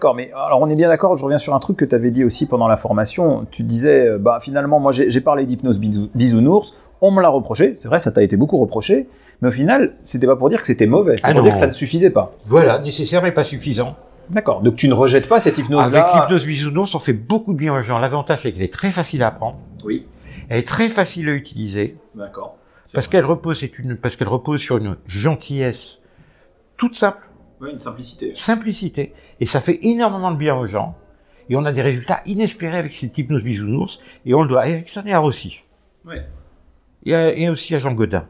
D'accord, 0.00 0.14
mais 0.14 0.30
alors 0.32 0.60
on 0.60 0.68
est 0.70 0.76
bien 0.76 0.88
d'accord, 0.88 1.16
je 1.16 1.24
reviens 1.24 1.38
sur 1.38 1.54
un 1.56 1.58
truc 1.58 1.76
que 1.76 1.84
tu 1.84 1.92
avais 1.94 2.12
dit 2.12 2.24
aussi 2.24 2.46
pendant 2.46 2.68
la 2.68 2.76
formation. 2.76 3.46
Tu 3.50 3.64
disais, 3.64 4.06
euh, 4.06 4.18
bah 4.18 4.38
finalement, 4.40 4.78
moi 4.78 4.92
j'ai 4.92 5.20
parlé 5.20 5.44
d'hypnose 5.44 5.80
bisou- 5.80 6.08
bisounours, 6.14 6.76
on 7.00 7.10
me 7.10 7.20
l'a 7.22 7.28
reproché, 7.28 7.74
c'est 7.74 7.88
vrai, 7.88 7.98
ça 7.98 8.10
t'a 8.12 8.22
été 8.22 8.36
beaucoup 8.36 8.58
reproché, 8.58 9.08
mais 9.40 9.48
au 9.48 9.52
final, 9.52 9.96
c'était 10.04 10.26
pas 10.26 10.36
pour 10.36 10.48
dire 10.50 10.60
que 10.60 10.66
c'était 10.66 10.86
mauvais, 10.86 11.16
c'est 11.16 11.22
Ah 11.24 11.28
pour 11.32 11.38
non. 11.38 11.42
dire 11.44 11.52
que 11.52 11.58
ça 11.58 11.66
ne 11.66 11.72
suffisait 11.72 12.10
pas. 12.10 12.32
Voilà, 12.46 12.78
nécessaire 12.80 13.22
mais 13.22 13.32
pas 13.32 13.44
suffisant. 13.44 13.96
D'accord, 14.30 14.60
donc 14.62 14.76
tu 14.76 14.88
ne 14.88 14.94
rejettes 14.94 15.28
pas 15.28 15.40
cette 15.40 15.56
hypnose-là 15.58 16.00
Avec 16.02 16.14
l'hypnose 16.14 16.44
bisounours, 16.46 16.94
on 16.94 16.98
fait 16.98 17.12
beaucoup 17.14 17.52
de 17.54 17.58
bien 17.58 17.72
aux 17.74 17.80
gens. 17.82 17.98
L'avantage, 17.98 18.40
c'est 18.42 18.52
qu'elle 18.52 18.62
est 18.62 18.72
très 18.72 18.90
facile 18.90 19.22
à 19.22 19.28
apprendre. 19.28 19.56
Oui, 19.84 20.06
Elle 20.50 20.58
est 20.58 20.68
très 20.68 20.88
facile 20.88 21.28
à 21.28 21.32
utiliser. 21.32 21.96
d'accord. 22.14 22.56
Parce 22.92 23.06
qu'elle 23.08 23.24
repose, 23.24 23.60
c'est 23.60 23.78
une, 23.78 23.96
parce 23.96 24.16
qu'elle 24.16 24.28
repose 24.28 24.60
sur 24.60 24.76
une 24.78 24.96
gentillesse 25.06 25.98
toute 26.78 26.94
simple, 26.94 27.28
Oui, 27.60 27.70
une 27.72 27.80
simplicité. 27.80 28.32
simplicité. 28.34 29.12
Et 29.40 29.46
ça 29.46 29.60
fait 29.60 29.78
énormément 29.82 30.30
de 30.30 30.36
bien 30.36 30.56
aux 30.56 30.66
gens. 30.66 30.94
Et 31.50 31.56
on 31.56 31.64
a 31.64 31.72
des 31.72 31.82
résultats 31.82 32.20
inespérés 32.26 32.76
avec 32.78 32.92
cette 32.92 33.16
hypnose 33.16 33.42
bisounours. 33.42 34.00
Et 34.26 34.34
on 34.34 34.42
le 34.42 34.48
doit 34.48 34.62
à 34.62 34.68
Erickson 34.68 35.02
et 35.06 35.12
Et, 37.04 37.14
à- 37.14 37.34
et 37.36 37.48
aussi 37.48 37.74
à 37.74 37.78
Jean 37.78 37.92
Godin. 37.92 38.26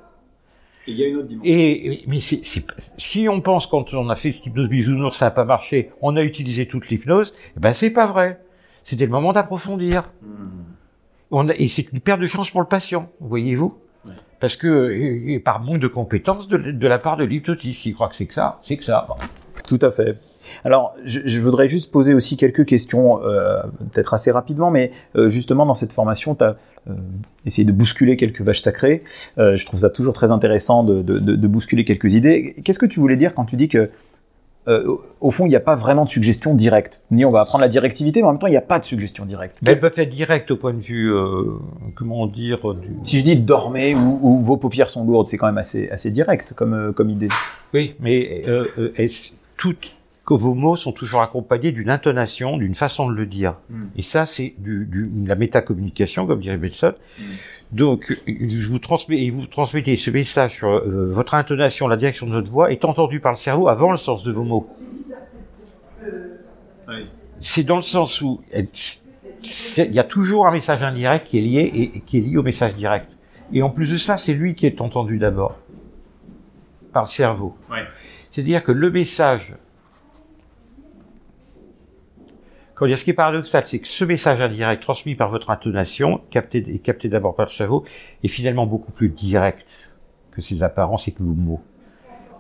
Il 0.86 0.96
y 0.96 1.04
a 1.04 1.08
une 1.08 1.16
autre 1.16 1.28
dimension. 1.28 1.50
Et, 1.52 1.92
et- 1.92 2.04
mais 2.06 2.18
si 2.20 3.28
on 3.28 3.40
pense 3.40 3.66
quand 3.66 3.92
on 3.94 4.08
a 4.08 4.16
fait 4.16 4.32
cette 4.32 4.46
hypnose 4.46 4.68
bisounours, 4.68 5.16
ça 5.16 5.26
n'a 5.26 5.30
pas 5.30 5.44
marché, 5.44 5.90
on 6.00 6.16
a 6.16 6.22
utilisé 6.22 6.66
toute 6.66 6.88
l'hypnose, 6.88 7.34
eh 7.56 7.60
ben 7.60 7.74
c'est 7.74 7.90
pas 7.90 8.06
vrai. 8.06 8.40
C'était 8.84 9.04
le 9.04 9.10
moment 9.10 9.32
d'approfondir. 9.34 10.04
On 11.30 11.48
a- 11.48 11.54
et 11.54 11.68
c'est 11.68 11.92
une 11.92 12.00
perte 12.00 12.20
de 12.20 12.26
chance 12.26 12.50
pour 12.50 12.60
le 12.62 12.66
patient, 12.66 13.10
voyez-vous 13.20 13.76
Ouais. 14.06 14.12
Parce 14.40 14.56
que, 14.56 14.92
et, 14.92 15.34
et 15.34 15.40
par 15.40 15.60
manque 15.60 15.80
de 15.80 15.88
compétences 15.88 16.46
de, 16.48 16.56
de 16.56 16.86
la 16.86 16.98
part 16.98 17.16
de 17.18 17.24
l'hypnotiste, 17.24 17.82
s'il 17.82 17.94
croit 17.94 18.08
que 18.08 18.14
c'est 18.14 18.26
que 18.26 18.32
ça, 18.32 18.60
c'est 18.62 18.76
que 18.76 18.84
ça. 18.84 19.06
Tout 19.68 19.78
à 19.82 19.90
fait. 19.90 20.16
Alors, 20.64 20.94
je, 21.04 21.20
je 21.26 21.40
voudrais 21.40 21.68
juste 21.68 21.90
poser 21.92 22.14
aussi 22.14 22.36
quelques 22.38 22.64
questions, 22.64 23.22
euh, 23.22 23.60
peut-être 23.92 24.14
assez 24.14 24.30
rapidement, 24.30 24.70
mais 24.70 24.90
euh, 25.14 25.28
justement 25.28 25.66
dans 25.66 25.74
cette 25.74 25.92
formation, 25.92 26.34
tu 26.34 26.42
as 26.44 26.56
essayé 27.44 27.66
de 27.66 27.72
bousculer 27.72 28.16
quelques 28.16 28.40
vaches 28.40 28.62
sacrées. 28.62 29.02
Euh, 29.36 29.56
je 29.56 29.66
trouve 29.66 29.80
ça 29.80 29.90
toujours 29.90 30.14
très 30.14 30.30
intéressant 30.30 30.84
de, 30.84 31.02
de- 31.02 31.18
de- 31.18 31.36
de 31.36 31.46
bousculer 31.48 31.84
quelques 31.84 32.14
idées. 32.14 32.54
Qu'est-ce 32.64 32.78
que 32.78 32.86
tu 32.86 32.98
voulais 32.98 33.16
dire 33.16 33.34
quand 33.34 33.44
tu 33.44 33.56
dis 33.56 33.68
que, 33.68 33.90
euh, 34.68 34.96
au- 35.20 35.30
fond, 35.30 35.44
il 35.44 35.50
n'y 35.50 35.56
a 35.56 35.60
pas 35.60 35.76
vraiment 35.76 36.04
de 36.06 36.10
suggestion 36.10 36.54
directe? 36.54 37.02
Ni 37.10 37.24
on 37.26 37.30
va 37.30 37.40
apprendre 37.42 37.60
la 37.62 37.68
directivité, 37.68 38.20
mais 38.22 38.28
en 38.28 38.32
même 38.32 38.38
temps, 38.38 38.46
il 38.46 38.52
n'y 38.52 38.56
a 38.56 38.62
pas 38.62 38.78
de 38.78 38.84
suggestion 38.84 39.26
directe. 39.26 39.58
Mais 39.62 39.72
elles 39.72 39.80
peuvent 39.80 39.92
être 39.98 40.08
directes 40.10 40.50
au 40.50 40.56
point 40.56 40.72
de 40.72 40.80
vue, 40.80 41.12
euh, 41.12 41.42
comment 41.94 42.26
dire, 42.26 42.74
du... 42.74 42.88
Si 43.02 43.18
je 43.18 43.24
dis 43.24 43.36
dormez 43.36 43.94
ou, 43.94 44.18
ou 44.22 44.38
vos 44.40 44.56
paupières 44.56 44.88
sont 44.88 45.04
lourdes, 45.04 45.26
c'est 45.26 45.36
quand 45.36 45.46
même 45.46 45.58
assez, 45.58 45.90
assez 45.90 46.10
direct 46.10 46.54
comme, 46.54 46.72
euh, 46.74 46.92
comme 46.92 47.10
idée. 47.10 47.28
Oui, 47.74 47.94
mais 48.00 48.44
euh, 48.48 48.64
euh, 48.78 48.92
est-ce- 48.96 49.32
toutes 49.58 49.94
que 50.24 50.34
vos 50.34 50.54
mots 50.54 50.76
sont 50.76 50.92
toujours 50.92 51.22
accompagnés 51.22 51.72
d'une 51.72 51.88
intonation, 51.88 52.58
d'une 52.58 52.74
façon 52.74 53.10
de 53.10 53.14
le 53.14 53.24
dire. 53.24 53.54
Mm. 53.70 53.84
Et 53.96 54.02
ça, 54.02 54.26
c'est 54.26 54.54
du, 54.58 55.10
la 55.26 55.34
métacommunication, 55.34 56.26
comme 56.26 56.38
dirait 56.38 56.58
Benson. 56.58 56.92
Donc, 57.72 58.10
euh, 58.10 58.16
je 58.26 58.68
vous 58.68 58.78
transmets, 58.78 59.22
et 59.24 59.30
vous 59.30 59.46
transmettez 59.46 59.96
ce 59.96 60.10
message 60.10 60.58
sur 60.58 60.68
euh, 60.68 61.06
votre 61.06 61.34
intonation, 61.34 61.88
la 61.88 61.96
direction 61.96 62.26
de 62.26 62.32
votre 62.32 62.50
voix 62.50 62.70
est 62.70 62.84
entendue 62.84 63.20
par 63.20 63.32
le 63.32 63.38
cerveau 63.38 63.68
avant 63.68 63.90
le 63.90 63.96
sens 63.96 64.22
de 64.22 64.32
vos 64.32 64.44
mots. 64.44 64.68
C'est 67.40 67.62
dans 67.62 67.76
le 67.76 67.82
sens 67.82 68.20
où 68.20 68.42
il 68.52 69.94
y 69.94 69.98
a 69.98 70.04
toujours 70.04 70.46
un 70.46 70.50
message 70.50 70.82
indirect 70.82 71.26
qui 71.26 71.38
est 71.38 71.42
lié 71.42 71.60
et, 71.60 71.96
et 71.96 72.00
qui 72.00 72.18
est 72.18 72.20
lié 72.20 72.36
au 72.36 72.42
message 72.42 72.74
direct. 72.74 73.08
Et 73.52 73.62
en 73.62 73.70
plus 73.70 73.92
de 73.92 73.96
ça, 73.96 74.18
c'est 74.18 74.34
lui 74.34 74.54
qui 74.54 74.66
est 74.66 74.80
entendu 74.82 75.18
d'abord 75.18 75.56
par 76.92 77.04
le 77.04 77.08
cerveau. 77.08 77.54
C'est-à-dire 78.30 78.62
que 78.62 78.72
le 78.72 78.90
message, 78.90 79.56
quand 82.74 82.86
ce 82.88 83.02
qui 83.02 83.10
est 83.10 83.14
paradoxal, 83.14 83.64
c'est 83.66 83.80
que 83.80 83.88
ce 83.88 84.04
message 84.04 84.40
indirect 84.40 84.82
transmis 84.82 85.14
par 85.14 85.30
votre 85.30 85.50
intonation, 85.50 86.20
capté, 86.30 86.58
et 86.68 86.78
capté 86.78 87.08
d'abord 87.08 87.34
par 87.34 87.46
le 87.46 87.50
cerveau, 87.50 87.84
est 88.22 88.28
finalement 88.28 88.66
beaucoup 88.66 88.92
plus 88.92 89.08
direct 89.08 89.96
que 90.30 90.40
ses 90.40 90.62
apparences 90.62 91.08
et 91.08 91.12
que 91.12 91.22
vos 91.22 91.32
mots. 91.32 91.62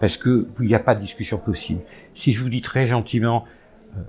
Parce 0.00 0.16
que 0.16 0.46
il 0.60 0.66
n'y 0.66 0.74
a 0.74 0.80
pas 0.80 0.94
de 0.94 1.00
discussion 1.00 1.38
possible. 1.38 1.80
Si 2.14 2.32
je 2.32 2.40
vous 2.40 2.50
dis 2.50 2.60
très 2.60 2.86
gentiment, 2.86 3.44
euh, 3.96 4.02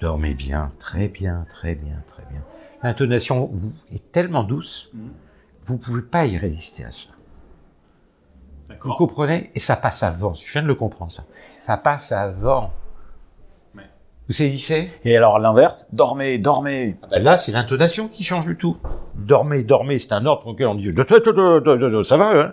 dormez 0.00 0.34
bien, 0.34 0.72
très 0.78 1.08
bien, 1.08 1.46
très 1.50 1.74
bien, 1.74 2.04
très 2.08 2.22
bien. 2.30 2.44
L'intonation 2.82 3.50
est 3.92 4.12
tellement 4.12 4.44
douce, 4.44 4.92
vous 5.62 5.78
pouvez 5.78 6.02
pas 6.02 6.26
y 6.26 6.36
résister 6.36 6.84
à 6.84 6.92
ça. 6.92 7.11
Vous 8.82 8.94
comprenez? 8.94 9.50
Et 9.54 9.60
ça 9.60 9.76
passe 9.76 10.02
avant. 10.02 10.34
Je 10.34 10.50
viens 10.52 10.62
de 10.62 10.66
le 10.66 10.74
comprendre, 10.74 11.10
ça. 11.12 11.24
Ça 11.62 11.76
passe 11.76 12.12
avant. 12.12 12.70
Ouais. 13.76 13.82
Vous 14.28 14.32
saisissez? 14.34 14.90
Et 15.04 15.16
alors 15.16 15.38
l'inverse, 15.38 15.86
dormez, 15.92 16.38
dormez. 16.38 16.96
Ah 17.02 17.06
ben 17.10 17.22
Là, 17.22 17.38
c'est 17.38 17.52
l'intonation 17.52 18.08
qui 18.08 18.24
change 18.24 18.46
du 18.46 18.56
tout. 18.56 18.76
Dormez, 19.14 19.62
dormez, 19.62 19.98
c'est 19.98 20.12
un 20.12 20.26
ordre 20.26 20.46
auquel 20.48 20.66
on 20.66 20.74
dit 20.74 20.92
ça 22.04 22.16
va, 22.16 22.30
hein 22.40 22.52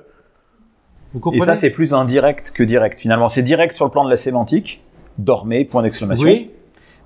Vous 1.13 1.19
Et 1.19 1.21
comprenez? 1.21 1.45
ça, 1.45 1.55
c'est 1.55 1.71
plus 1.71 1.93
indirect 1.93 2.51
que 2.51 2.63
direct. 2.63 2.99
Finalement, 2.99 3.27
c'est 3.29 3.43
direct 3.43 3.75
sur 3.75 3.86
le 3.86 3.91
plan 3.91 4.03
de 4.05 4.10
la 4.10 4.15
sémantique. 4.17 4.84
Dormez, 5.17 5.65
point 5.65 5.82
d'exclamation. 5.84 6.25
Oui, 6.27 6.51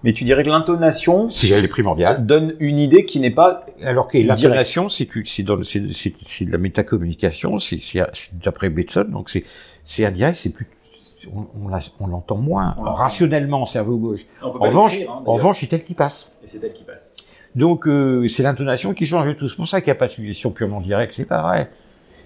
Mais 0.04 0.13
tu 0.13 0.24
dirais 0.26 0.44
que 0.44 0.50
l'intonation 0.50 1.30
c'est 1.30 1.48
elle 1.50 1.63
est 1.63 1.68
primordiale. 1.70 2.26
donne 2.26 2.56
une 2.60 2.78
idée 2.80 3.06
qui 3.06 3.20
n'est 3.20 3.32
pas. 3.32 3.66
Alors 3.82 4.08
que 4.08 4.18
l'intonation, 4.18 4.89
c'est 4.89 5.08
c'est 5.26 5.46
c'est 5.63 5.94
c'est 5.94 6.13
c'est 6.22 6.46
de 6.46 6.52
la 6.52 6.58
métacommunication, 6.58 7.58
c'est 7.58 7.80
c'est 7.82 8.02
c'est 8.13 8.38
d'après 8.38 8.70
Bateson, 8.70 9.06
donc 9.10 9.30
c'est 9.30 9.46
c'est 9.84 10.06
indirect, 10.06 10.38
c'est 10.38 10.50
plus 10.50 10.68
on, 11.34 11.48
on 11.63 11.68
la- 11.70 11.80
on 12.02 12.08
l'entend 12.08 12.36
moins 12.36 12.76
On 12.80 12.84
rationnellement 12.84 13.63
cerveau 13.66 13.96
gauche. 13.98 14.20
On 14.42 14.52
peut 14.52 14.58
En 14.60 14.63
revanche, 14.63 14.98
en 15.08 15.24
revanche, 15.34 15.60
c'est 15.62 15.72
elle 15.72 15.86
qui 15.86 15.94
passe. 15.94 16.36
Et 16.44 16.48
c'est 16.48 16.62
elle 16.62 16.74
qui 16.74 16.84
passe. 16.84 17.16
Donc 17.56 17.88
euh, 17.88 18.28
c'est 18.28 18.44
l'intonation 18.44 18.94
qui 18.94 19.08
change 19.08 19.34
tout. 19.38 19.48
C'est 19.48 19.56
pour 19.56 19.68
ça 19.68 19.80
qu'il 19.80 19.88
n'y 19.88 19.96
a 19.98 20.00
pas 20.00 20.08
de 20.08 20.12
suggestion 20.12 20.52
purement 20.52 20.82
directe. 20.82 21.13
C'est 21.13 21.24
pas 21.26 21.42
vrai. 21.44 21.70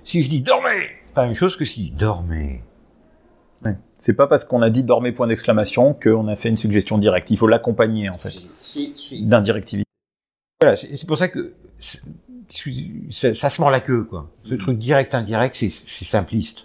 Si 0.03 0.23
je 0.23 0.29
dis 0.29 0.39
dormez, 0.41 0.87
pas 1.13 1.21
la 1.21 1.27
même 1.27 1.35
chose 1.35 1.55
que 1.57 1.65
si 1.65 1.91
dormez. 1.91 2.61
C'est 3.99 4.13
pas 4.13 4.27
parce 4.27 4.45
qu'on 4.45 4.61
a 4.61 4.69
dit 4.69 4.83
dormez, 4.83 5.11
point 5.11 5.27
d'exclamation 5.27 5.93
qu'on 5.93 6.27
a 6.27 6.35
fait 6.35 6.49
une 6.49 6.57
suggestion 6.57 6.97
directe. 6.97 7.31
Il 7.31 7.37
faut 7.37 7.47
l'accompagner, 7.47 8.09
en 8.09 8.13
fait, 8.13 8.47
c'est- 8.57 8.91
c'est- 8.95 9.21
d'indirectivité. 9.25 9.87
Voilà, 10.61 10.75
c'est 10.75 11.05
pour 11.07 11.17
ça 11.17 11.27
que 11.27 11.53
ça, 11.79 13.33
ça 13.33 13.49
se 13.49 13.61
mord 13.61 13.69
la 13.71 13.79
queue, 13.79 14.03
quoi. 14.03 14.29
Ce 14.47 14.55
truc 14.55 14.77
direct 14.77 15.13
indirect, 15.15 15.55
c'est 15.55 15.69
simpliste. 15.69 16.63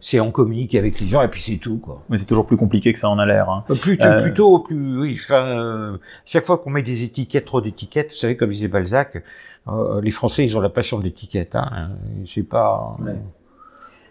C'est 0.00 0.20
on 0.20 0.30
communique 0.30 0.74
avec 0.74 1.00
les 1.00 1.06
gens 1.08 1.22
et 1.22 1.28
puis 1.28 1.40
c'est 1.40 1.56
tout 1.56 1.78
quoi. 1.78 2.02
Mais 2.10 2.18
c'est 2.18 2.26
toujours 2.26 2.46
plus 2.46 2.58
compliqué 2.58 2.92
que 2.92 2.98
ça 2.98 3.08
en 3.08 3.18
a 3.18 3.24
l'air. 3.24 3.48
Hein. 3.48 3.64
Plutôt, 3.80 4.04
Euh, 4.04 4.22
plutôt, 4.22 4.58
plus, 4.58 4.98
oui. 5.00 5.18
Enfin, 5.22 5.46
euh, 5.46 5.96
chaque 6.26 6.44
fois 6.44 6.58
qu'on 6.58 6.68
met 6.68 6.82
des 6.82 7.02
étiquettes, 7.02 7.46
trop 7.46 7.62
d'étiquettes, 7.62 8.10
vous 8.10 8.16
savez, 8.18 8.36
comme 8.36 8.50
disait 8.50 8.68
Balzac, 8.68 9.22
euh, 9.68 10.02
les 10.02 10.10
Français, 10.10 10.44
ils 10.44 10.54
ont 10.58 10.60
la 10.60 10.68
passion 10.68 10.98
de 10.98 11.04
l'étiquette. 11.04 11.54
Hein. 11.56 11.92
C'est 12.26 12.42
pas. 12.42 12.94
Ouais. 13.00 13.16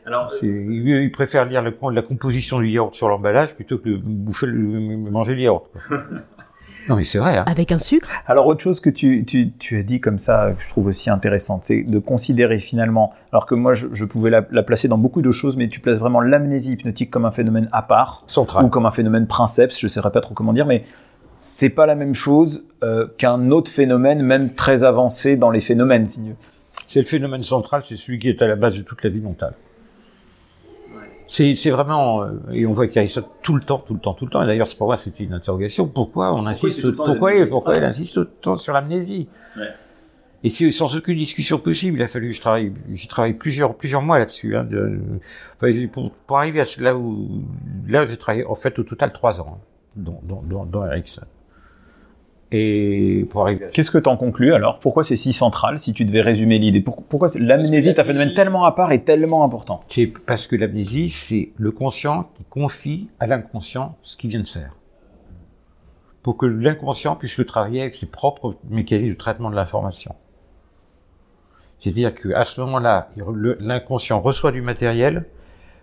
Alors, 0.10 0.34
Ils, 0.42 1.12
préfèrent 1.12 1.46
lire 1.46 1.62
le, 1.62 1.72
la 1.92 2.02
composition 2.02 2.58
du 2.58 2.68
yaourt 2.68 2.96
sur 2.96 3.08
l'emballage 3.10 3.54
plutôt 3.54 3.78
que 3.78 3.90
de 3.90 3.98
bouffer, 3.98 4.48
le, 4.48 4.98
manger 4.98 5.36
le 5.36 5.42
yaourt. 5.42 5.68
non, 6.90 6.96
mais 6.96 7.04
c'est 7.04 7.20
vrai. 7.20 7.38
Hein. 7.38 7.46
Avec 7.46 7.72
un 7.72 7.78
sucre? 7.78 8.10
Alors 8.26 8.48
autre 8.48 8.62
chose 8.62 8.80
que 8.80 8.90
tu, 8.90 9.24
tu, 9.24 9.52
tu 9.52 9.78
as 9.78 9.84
dit 9.84 10.02
comme 10.02 10.18
ça, 10.18 10.54
que 10.58 10.64
je 10.64 10.68
trouve 10.68 10.88
aussi 10.88 11.12
intéressante, 11.12 11.64
c'est 11.64 11.84
de 11.84 12.00
considérer 12.00 12.58
finalement, 12.58 13.14
alors 13.32 13.46
que 13.46 13.54
moi 13.54 13.76
je, 13.76 13.86
je 13.92 14.04
pouvais 14.04 14.32
la, 14.32 14.44
la 14.50 14.64
placer 14.64 14.88
dans 14.88 14.98
beaucoup 14.98 15.22
de 15.22 15.32
choses, 15.32 15.56
mais 15.58 15.68
tu 15.68 15.80
places 15.80 16.00
vraiment 16.00 16.22
l'amnésie 16.22 16.74
hypnotique 16.74 17.12
comme 17.12 17.26
un 17.26 17.32
phénomène 17.32 17.70
à 17.72 17.84
part, 17.84 18.24
Central. 18.26 18.66
ou 18.66 18.70
comme 18.70 18.88
un 18.88 18.92
phénomène 18.92 19.28
princeps, 19.28 19.80
je 19.80 19.86
ne 19.86 19.90
saurais 19.90 20.12
pas 20.12 20.22
trop 20.22 20.34
comment 20.34 20.54
dire, 20.54 20.66
mais 20.66 20.86
c'est 21.36 21.70
pas 21.70 21.86
la 21.86 21.94
même 21.94 22.16
chose 22.16 22.66
euh, 22.84 23.06
qu'un 23.20 23.52
autre 23.52 23.70
phénomène, 23.70 24.24
même 24.24 24.56
très 24.56 24.84
avancé 24.84 25.38
dans 25.38 25.52
les 25.52 25.62
phénomènes. 25.62 26.08
si. 26.08 26.20
C'est 26.90 27.02
le 27.02 27.06
phénomène 27.06 27.44
central, 27.44 27.84
c'est 27.84 27.96
celui 27.96 28.18
qui 28.18 28.30
est 28.30 28.42
à 28.42 28.48
la 28.48 28.56
base 28.56 28.76
de 28.76 28.82
toute 28.82 29.04
la 29.04 29.12
vie 29.12 29.22
mentale. 29.22 29.54
C'est, 31.32 31.70
vraiment, 31.70 32.24
euh, 32.24 32.32
et 32.52 32.66
on 32.66 32.74
voit 32.74 32.88
qu'il 32.88 33.00
y 33.02 33.06
a 33.06 33.08
ça 33.08 33.22
tout 33.44 33.54
le 33.54 33.62
temps, 33.62 33.78
tout 33.78 33.94
le 33.94 34.00
temps, 34.00 34.16
tout 34.16 34.26
le 34.26 34.32
temps. 34.32 34.42
Et 34.42 34.48
d'ailleurs, 34.48 34.66
c'est 34.68 34.78
pour 34.78 34.88
moi, 34.88 34.98
c'était 34.98 35.24
une 35.24 35.34
interrogation. 35.34 35.88
Pourquoi 35.88 36.34
on 36.34 36.48
insiste, 36.48 36.82
pourquoi, 36.96 37.16
pourquoi 37.16 37.76
c'est 37.76 37.80
il 37.80 37.82
pas- 37.82 37.88
insiste 37.88 38.18
autant 38.18 38.58
sur 38.58 38.74
l'amnésie 38.74 39.30
Ouais. 39.56 39.68
Et 40.44 40.50
c'est 40.50 40.72
sans 40.72 40.96
aucune 40.96 41.18
discussion 41.18 41.60
possible. 41.60 42.00
Il 42.00 42.02
a 42.02 42.08
fallu, 42.08 42.34
je 42.34 42.42
travaille, 42.42 42.74
j'ai 42.94 43.08
travaillé 43.08 43.34
plusieurs, 43.36 43.76
plusieurs 43.76 44.02
mois 44.02 44.18
là-dessus, 44.18 44.56
hein, 44.56 44.68
pour, 45.92 46.12
pour 46.12 46.38
arriver 46.40 46.62
à 46.62 46.66
là 46.80 46.96
où, 46.96 47.44
là, 47.88 48.08
j'ai 48.08 48.18
travaillé, 48.18 48.46
en 48.46 48.56
fait, 48.56 48.80
au 48.80 48.84
total 48.84 49.12
trois 49.14 49.40
ans, 49.42 49.60
hein, 49.60 49.64
dans, 49.98 50.22
dans, 50.24 50.42
dans, 50.42 50.66
dans 50.66 50.86
Ericsson. 50.88 51.24
Et 52.52 53.28
pour 53.30 53.44
arriver 53.44 53.66
à 53.66 53.68
Qu'est-ce 53.70 53.92
que 53.92 54.00
tu 54.00 54.10
en 54.10 54.18
conclus 54.18 54.54
alors? 54.56 54.80
Pourquoi 54.80 55.04
c'est 55.04 55.16
si 55.16 55.34
central 55.34 55.78
si 55.80 55.94
tu 55.94 56.04
devais 56.04 56.22
résumer 56.22 56.58
l'idée? 56.58 56.82
Pour- 56.82 57.04
Pourquoi 57.04 57.28
l'amnésie 57.40 57.90
est 57.90 58.00
un 58.00 58.04
phénomène 58.04 58.34
tellement 58.34 58.64
à 58.66 58.72
part 58.72 58.92
et 58.92 59.04
tellement 59.04 59.44
important? 59.44 59.84
C'est 59.88 60.08
parce 60.08 60.48
que 60.48 60.56
l'amnésie, 60.56 61.10
c'est 61.10 61.52
le 61.58 61.72
conscient 61.72 62.30
qui 62.36 62.44
confie 62.46 63.08
à 63.20 63.28
l'inconscient 63.28 63.98
ce 64.02 64.18
qu'il 64.18 64.32
vient 64.32 64.40
de 64.40 64.48
faire. 64.48 64.76
Pour 66.24 66.38
que 66.38 66.48
l'inconscient 66.48 67.16
puisse 67.16 67.38
le 67.38 67.46
travailler 67.46 67.82
avec 67.82 67.94
ses 67.96 68.08
propres 68.08 68.56
mécanismes 68.68 69.10
de 69.10 69.18
traitement 69.18 69.52
de 69.52 69.56
l'information. 69.56 70.16
C'est-à-dire 71.80 72.14
qu'à 72.16 72.44
ce 72.44 72.60
moment-là, 72.62 73.10
l'inconscient 73.60 74.20
reçoit 74.20 74.52
du 74.52 74.62
matériel, 74.62 75.26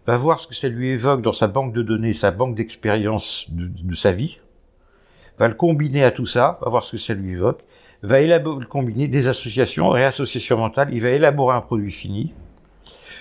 va 0.07 0.17
voir 0.17 0.39
ce 0.41 0.47
que 0.47 0.55
ça 0.55 0.69
lui 0.69 0.89
évoque 0.91 1.23
dans 1.23 1.33
sa 1.33 1.47
banque 1.47 1.73
de 1.73 1.83
données, 1.83 2.13
sa 2.13 2.31
banque 2.33 2.55
d'expérience 2.55 3.47
de, 3.51 3.69
de 3.83 3.95
sa 3.95 4.13
vie, 4.13 4.39
va 5.39 5.49
le 5.49 5.55
combiner 5.55 6.05
à 6.05 6.11
tout 6.11 6.27
ça, 6.27 6.59
va 6.63 6.71
voir 6.71 6.83
ce 6.83 6.93
que 6.93 6.99
ça 6.99 7.15
lui 7.15 7.33
évoque, 7.33 7.61
va 8.03 8.21
élaborer, 8.21 8.67
combiner 8.67 9.09
des 9.09 9.29
associations, 9.29 9.89
réassociations 9.89 10.59
mentales, 10.59 10.89
il 10.93 11.03
va 11.03 11.11
élaborer 11.11 11.57
un 11.57 11.61
produit 11.61 11.93
fini, 11.93 12.33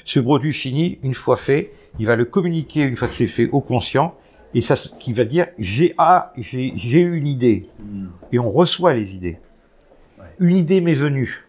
ce 0.04 0.19
produit 0.19 0.54
fini, 0.54 0.99
une 1.04 1.13
fois 1.13 1.36
fait, 1.36 1.71
il 1.99 2.06
va 2.06 2.15
le 2.15 2.25
communiquer 2.25 2.82
une 2.82 2.95
fois 2.95 3.08
que 3.08 3.13
c'est 3.13 3.28
fait 3.28 3.49
au 3.49 3.62
conscient, 3.62 4.15
et 4.54 4.62
ça, 4.62 4.75
qui 4.99 5.12
va 5.13 5.25
dire 5.25 5.47
j'ai 5.58 5.93
ah, 5.97 6.32
j'ai 6.38 6.73
j'ai 6.78 7.01
eu 7.01 7.17
une 7.17 7.28
idée, 7.28 7.67
et 8.32 8.39
on 8.39 8.49
reçoit 8.51 8.93
les 8.93 9.15
idées. 9.15 9.39
Une 10.39 10.58
idée 10.58 10.82
m'est 10.82 10.93
venue. 10.93 11.45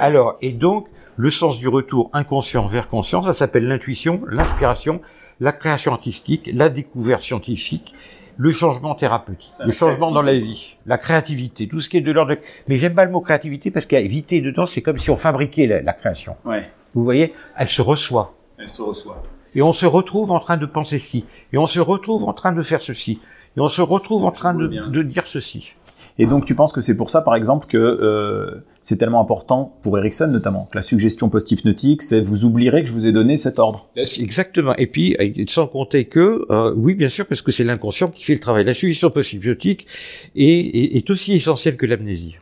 Alors, 0.00 0.36
et 0.40 0.52
donc, 0.52 0.88
le 1.16 1.30
sens 1.30 1.58
du 1.58 1.68
retour 1.68 2.10
inconscient 2.12 2.66
vers 2.66 2.88
conscient, 2.88 3.22
ça 3.22 3.32
s'appelle 3.32 3.66
l'intuition, 3.66 4.22
l'inspiration, 4.28 5.00
la 5.40 5.52
création 5.52 5.92
artistique, 5.92 6.50
la 6.52 6.68
découverte 6.68 7.22
scientifique, 7.22 7.94
le 8.40 8.52
changement 8.52 8.94
thérapeutique, 8.94 9.52
le 9.64 9.72
changement 9.72 10.10
dans 10.12 10.22
la 10.22 10.32
vie, 10.38 10.76
la 10.86 10.96
créativité, 10.96 11.66
tout 11.68 11.80
ce 11.80 11.88
qui 11.90 11.96
est 11.96 12.00
de 12.00 12.12
l'ordre 12.12 12.34
de... 12.36 12.38
Mais 12.68 12.76
j'aime 12.76 12.94
pas 12.94 13.04
le 13.04 13.10
mot 13.10 13.20
créativité 13.20 13.70
parce 13.72 13.84
qu'à 13.84 13.98
éviter 14.00 14.40
dedans, 14.40 14.64
c'est 14.64 14.80
comme 14.80 14.96
si 14.96 15.10
on 15.10 15.16
fabriquait 15.16 15.66
la- 15.66 15.82
la 15.82 15.92
création. 15.92 16.36
Ouais, 16.44 16.70
Vous 16.94 17.02
voyez, 17.02 17.34
elle 17.56 17.66
se 17.68 17.82
reçoit. 17.82 18.34
elle 18.56 18.68
se 18.68 18.80
reçoit. 18.80 19.22
Et 19.56 19.62
on 19.62 19.72
se 19.72 19.86
retrouve 19.86 20.30
en 20.30 20.38
train 20.40 20.56
de 20.56 20.66
penser 20.66 20.98
ci. 20.98 21.24
Et 21.52 21.58
on 21.58 21.66
se 21.66 21.80
retrouve 21.80 22.24
en 22.24 22.32
train 22.32 22.52
de 22.52 22.62
faire 22.62 22.80
ceci. 22.80 23.20
Et 23.56 23.60
on 23.60 23.68
se 23.68 23.82
retrouve 23.82 24.24
en 24.24 24.30
train 24.30 24.54
de 24.54 25.02
dire 25.02 25.26
ceci. 25.26 25.74
Et 26.20 26.26
donc 26.26 26.44
tu 26.44 26.54
penses 26.54 26.72
que 26.72 26.80
c'est 26.80 26.96
pour 26.96 27.10
ça, 27.10 27.22
par 27.22 27.36
exemple, 27.36 27.66
que 27.66 27.76
euh, 27.76 28.64
c'est 28.82 28.96
tellement 28.96 29.20
important 29.20 29.78
pour 29.82 29.96
Erickson 29.98 30.26
notamment, 30.26 30.68
que 30.70 30.76
la 30.76 30.82
suggestion 30.82 31.28
post-hypnotique, 31.28 32.02
c'est 32.02 32.20
vous 32.20 32.44
oublierez 32.44 32.82
que 32.82 32.88
je 32.88 32.92
vous 32.92 33.06
ai 33.06 33.12
donné 33.12 33.36
cet 33.36 33.58
ordre. 33.60 33.88
Exactement. 33.96 34.74
Et 34.76 34.88
puis, 34.88 35.16
sans 35.48 35.68
compter 35.68 36.06
que, 36.06 36.44
euh, 36.50 36.74
oui, 36.76 36.94
bien 36.94 37.08
sûr, 37.08 37.26
parce 37.26 37.40
que 37.40 37.52
c'est 37.52 37.64
l'inconscient 37.64 38.08
qui 38.08 38.24
fait 38.24 38.34
le 38.34 38.40
travail. 38.40 38.64
La 38.64 38.74
suggestion 38.74 39.10
post-hypnotique 39.10 39.86
est, 40.34 40.42
est, 40.42 40.96
est 40.96 41.10
aussi 41.10 41.34
essentielle 41.34 41.76
que 41.76 41.86
l'amnésie. 41.86 42.36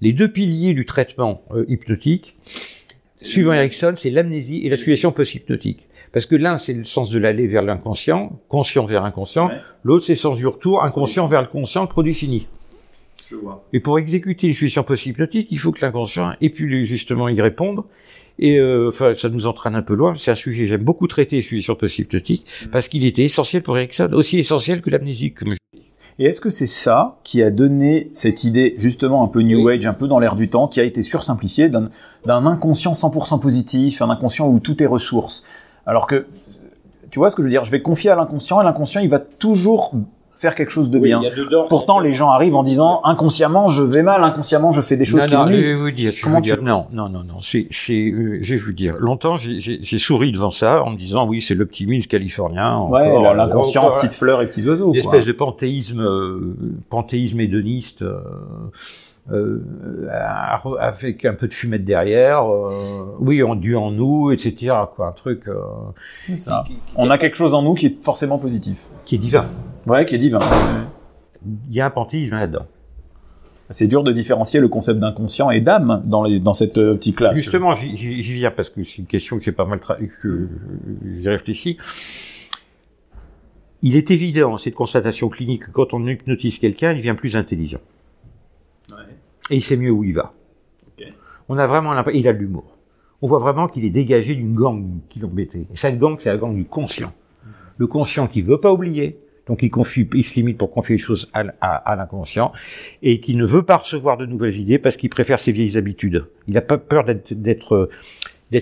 Les 0.00 0.12
deux 0.12 0.28
piliers 0.28 0.72
du 0.72 0.86
traitement 0.86 1.42
euh, 1.52 1.64
hypnotique, 1.68 2.36
suivant 3.20 3.52
Erickson, 3.52 3.92
c'est 3.96 4.10
l'amnésie 4.10 4.64
et 4.64 4.70
la 4.70 4.76
suggestion 4.76 5.12
post-hypnotique. 5.12 5.86
Parce 6.12 6.24
que 6.24 6.36
l'un, 6.36 6.56
c'est 6.56 6.72
le 6.72 6.84
sens 6.84 7.10
de 7.10 7.18
l'aller 7.18 7.46
vers 7.46 7.62
l'inconscient, 7.62 8.40
conscient 8.48 8.86
vers 8.86 9.04
inconscient. 9.04 9.48
Ouais. 9.48 9.56
L'autre, 9.84 10.06
c'est 10.06 10.12
le 10.12 10.18
sens 10.18 10.38
du 10.38 10.46
retour, 10.46 10.82
inconscient 10.82 11.26
vers 11.26 11.42
le 11.42 11.48
conscient, 11.48 11.82
le 11.82 11.88
produit 11.88 12.14
fini. 12.14 12.46
Je 13.30 13.36
vois. 13.36 13.64
Et 13.72 13.80
pour 13.80 13.98
exécuter 13.98 14.46
une 14.46 14.54
suggestion 14.54 14.82
post-hypnotique, 14.82 15.48
il 15.50 15.58
faut 15.58 15.72
que 15.72 15.84
l'inconscient 15.84 16.32
ait 16.40 16.48
pu 16.48 16.86
justement 16.86 17.28
y 17.28 17.40
répondre. 17.40 17.84
Et 18.38 18.58
euh, 18.58 18.88
enfin, 18.88 19.14
ça 19.14 19.28
nous 19.28 19.46
entraîne 19.46 19.74
un 19.74 19.82
peu 19.82 19.94
loin. 19.94 20.14
C'est 20.16 20.30
un 20.30 20.36
sujet 20.36 20.64
que 20.64 20.70
j'aime 20.70 20.84
beaucoup 20.84 21.06
traiter, 21.08 21.36
les 21.36 21.42
suggestions 21.42 21.74
post-hypnotiques, 21.74 22.46
parce 22.72 22.88
qu'il 22.88 23.04
était 23.04 23.24
essentiel 23.24 23.62
pour 23.62 23.76
Erickson, 23.76 24.10
aussi 24.12 24.38
essentiel 24.38 24.80
que 24.80 24.90
l'amnésie. 24.90 25.32
Comme 25.32 25.52
je... 25.52 25.78
Et 26.20 26.24
est-ce 26.24 26.40
que 26.40 26.50
c'est 26.50 26.66
ça 26.66 27.18
qui 27.22 27.42
a 27.42 27.50
donné 27.50 28.08
cette 28.12 28.44
idée, 28.44 28.74
justement 28.78 29.22
un 29.22 29.28
peu 29.28 29.40
New 29.42 29.64
Oui. 29.64 29.74
Age, 29.74 29.86
un 29.86 29.92
peu 29.92 30.08
dans 30.08 30.18
l'air 30.18 30.34
du 30.34 30.48
temps, 30.48 30.66
qui 30.66 30.80
a 30.80 30.84
été 30.84 31.02
sursimplifiée 31.02 31.68
d'un 31.68 31.90
d'un 32.26 32.46
inconscient 32.46 32.92
100% 32.92 33.40
positif, 33.40 34.02
un 34.02 34.10
inconscient 34.10 34.48
où 34.48 34.58
tout 34.58 34.82
est 34.82 34.86
ressources 34.86 35.44
Alors 35.86 36.06
que, 36.06 36.26
tu 37.10 37.18
vois 37.18 37.30
ce 37.30 37.36
que 37.36 37.42
je 37.42 37.46
veux 37.46 37.50
dire? 37.50 37.64
Je 37.64 37.70
vais 37.70 37.82
confier 37.82 38.10
à 38.10 38.16
l'inconscient 38.16 38.60
et 38.60 38.64
l'inconscient, 38.64 39.00
il 39.00 39.10
va 39.10 39.18
toujours 39.18 39.94
faire 40.38 40.54
quelque 40.54 40.70
chose 40.70 40.88
de 40.90 40.98
bien. 40.98 41.20
Pourtant, 41.68 41.98
les 41.98 42.14
gens 42.14 42.30
arrivent 42.30 42.54
en 42.56 42.62
disant 42.62 43.00
inconsciemment 43.04 43.68
je 43.68 43.82
vais 43.82 44.02
mal, 44.02 44.22
inconsciemment 44.22 44.70
je 44.72 44.80
fais 44.80 44.96
des 44.96 45.04
choses 45.04 45.20
non, 45.22 45.26
qui 45.26 45.34
non, 45.34 45.44
me 45.46 45.50
je 45.50 45.54
nuisent. 45.56 45.68
vais 45.74 45.80
vous 45.80 45.90
dire, 45.90 46.12
je 46.12 46.24
vais 46.26 46.30
vous 46.30 46.36
tu- 46.36 46.42
dire, 46.42 46.62
non, 46.62 46.86
non, 46.92 47.08
non, 47.08 47.24
non, 47.24 47.40
c'est, 47.40 47.66
c'est, 47.70 48.10
euh, 48.10 48.38
je 48.40 48.54
vais 48.54 48.60
vous 48.60 48.72
dire, 48.72 48.96
longtemps, 48.98 49.36
j'ai, 49.36 49.60
j'ai, 49.60 49.80
j'ai 49.82 49.98
souri 49.98 50.30
devant 50.32 50.50
ça 50.50 50.82
en 50.84 50.90
me 50.90 50.96
disant, 50.96 51.26
oui, 51.26 51.42
c'est 51.42 51.54
l'optimisme 51.54 52.08
californien. 52.08 52.78
Ouais, 52.82 53.12
l'inconscient, 53.34 53.90
petites 53.90 54.14
fleurs 54.14 54.40
et 54.42 54.46
petits 54.46 54.66
oiseaux. 54.68 54.90
Une 54.92 55.00
espèce 55.00 55.24
de 55.24 55.32
panthéisme, 55.32 56.00
euh, 56.00 56.54
panthéisme 56.88 57.40
hédoniste, 57.40 58.02
euh, 58.02 58.20
euh, 59.32 59.60
avec 60.80 61.24
un 61.24 61.34
peu 61.34 61.48
de 61.48 61.52
fumette 61.52 61.84
derrière. 61.84 62.44
euh, 62.50 62.70
oui, 63.20 63.42
on 63.42 63.54
Dieu 63.54 63.76
en 63.78 63.90
nous, 63.90 64.30
etc. 64.30 64.72
Quoi, 64.94 65.08
un 65.08 65.12
truc 65.12 65.48
euh, 65.48 65.54
C'est 66.26 66.36
ça. 66.36 66.64
qui, 66.66 66.74
qui- 66.74 66.80
On 66.96 67.10
a 67.10 67.18
quelque 67.18 67.36
chose 67.36 67.54
en 67.54 67.62
nous 67.62 67.74
qui 67.74 67.86
est 67.86 67.96
forcément 68.02 68.38
positif. 68.38 68.84
qui 69.04 69.14
est 69.16 69.18
divin. 69.18 69.46
Ouais, 69.88 70.04
qui 70.04 70.14
est 70.14 70.18
divin. 70.18 70.38
Il 71.68 71.74
y 71.74 71.80
a 71.80 71.86
un 71.86 71.90
panthéisme 71.90 72.34
là-dedans. 72.36 72.66
C'est 73.70 73.86
dur 73.86 74.02
de 74.02 74.12
différencier 74.12 74.60
le 74.60 74.68
concept 74.68 74.98
d'inconscient 74.98 75.50
et 75.50 75.60
d'âme 75.60 76.02
dans, 76.06 76.22
les, 76.22 76.40
dans 76.40 76.54
cette 76.54 76.78
euh, 76.78 76.92
optique-là. 76.94 77.34
Justement, 77.34 77.74
j'y 77.74 77.96
j'y- 77.98 78.22
j'y 78.22 78.32
viens 78.34 78.50
parce 78.50 78.70
que 78.70 78.82
c'est 78.82 78.96
une 78.98 79.06
question 79.06 79.38
que 79.38 79.44
j'ai 79.44 79.52
pas 79.52 79.66
mal 79.66 79.78
tra- 79.78 79.98
que 80.22 80.48
j'ai 81.20 81.28
réfléchi. 81.28 81.76
Il 83.82 83.94
est 83.94 84.10
évident, 84.10 84.56
cette 84.58 84.74
constatation 84.74 85.28
clinique, 85.28 85.66
que 85.66 85.70
quand 85.70 85.92
on 85.94 86.06
hypnotise 86.06 86.58
quelqu'un, 86.58 86.92
il 86.92 86.96
devient 86.98 87.14
plus 87.16 87.36
intelligent. 87.36 87.78
Et 89.50 89.56
il 89.56 89.62
sait 89.62 89.76
mieux 89.76 89.90
où 89.90 90.02
il 90.02 90.14
va. 90.14 90.32
On 91.50 91.56
a 91.58 91.66
vraiment 91.66 91.92
l'impression, 91.94 92.20
il 92.20 92.28
a 92.28 92.32
de 92.32 92.38
l'humour. 92.38 92.64
On 93.22 93.26
voit 93.26 93.38
vraiment 93.38 93.68
qu'il 93.68 93.84
est 93.84 93.90
dégagé 93.90 94.34
d'une 94.34 94.54
gang 94.54 94.84
qui 95.08 95.18
l'embêtait. 95.20 95.66
Et 95.72 95.76
cette 95.76 95.98
gang, 95.98 96.16
c'est 96.18 96.28
la 96.30 96.36
gang 96.36 96.54
du 96.54 96.64
conscient. 96.64 97.12
Le 97.78 97.86
conscient 97.86 98.26
qui 98.26 98.42
veut 98.42 98.60
pas 98.60 98.72
oublier, 98.72 99.18
donc 99.48 99.62
il 99.62 99.70
confie, 99.70 100.08
il 100.14 100.22
se 100.24 100.34
limite 100.36 100.58
pour 100.58 100.70
confier 100.70 100.96
les 100.96 101.02
choses 101.02 101.28
à, 101.32 101.42
à- 101.60 101.76
à 101.76 101.96
l'inconscient, 101.96 102.52
et 103.02 103.18
qui 103.20 103.34
ne 103.34 103.44
veut 103.44 103.62
pas 103.64 103.78
recevoir 103.78 104.16
de 104.16 104.26
nouvelles 104.26 104.56
idées 104.56 104.78
parce 104.78 104.96
qu'il 104.96 105.10
préfère 105.10 105.38
ses 105.38 105.50
vieilles 105.52 105.76
habitudes. 105.76 106.26
Il 106.46 106.54
n'a 106.54 106.60
pas 106.60 106.78
peur 106.78 107.04
d'être, 107.04 107.88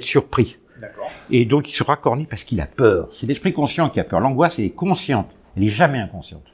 surpris. 0.00 0.58
Et 1.30 1.44
donc 1.44 1.68
il 1.68 1.72
se 1.72 1.82
racornit 1.82 2.26
parce 2.26 2.44
qu'il 2.44 2.60
a 2.60 2.66
peur. 2.66 3.08
C'est 3.12 3.26
l'esprit 3.26 3.52
conscient 3.52 3.88
qui 3.90 3.98
a 4.00 4.04
peur. 4.04 4.20
L'angoisse, 4.20 4.58
est 4.58 4.70
consciente. 4.70 5.28
Elle 5.56 5.64
est 5.64 5.68
jamais 5.68 5.98
inconsciente. 5.98 6.44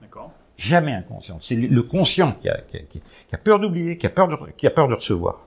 D'accord. 0.00 0.32
Jamais 0.58 0.92
inconsciente. 0.92 1.38
C'est 1.42 1.54
le- 1.56 1.68
le 1.68 1.82
conscient 1.82 2.32
qui 2.32 2.48
a, 2.48 2.60
qui 2.70 2.76
a- 2.76 2.80
qui 2.80 3.00
a 3.34 3.38
peur 3.38 3.58
d'oublier, 3.58 3.96
qui 3.96 4.06
a 4.06 4.10
peur 4.10 4.28
de, 4.28 4.36
qui 4.58 4.66
a 4.66 4.70
peur 4.70 4.86
de 4.88 4.94
recevoir. 4.94 5.46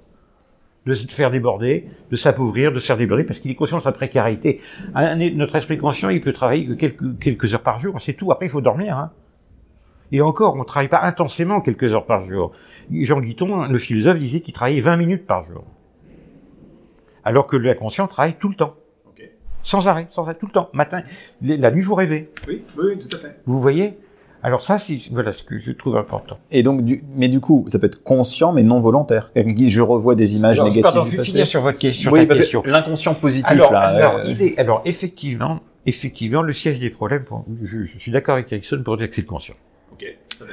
De 0.86 0.94
se 0.94 1.08
faire 1.08 1.32
déborder, 1.32 1.88
de 2.12 2.16
s'appauvrir, 2.18 2.74
de 2.74 2.80
se 2.80 2.86
faire 2.88 2.98
déborder 2.98 3.24
parce 3.24 3.40
qu'il 3.40 3.50
est 3.50 3.56
conscient 3.56 3.78
de 3.78 3.82
sa 3.84 3.94
précarité. 3.94 4.60
Un- 4.94 5.16
notre 5.32 5.56
esprit 5.56 5.78
conscient, 5.78 6.10
il 6.10 6.20
peut 6.20 6.34
travailler 6.34 6.66
que 6.68 6.74
quelques, 6.74 7.20
quelques 7.20 7.54
heures 7.54 7.64
par 7.64 7.80
jour, 7.80 7.96
c'est 8.02 8.14
tout. 8.14 8.32
Après, 8.34 8.48
il 8.48 8.50
faut 8.50 8.60
dormir. 8.60 8.98
Hein. 8.98 9.12
Et 10.12 10.20
encore, 10.22 10.56
on 10.56 10.60
ne 10.60 10.64
travaille 10.66 10.90
pas 10.90 11.02
intensément 11.02 11.62
quelques 11.62 11.94
heures 11.94 12.06
par 12.06 12.28
jour. 12.30 12.52
Jean 12.92 13.22
Guiton, 13.22 13.64
le 13.70 13.78
philosophe, 13.78 14.20
disait 14.20 14.42
qu'il 14.42 14.54
travaillait 14.54 14.82
20 14.82 14.98
minutes 14.98 15.26
par 15.26 15.46
jour. 15.46 15.64
Alors 17.24 17.48
que 17.48 17.56
l'inconscient 17.56 18.08
travaille 18.08 18.36
tout 18.36 18.50
le 18.50 18.56
temps. 18.56 18.76
Sans 19.62 19.88
arrêt, 19.88 20.08
sans 20.10 20.24
arrêt, 20.24 20.36
tout 20.36 20.48
le 20.48 20.52
temps. 20.52 20.70
Matin, 20.74 21.04
la 21.42 21.72
nuit, 21.72 21.82
vous 21.82 21.96
rêvez. 21.96 22.30
Oui, 22.50 22.62
oui, 22.78 23.00
tout 23.00 23.16
à 23.16 23.20
fait. 23.20 23.40
Vous 23.46 23.62
voyez? 23.62 23.94
Alors 24.46 24.62
ça, 24.62 24.78
c'est 24.78 24.98
voilà 25.12 25.32
ce 25.32 25.42
que 25.42 25.58
je 25.58 25.72
trouve 25.72 25.96
important. 25.96 26.38
Et 26.52 26.64
donc, 26.64 26.84
du, 26.84 27.04
mais 27.16 27.30
du 27.30 27.40
coup, 27.40 27.64
ça 27.70 27.80
peut 27.80 27.86
être 27.88 28.04
conscient, 28.04 28.52
mais 28.52 28.62
non 28.64 28.78
volontaire. 28.80 29.32
Je 29.36 29.82
revois 29.82 30.16
des 30.16 30.36
images 30.36 30.58
Alors, 30.60 30.68
négatives 30.68 30.84
pardon, 30.84 31.04
du 31.04 31.08
je 31.08 31.12
vais 31.12 31.18
passé. 31.20 31.32
finir 31.32 31.48
sur 31.48 31.62
votre 31.62 31.78
question. 31.78 32.12
oui, 32.12 32.28
l'inconscient 32.66 33.14
positif, 33.14 33.50
Alors, 33.52 33.72
là. 33.72 33.80
alors, 33.80 34.16
euh, 34.18 34.24
il 34.28 34.42
est, 34.42 34.60
alors 34.60 34.82
effectivement, 34.84 35.62
effectivement, 35.86 36.42
le 36.42 36.52
siège 36.52 36.80
des 36.80 36.90
problèmes. 36.90 37.24
pour- 37.24 37.46
je, 37.64 37.86
je 37.86 37.98
suis 37.98 38.12
d'accord 38.12 38.36
avec 38.36 38.52
Erickson 38.52 38.82
pour 38.84 38.98
dire 38.98 39.08
que 39.10 39.16
c'est 39.16 39.22
le 39.22 39.28
conscient. 39.28 39.56
Ok, 39.94 40.06
ça. 40.38 40.46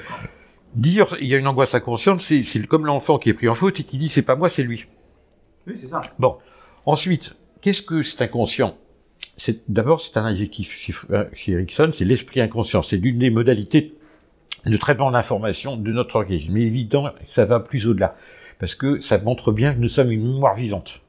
Dire 0.76 1.16
il 1.20 1.26
y 1.26 1.34
a 1.34 1.38
une 1.38 1.48
angoisse 1.48 1.74
inconsciente, 1.74 2.20
c'est 2.20 2.44
c'est 2.44 2.64
comme 2.64 2.86
l'enfant 2.86 3.18
qui 3.18 3.28
est 3.30 3.34
pris 3.34 3.48
en 3.48 3.54
faute 3.56 3.80
et 3.80 3.82
qui 3.82 3.98
dit 3.98 4.08
c'est 4.08 4.22
pas 4.22 4.36
moi, 4.36 4.48
c'est 4.48 4.62
lui. 4.62 4.84
Oui, 5.66 5.72
c'est 5.74 5.88
ça. 5.88 6.00
Bon, 6.20 6.36
ensuite, 6.86 7.34
qu'est-ce 7.60 7.82
que 7.82 8.02
c'est 8.04 8.22
inconscient? 8.22 8.76
D'abord 9.68 10.00
c'est 10.00 10.16
un 10.16 10.24
adjectif 10.24 10.76
chez, 10.76 10.94
euh, 11.10 11.24
chez 11.32 11.52
Erickson, 11.52 11.90
c'est 11.92 12.04
l'esprit 12.04 12.40
inconscient. 12.40 12.82
C'est 12.82 12.96
l'une 12.96 13.18
des 13.18 13.30
modalités 13.30 13.94
de 14.66 14.76
traitement 14.76 15.10
d'information 15.10 15.76
de 15.76 15.92
notre 15.92 16.16
organisme. 16.16 16.52
Mais 16.52 16.62
évident, 16.62 17.10
ça 17.24 17.44
va 17.44 17.60
plus 17.60 17.86
au-delà 17.86 18.16
parce 18.60 18.74
que 18.74 19.00
ça 19.00 19.18
montre 19.18 19.52
bien 19.52 19.74
que 19.74 19.78
nous 19.78 19.88
sommes 19.88 20.12
une 20.12 20.34
mémoire 20.34 20.54
vivante, 20.54 21.00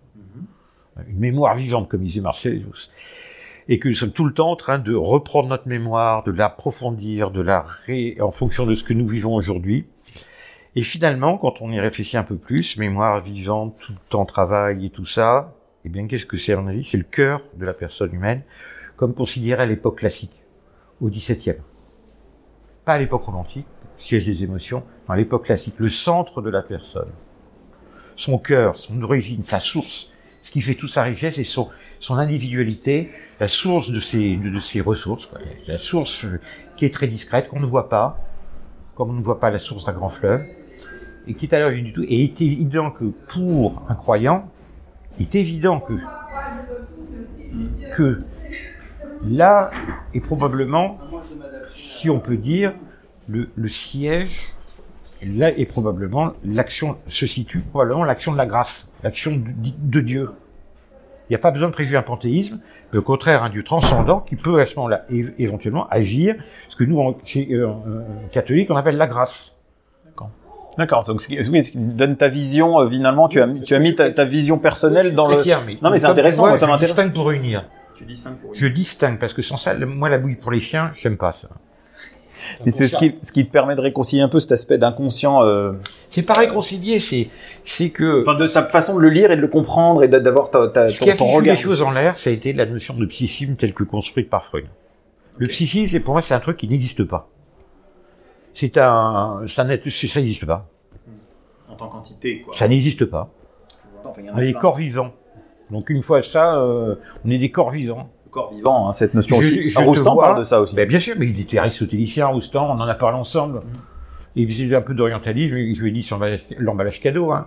une 1.08 1.20
mémoire 1.20 1.56
vivante, 1.56 1.90
comme 1.90 2.02
disait 2.02 2.22
Marcellus, 2.22 2.90
et 3.68 3.78
que 3.78 3.90
nous 3.90 3.94
sommes 3.94 4.14
tout 4.14 4.24
le 4.24 4.34
temps 4.34 4.52
en 4.52 4.56
train 4.56 4.80
de 4.80 4.96
reprendre 4.96 5.50
notre 5.50 5.68
mémoire, 5.68 6.24
de 6.24 6.32
l'approfondir, 6.32 7.30
de 7.30 7.42
la 7.42 7.62
ré... 7.86 8.18
en 8.22 8.32
fonction 8.32 8.66
de 8.66 8.74
ce 8.74 8.86
que 8.86 8.94
nous 8.94 9.08
vivons 9.08 9.36
aujourd'hui. 9.36 9.86
Et 10.78 10.84
finalement, 10.84 11.38
quand 11.38 11.62
on 11.62 11.70
y 11.72 11.80
réfléchit 11.80 12.16
un 12.16 12.24
peu 12.24 12.38
plus, 12.38 12.78
mémoire 12.78 13.22
vivante, 13.22 13.76
tout 13.80 13.92
le 13.92 14.00
temps 14.10 14.26
travail 14.26 14.86
et 14.86 14.90
tout 14.90 15.06
ça, 15.06 15.54
eh 15.86 15.90
bien, 15.90 16.08
qu'est-ce 16.08 16.26
que 16.26 16.38
c'est 16.38 16.54
à 16.54 16.58
mon 16.58 16.68
avis? 16.68 16.84
C'est 16.84 16.98
le 16.98 17.04
cœur 17.04 17.42
de 17.56 17.66
la 17.66 17.74
personne 17.74 18.14
humaine, 18.14 18.44
comme 18.96 19.14
considéré 19.14 19.64
à 19.64 19.66
l'époque 19.66 19.98
classique, 19.98 20.44
au 21.02 21.10
XVIIe. 21.10 21.56
Pas 22.86 22.94
à 22.94 23.00
l'époque 23.00 23.24
romantique, 23.24 23.66
siège 23.98 24.26
des 24.26 24.44
émotions, 24.44 24.84
dans 25.08 25.14
l'époque 25.16 25.46
classique, 25.46 25.76
le 25.78 25.90
centre 25.90 26.42
de 26.42 26.50
la 26.50 26.62
personne. 26.62 27.10
Son 28.16 28.38
cœur, 28.38 28.78
son 28.78 29.02
origine, 29.02 29.44
sa 29.44 29.60
source, 29.60 30.12
ce 30.42 30.52
qui 30.52 30.62
fait 30.62 30.76
toute 30.76 30.90
sa 30.90 31.04
richesse 31.04 31.38
et 31.38 31.44
son, 31.44 31.70
individualité, 32.10 33.12
la 33.40 33.48
source 33.48 33.92
de 33.92 34.00
ses, 34.00 34.82
ressources, 34.82 35.26
quoi. 35.28 35.40
la 35.68 35.78
source 35.78 36.26
euh, 36.26 36.40
qui 36.76 36.86
est 36.86 36.94
très 36.94 37.08
discrète, 37.08 37.48
qu'on 37.48 37.60
ne 37.60 37.66
voit 37.66 37.90
pas, 37.90 38.20
comme 38.96 39.12
on 39.12 39.14
ne 39.14 39.22
voit 39.22 39.40
pas 39.40 39.50
la 39.50 39.60
source 39.60 39.86
d'un 39.86 39.94
grand 39.94 40.10
fleuve, 40.10 40.44
et 41.28 41.36
qui 41.36 41.46
est 41.46 41.54
à 41.54 41.60
l'origine 41.60 41.86
du 41.86 41.94
tout. 41.94 42.04
Et 42.04 42.24
est 42.24 42.42
évident 42.42 42.92
que 42.92 43.06
pour 43.06 43.84
un 43.88 43.96
croyant, 43.96 44.50
il 45.20 45.26
est 45.26 45.36
évident 45.36 45.80
que, 45.80 45.94
que 47.96 48.18
là 49.24 49.72
est 50.14 50.26
probablement, 50.26 50.98
si 51.68 52.10
on 52.10 52.20
peut 52.20 52.38
dire, 52.38 52.74
le, 53.28 53.50
le 53.56 53.70
siège, 53.70 54.54
là 55.24 55.58
est 55.58 55.66
probablement 55.66 56.34
l'action, 56.44 56.98
se 57.08 57.26
situe 57.26 57.60
probablement 57.60 58.04
l'action 58.04 58.32
de 58.32 58.38
la 58.38 58.46
grâce, 58.46 58.92
l'action 59.04 59.32
de, 59.34 60.00
Dieu. 60.00 60.30
Il 61.30 61.34
n'y 61.34 61.36
a 61.36 61.40
pas 61.40 61.52
besoin 61.52 61.70
de 61.70 61.74
préjuger 61.74 61.96
un 61.96 62.02
panthéisme, 62.02 62.60
mais 62.92 63.00
au 63.00 63.04
contraire 63.04 63.44
un 63.44 63.50
Dieu 63.50 63.64
transcendant 63.64 64.20
qui 64.20 64.36
peut 64.36 64.60
à 64.60 64.66
ce 64.66 64.76
moment-là 64.76 65.06
éventuellement 65.38 65.88
agir, 65.90 66.36
ce 66.68 66.76
que 66.76 66.84
nous, 66.84 67.00
en, 67.00 67.18
chez 67.24 67.48
euh, 67.54 67.70
euh, 67.70 68.02
catholiques, 68.32 68.70
on 68.72 68.76
appelle 68.76 68.98
la 68.98 69.08
grâce. 69.08 69.58
D'accord. 70.78 71.04
Donc, 71.06 71.22
ce 71.22 71.28
qui, 71.28 71.38
oui, 71.50 71.64
ce 71.66 71.72
qui 71.72 71.78
donne 71.78 72.16
ta 72.16 72.28
vision, 72.30 72.80
euh, 72.80 72.90
finalement, 72.90 73.28
tu 73.28 73.42
as, 73.42 73.48
mis- 73.48 73.62
tu 73.62 73.76
as 73.76 73.80
mis 73.80 73.94
ta, 73.94 74.10
ta 74.12 74.26
vision 74.26 74.58
personnelle 74.58 75.14
dans 75.16 75.28
le. 75.28 75.42
clair, 75.42 75.62
mais, 75.66 75.78
Non, 75.82 75.90
mais 75.92 75.98
c'est 75.98 76.06
intéressant, 76.08 76.44
vois, 76.44 76.50
moi, 76.50 76.58
ça 76.58 76.66
je 76.66 76.72
m'intéresse. 76.72 76.96
distingue 76.96 77.14
pour 77.14 77.28
réunir. 77.28 77.66
Tu 77.98 78.06
dis 78.06 78.16
5 78.16 78.38
pour 78.38 78.52
Je 78.56 78.68
distingue 78.68 79.20
parce 79.20 79.34
que 79.34 79.42
sans 79.42 79.58
ça, 79.58 79.76
moi 79.76 80.10
la 80.10 80.18
bouille 80.18 80.36
pour 80.36 80.52
les 80.52 80.60
chiens, 80.60 80.92
j'aime 81.02 81.18
pas 81.18 81.34
ça. 81.34 81.50
Mais 82.66 82.72
c'est 82.72 82.88
ce 82.88 82.98
qui, 82.98 83.14
ce 83.22 83.32
qui 83.32 83.46
te 83.46 83.52
permet 83.52 83.76
de 83.76 83.82
réconcilier 83.82 84.24
un 84.24 84.28
peu 84.28 84.40
cet 84.40 84.52
aspect 84.54 84.80
d'inconscient, 84.80 85.44
euh, 85.44 85.74
C'est 86.10 86.26
pas 86.26 86.34
réconcilier, 86.34 87.00
c'est 87.00 87.28
c'est 87.64 87.90
que 87.92 88.22
enfin, 88.22 88.34
de 88.36 88.48
ta 88.48 88.64
façon 88.64 88.96
de 88.96 89.02
le 89.02 89.10
lire 89.10 89.30
et 89.32 89.36
de 89.36 89.42
le 89.42 89.48
comprendre 89.48 90.04
et 90.04 90.08
d'a- 90.08 90.20
d'avoir 90.20 90.50
ta, 90.50 90.68
ta, 90.70 90.90
ce 90.90 90.98
ton, 91.00 91.06
qui 91.06 91.12
a 91.12 91.16
ton 91.16 91.28
regard. 91.32 91.56
les 91.56 91.62
choses 91.62 91.84
en 91.84 91.92
l'air, 91.92 92.18
ça 92.18 92.32
a 92.32 92.34
été 92.34 92.54
la 92.54 92.66
notion 92.66 92.96
de 92.96 93.06
psychisme 93.06 93.56
telle 93.56 93.74
que 93.76 93.84
construite 93.84 94.30
par 94.30 94.44
Freud. 94.44 94.66
Le 95.38 95.48
psychisme, 95.48 95.92
c'est 95.92 96.00
pour 96.00 96.14
moi, 96.16 96.22
c'est 96.24 96.34
un 96.34 96.40
truc 96.40 96.58
qui 96.58 96.68
n'existe 96.68 97.04
pas. 97.04 97.30
C'est 98.54 98.78
un, 98.78 99.42
ça 99.48 99.64
n'existe 99.64 100.46
pas. 100.46 100.68
En 101.70 101.76
tant 101.76 101.88
qu'entité, 101.88 102.42
quoi. 102.42 102.54
Ça 102.54 102.68
n'existe 102.68 103.06
pas. 103.06 103.30
Enfin, 104.04 104.22
On 104.34 104.38
a 104.38 104.44
est 104.44 104.48
des 104.48 104.54
corps 104.54 104.76
vivants. 104.76 105.12
Donc 105.70 105.90
une 105.90 106.02
fois 106.04 106.22
ça, 106.22 106.56
euh, 106.58 106.96
on 107.26 107.30
est 107.30 107.38
des 107.38 107.52
corps 107.52 107.70
vivants. 107.72 108.10
Le 108.26 108.32
corps 108.32 108.54
vivant, 108.54 108.90
hein, 108.90 108.94
cette 108.94 109.14
notion 109.14 109.40
Je- 109.42 109.48
aussi. 109.48 109.70
je 109.70 109.80
Roustan 109.80 110.16
parle 110.18 110.38
de 110.40 110.44
ça 110.44 110.60
aussi. 110.62 110.76
Ben, 110.76 110.88
bien 110.88 111.00
sûr, 111.00 111.16
mais 111.18 111.28
il 111.28 111.40
était 111.40 111.58
aristotélicien, 111.58 112.28
Roustan, 112.28 112.68
on 112.70 112.80
en 112.80 112.88
a 112.88 112.96
parlé 112.96 113.18
ensemble. 113.18 113.62
Il 114.36 114.50
faisait 114.50 114.74
un 114.76 114.82
peu 114.82 114.94
d'orientalisme, 114.94 115.56
je 115.56 115.82
lui 115.82 115.90
ai 115.90 115.92
dit 115.94 116.04
sur 116.04 116.18
l'emballage- 116.58 117.00
cadeau. 117.02 117.32
Hein. 117.32 117.46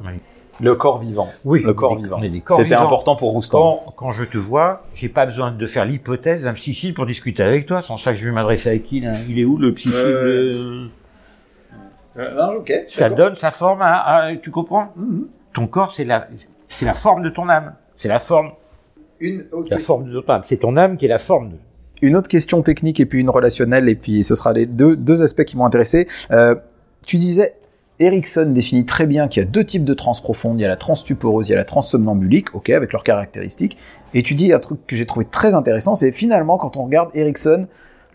Le 0.61 0.75
corps 0.77 0.99
vivant. 0.99 1.29
Oui, 1.45 1.63
Le 1.63 1.75
corps 1.75 1.97
vivant. 1.99 2.21
C'était 2.57 2.75
important 2.75 3.17
pour 3.17 3.33
Roustan. 3.33 3.83
Quand, 3.87 3.93
quand 3.97 4.13
je 4.13 4.25
te 4.25 4.39
vois, 4.39 4.83
j'ai 4.95 5.09
pas 5.09 5.27
besoin 5.27 5.51
de 5.51 5.67
faire 5.67 5.85
l'hypothèse 5.85 6.45
d'un 6.45 6.53
psychisme 6.53 6.95
pour 6.95 7.07
discuter 7.07 7.43
avec 7.43 7.67
toi. 7.67 7.83
Sans 7.83 7.97
ça 7.97 8.13
que 8.13 8.21
je 8.21 8.25
vais 8.25 8.31
m'adresser 8.31 8.71
à 8.71 8.79
qui 8.79 9.01
là? 9.01 9.13
Il 9.29 9.39
est 9.39 9.45
où 9.45 9.57
le 9.59 9.71
ouais. 9.71 9.75
euh, 9.93 10.87
Euh, 12.17 12.59
ok. 12.59 12.73
Ça 12.87 13.11
donne 13.11 13.35
sa 13.35 13.51
forme 13.51 13.83
à, 13.83 13.95
à- 14.27 14.37
tu 14.37 14.51
comprends? 14.51 14.93
Mhm. 14.97 15.27
Ton 15.53 15.67
corps, 15.67 15.91
c'est 15.91 16.05
la, 16.05 16.29
c'est 16.69 16.85
la 16.85 16.95
forme 16.95 17.23
de 17.23 17.31
ton 17.31 17.49
âme. 17.49 17.75
C'est 17.97 18.09
la 18.09 18.21
forme, 18.21 18.51
Une, 19.21 19.47
ok. 19.53 19.69
la 19.71 19.79
forme 19.79 20.11
de 20.11 20.21
ton 20.21 20.33
âme. 20.33 20.43
C'est 20.45 20.57
ton 20.59 20.77
âme 20.77 20.97
qui 20.97 21.07
est 21.07 21.09
la 21.09 21.19
forme 21.19 21.51
de. 21.51 21.57
une 22.03 22.17
autre 22.17 22.29
question 22.29 22.63
technique 22.63 23.01
et 23.01 23.07
puis 23.07 23.21
une 23.21 23.31
relationnelle, 23.31 23.89
et 23.89 23.95
puis 23.97 24.23
ce 24.25 24.35
sera 24.37 24.53
les 24.53 24.67
deux, 24.67 24.95
deux 24.97 25.23
aspects 25.25 25.45
qui 25.45 25.57
m'ont 25.57 25.65
intéressé. 25.67 26.07
Euh, 26.31 26.55
tu 27.07 27.17
disais, 27.17 27.55
Erickson 28.01 28.47
définit 28.53 28.85
très 28.87 29.07
bien 29.07 29.29
qu'il 29.29 29.43
y 29.43 29.47
a 29.47 29.49
deux 29.49 29.65
types 29.65 29.85
de 29.85 29.95
transe 29.95 30.21
profonde. 30.21 30.59
Il 30.59 30.63
y 30.63 30.65
a 30.65 30.69
la 30.69 30.77
transe 30.77 31.01
stuporeuse, 31.01 31.49
il 31.49 31.53
y 31.53 31.55
a 31.55 31.59
la 31.59 31.65
transe 31.65 31.91
somnambulique, 31.91 32.55
ok, 32.55 32.71
avec 32.71 32.93
leurs 32.93 33.05
caractéristiques. 33.05 33.77
Et 34.15 34.23
tu 34.23 34.35
dis 34.35 34.53
un 34.53 34.59
truc 34.59 34.85
que 34.87 34.97
j'ai 34.97 35.07
trouvé 35.07 35.25
très 35.27 35.55
intéressant, 35.55 35.95
c'est 35.95 36.13
finalement 36.13 36.59
quand 36.59 36.77
on 36.77 36.85
regarde 36.85 37.11
Erickson, 37.15 37.67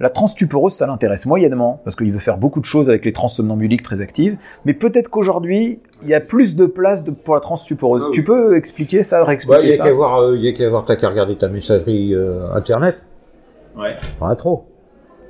la 0.02 0.10
transe 0.10 0.32
stuporeuse, 0.32 0.74
ça 0.74 0.88
l'intéresse 0.88 1.26
moyennement, 1.26 1.82
parce 1.84 1.96
qu'il 1.98 2.12
veut 2.12 2.20
faire 2.20 2.38
beaucoup 2.38 2.62
de 2.62 2.66
choses 2.66 2.90
avec 2.90 3.04
les 3.04 3.12
trans 3.12 3.28
somnambuliques 3.28 3.84
très 3.84 4.00
actives. 4.00 4.38
Mais 4.64 4.74
peut-être 4.74 5.10
qu'aujourd'hui, 5.10 5.80
il 6.04 6.08
y 6.08 6.14
a 6.14 6.22
plus 6.22 6.56
de 6.56 6.66
place 6.66 7.04
de- 7.04 7.12
pour 7.12 7.36
la 7.36 7.42
stuporeuse. 7.58 8.02
Ah 8.06 8.08
oui. 8.10 8.14
Tu 8.14 8.24
peux 8.24 8.56
expliquer 8.56 9.04
ça, 9.04 9.24
réexpliquer 9.26 9.68
y 9.68 9.74
a 9.74 9.78
ça 9.78 9.84
qu'à 9.84 9.94
voir, 9.94 10.22
euh, 10.22 10.38
il 10.38 10.44
y 10.44 10.48
a 10.48 10.54
qu'à 10.54 10.70
voir, 10.70 10.86
t'as 10.86 10.96
qu'à 10.96 11.10
regarder 11.10 11.38
ta 11.38 11.50
messagerie 11.50 12.14
euh, 12.16 12.50
internet. 12.54 12.96
Ouais. 13.78 13.96
Pas 14.20 14.36
trop. 14.36 14.66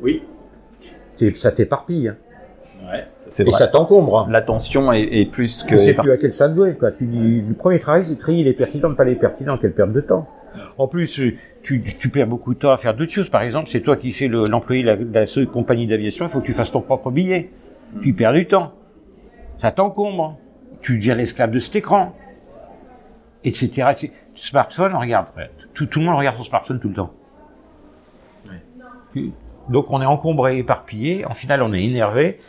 Oui. 0.04 0.22
Ça 1.34 1.52
t'éparpille. 1.52 2.08
hein. 2.10 2.16
Ouais, 2.92 3.06
ça, 3.20 3.30
c'est 3.32 3.44
Et 3.44 3.50
vrai. 3.50 3.58
ça 3.58 3.68
t'encombre. 3.68 4.20
hein. 4.20 4.28
L'attention 4.30 4.92
est, 4.94 5.02
est 5.04 5.26
plus 5.26 5.64
que. 5.64 5.70
Tu 5.76 5.78
sais 5.78 5.94
plus 5.94 6.12
à 6.12 6.18
quel 6.18 6.34
ça 6.34 6.54
jouer, 6.54 6.76
quoi. 6.76 6.92
Tu 6.92 7.06
dis, 7.06 7.42
le 7.48 7.54
premier 7.54 7.80
travail, 7.80 8.06
c'est 8.06 8.16
de 8.16 8.20
trier 8.20 8.44
les 8.44 8.54
pertinents, 8.54 8.94
pas 8.96 9.04
les 9.04 9.16
pertinents, 9.16 9.58
quelle 9.58 9.74
perte 9.74 9.92
de 9.92 10.02
temps. 10.02 10.28
En 10.78 10.88
plus, 10.88 11.20
euh, 11.20 11.34
tu, 11.62 11.84
tu 11.84 12.10
perds 12.10 12.26
beaucoup 12.28 12.54
de 12.56 12.60
temps 12.60 12.72
à 12.72 12.78
faire 12.78 12.96
d'autres 12.96 13.12
choses. 13.12 13.30
Par 13.30 13.44
exemple, 13.44 13.70
c'est 13.70 13.82
toi 13.82 13.96
qui 13.96 14.12
fais 14.12 14.28
le- 14.28 14.48
l'employé 14.48 14.82
de 14.82 14.88
la, 14.88 14.96
la 15.22 15.26
seule 15.28 15.46
compagnie 15.48 15.86
d'aviation, 15.86 16.26
il 16.26 16.30
faut 16.32 16.40
que 16.42 16.46
tu 16.48 16.54
fasses 16.54 16.72
ton 16.72 16.82
propre 16.82 17.12
billet. 17.12 17.52
Tu 18.02 18.14
perds 18.14 18.34
du 18.34 18.48
temps. 18.48 18.72
Ça 19.62 19.72
t'encombre. 19.72 20.38
Tu 20.82 20.98
deviens 20.98 21.16
l'esclave 21.16 21.52
de 21.52 21.60
cet 21.60 21.76
écran. 21.76 22.14
Etc. 23.44 23.68
etc. 23.92 24.12
Smartphone, 24.36 24.96
regarde. 24.96 25.28
Tout, 25.74 25.86
tout 25.86 26.00
le 26.00 26.06
monde 26.06 26.18
regarde 26.18 26.38
son 26.38 26.44
smartphone 26.44 26.80
tout 26.80 26.90
le 26.90 26.96
temps. 26.96 27.14
Donc 29.70 29.86
on 29.90 30.02
est 30.02 30.06
encombré, 30.06 30.58
éparpillé. 30.58 31.26
En 31.26 31.34
final, 31.34 31.62
on 31.62 31.74
est 31.74 31.84
énervé. 31.84 32.40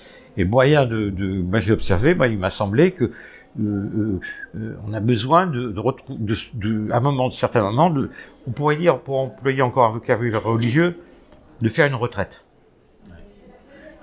Et 0.41 0.45
moyen 0.45 0.87
de, 0.87 1.11
de 1.11 1.43
moi 1.43 1.61
j'ai 1.61 1.73
observé, 1.73 2.15
moi 2.15 2.27
il 2.29 2.39
m'a 2.39 2.51
semblé 2.51 2.93
que 2.93 3.05
euh, 3.05 3.11
euh, 3.61 4.21
euh, 4.57 4.77
on 4.87 4.95
a 4.95 5.01
besoin 5.01 5.47
de, 5.47 5.69
de, 5.71 5.83
de, 6.09 6.35
de- 6.55 6.91
à 6.93 6.97
un 6.97 7.01
moment, 7.01 7.29
de 7.29 7.33
certains 7.33 7.63
moments, 7.63 7.91
de, 7.91 8.09
on 8.47 8.53
pourrait 8.53 8.77
dire, 8.77 9.01
pour 9.01 9.19
employer 9.19 9.61
encore 9.61 9.87
un 9.91 9.93
vocabulaire 9.93 10.43
religieux, 10.45 10.97
de 11.61 11.69
faire 11.69 11.87
une 11.87 11.95
retraite, 11.97 12.45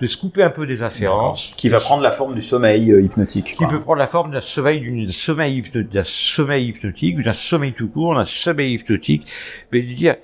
de 0.00 0.06
se 0.06 0.16
couper 0.16 0.42
un 0.44 0.50
peu 0.50 0.64
des 0.66 0.82
afférences, 0.84 1.54
Qui 1.56 1.70
va 1.70 1.78
prendre 1.78 2.02
la 2.02 2.12
forme 2.12 2.34
du 2.34 2.42
sommeil 2.42 2.92
euh, 2.92 3.02
hypnotique. 3.02 3.46
qui 3.46 3.54
quoi. 3.56 3.68
peut 3.68 3.80
prendre 3.80 3.98
la 3.98 4.06
forme 4.06 4.30
d'un 4.30 4.40
sommeil, 4.40 4.80
d'une 4.80 5.08
sommeil, 5.08 5.62
d'un 5.74 6.04
sommeil 6.04 6.66
hypnotique, 6.68 7.20
d'un 7.20 7.32
sommeil 7.32 7.72
tout 7.72 7.88
court, 7.88 8.14
d'un 8.14 8.24
sommeil 8.24 8.74
hypnotique, 8.74 9.26
mais 9.72 9.80
de 9.80 9.92
dire, 9.92 10.16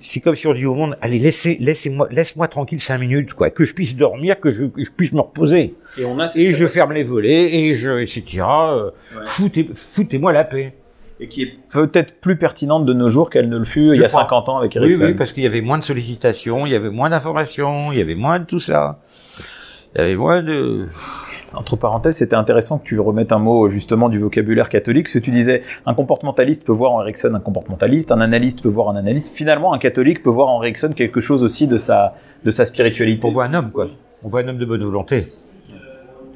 c'est 0.00 0.20
comme 0.20 0.34
si 0.34 0.46
on 0.46 0.52
dit 0.54 0.66
au 0.66 0.74
monde, 0.74 0.96
allez, 1.00 1.18
laissez, 1.18 1.56
laissez-moi, 1.60 2.08
laisse-moi 2.10 2.48
tranquille 2.48 2.80
cinq 2.80 2.98
minutes, 2.98 3.34
quoi, 3.34 3.50
que 3.50 3.64
je 3.64 3.74
puisse 3.74 3.96
dormir, 3.96 4.40
que 4.40 4.52
je, 4.52 4.64
que 4.64 4.84
je 4.84 4.90
puisse 4.90 5.12
me 5.12 5.20
reposer. 5.20 5.74
Et 5.96 6.04
on 6.04 6.18
a 6.18 6.26
Et 6.36 6.54
je 6.54 6.66
ferme 6.66 6.92
les 6.92 7.04
volets, 7.04 7.54
et 7.54 7.74
je, 7.74 7.98
etc. 8.00 8.22
euh, 8.42 8.90
Ouais. 9.14 9.22
foutez, 9.26 9.68
foutez-moi 9.72 10.32
la 10.32 10.44
paix. 10.44 10.74
et 11.20 11.26
qui 11.28 11.42
est 11.42 11.52
peut-être 11.72 12.20
plus 12.20 12.36
pertinente 12.36 12.86
de 12.86 12.92
nos 12.92 13.08
jours 13.10 13.28
qu'elle 13.30 13.48
ne 13.48 13.58
le 13.58 13.64
fut 13.64 13.92
il 13.94 14.00
y 14.00 14.04
a 14.04 14.08
crois. 14.08 14.22
50 14.22 14.48
ans 14.48 14.58
avec 14.58 14.72
Oui, 14.76 14.82
Ericsson. 14.82 15.04
oui, 15.06 15.14
parce 15.14 15.32
qu'il 15.32 15.42
y 15.42 15.46
avait 15.46 15.60
moins 15.60 15.78
de 15.78 15.82
sollicitations, 15.84 16.64
il 16.66 16.72
y 16.72 16.76
avait 16.76 16.90
moins 16.90 17.10
d'informations, 17.10 17.90
il 17.92 17.98
y 17.98 18.00
avait 18.00 18.14
moins 18.14 18.38
de 18.38 18.44
tout 18.44 18.60
ça. 18.60 19.00
Il 19.94 20.00
y 20.00 20.04
avait 20.04 20.16
moins 20.16 20.42
de... 20.42 20.86
Entre 21.54 21.76
parenthèses, 21.76 22.16
c'était 22.16 22.36
intéressant 22.36 22.78
que 22.78 22.84
tu 22.84 23.00
remettes 23.00 23.32
un 23.32 23.38
mot 23.38 23.68
justement 23.70 24.08
du 24.10 24.18
vocabulaire 24.18 24.68
catholique, 24.68 25.06
parce 25.06 25.14
que 25.14 25.18
tu 25.18 25.30
disais 25.30 25.62
un 25.86 25.94
comportementaliste 25.94 26.64
peut 26.66 26.72
voir 26.72 26.92
en 26.92 27.02
Erickson 27.02 27.32
un 27.34 27.40
comportementaliste, 27.40 28.12
un 28.12 28.20
analyste 28.20 28.62
peut 28.62 28.68
voir 28.68 28.90
un 28.90 28.96
analyste. 28.96 29.34
Finalement, 29.34 29.72
un 29.72 29.78
catholique 29.78 30.22
peut 30.22 30.30
voir 30.30 30.48
en 30.48 30.62
Erickson 30.62 30.92
quelque 30.94 31.20
chose 31.20 31.42
aussi 31.42 31.66
de 31.66 31.78
sa, 31.78 32.14
de 32.44 32.50
sa 32.50 32.64
spiritualité. 32.66 33.26
On 33.26 33.30
voit 33.32 33.44
un 33.44 33.54
homme, 33.54 33.70
quoi. 33.70 33.86
On 34.22 34.28
voit 34.28 34.40
un 34.42 34.48
homme 34.48 34.58
de 34.58 34.64
bonne 34.66 34.82
volonté. 34.84 35.32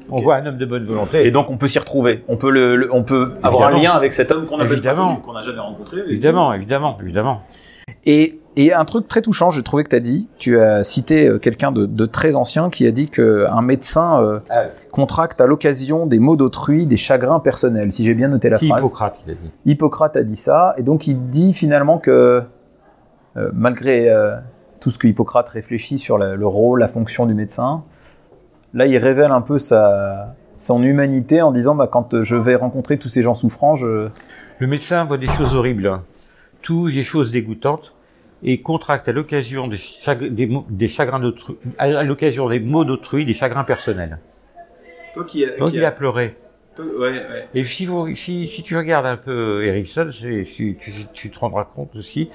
On 0.09 0.19
voit 0.19 0.35
un 0.35 0.45
homme 0.45 0.57
de 0.57 0.65
bonne 0.65 0.83
volonté. 0.83 1.25
Et 1.25 1.31
donc 1.31 1.49
on 1.49 1.57
peut 1.57 1.67
s'y 1.67 1.79
retrouver. 1.79 2.23
On 2.27 2.35
peut, 2.35 2.49
le, 2.49 2.75
le- 2.75 2.93
on 2.93 3.03
peut 3.03 3.33
avoir 3.41 3.69
un 3.69 3.77
lien 3.79 3.91
avec 3.91 4.11
cet 4.13 4.31
homme 4.33 4.45
qu'on 4.45 4.59
a 4.59 4.65
Évidemment. 4.65 5.15
qu'on 5.17 5.33
n'a 5.33 5.41
jamais 5.41 5.59
rencontré. 5.59 5.97
Évidemment, 6.09 6.53
évidemment, 6.53 6.97
évidemment. 7.01 7.41
Et, 8.05 8.39
et 8.55 8.73
un 8.73 8.85
truc 8.85 9.07
très 9.07 9.21
touchant, 9.21 9.49
j'ai 9.49 9.63
trouvé 9.63 9.83
que 9.83 9.89
tu 9.89 9.95
as 9.95 9.99
dit, 9.99 10.29
tu 10.37 10.59
as 10.59 10.83
cité 10.83 11.27
euh, 11.27 11.39
quelqu'un 11.39 11.71
de, 11.71 11.85
de 11.85 12.05
très 12.05 12.35
ancien 12.35 12.69
qui 12.69 12.85
a 12.87 12.91
dit 12.91 13.07
qu'un 13.09 13.61
médecin 13.61 14.21
euh, 14.21 14.39
Ah. 14.49 14.63
contracte 14.91 15.41
à 15.41 15.47
l'occasion 15.47 16.05
des 16.05 16.19
maux 16.19 16.35
d'autrui 16.35 16.85
des 16.85 16.97
chagrins 16.97 17.39
personnels, 17.39 17.91
si 17.91 18.03
j'ai 18.05 18.13
bien 18.13 18.27
noté 18.27 18.49
la 18.49 18.57
Qui 18.57 18.67
phrase. 18.67 18.79
Hippocrate, 18.85 19.15
il 19.25 19.31
a 19.31 19.35
dit. 19.35 19.51
Hippocrate 19.65 20.17
a 20.17 20.23
dit 20.23 20.35
ça, 20.35 20.73
et 20.77 20.83
donc 20.83 21.07
il 21.07 21.29
dit 21.29 21.53
finalement 21.53 21.97
que 21.97 22.43
euh, 23.37 23.49
malgré 23.53 24.09
euh, 24.09 24.35
tout 24.79 24.89
ce 24.91 24.97
que 24.97 25.07
Hippocrate 25.07 25.49
réfléchit 25.49 25.97
sur 25.97 26.17
la- 26.17 26.35
le 26.35 26.45
rôle, 26.47 26.79
la 26.79 26.87
fonction 26.87 27.25
du 27.25 27.33
médecin, 27.33 27.83
là 28.73 28.85
il 28.85 28.97
révèle 28.97 29.31
un 29.31 29.41
peu 29.41 29.57
sa, 29.57 30.35
son 30.55 30.83
humanité 30.83 31.41
en 31.41 31.51
disant 31.51 31.73
bah, 31.73 31.87
quand 31.91 32.21
je 32.21 32.35
vais 32.35 32.55
rencontrer 32.55 32.97
tous 32.99 33.09
ces 33.09 33.21
gens 33.23 33.33
souffrants, 33.33 33.75
je... 33.75 34.09
Le 34.59 34.67
médecin 34.67 35.03
voit 35.05 35.17
des 35.17 35.27
choses 35.29 35.55
horribles, 35.55 35.87
hein. 35.87 36.03
tout 36.61 36.91
des 36.91 37.03
choses 37.03 37.31
dégoûtantes, 37.31 37.93
et 38.43 38.61
contracte 38.61 39.07
à 39.07 39.11
l'occasion 39.11 39.67
des, 39.67 39.79
des, 40.69 40.87
chagrins 40.87 41.19
d'autrui, 41.19 41.55
à 41.77 42.03
l'occasion 42.03 42.49
des 42.49 42.59
maux 42.59 42.85
d'autrui, 42.85 43.25
des 43.25 43.33
chagrins 43.33 43.63
personnels. 43.63 44.19
Toi 45.13 45.23
qui, 45.25 45.45
Donc 45.59 45.73
il 45.73 45.85
a 45.85 45.91
pleuré. 45.91 46.35
Ouais, 46.79 47.09
ouais. 47.09 47.47
Et 47.53 47.63
si, 47.63 47.85
vous, 47.85 48.15
si, 48.15 48.47
si 48.47 48.63
tu 48.63 48.75
regardes 48.77 49.05
un 49.05 49.17
peu 49.17 49.61
c'est, 49.85 50.43
si, 50.45 50.75
tu, 50.79 50.91
tu 51.13 51.29
te 51.29 51.39
rendras 51.39 51.65
compte 51.65 51.95
aussi, 51.95 52.29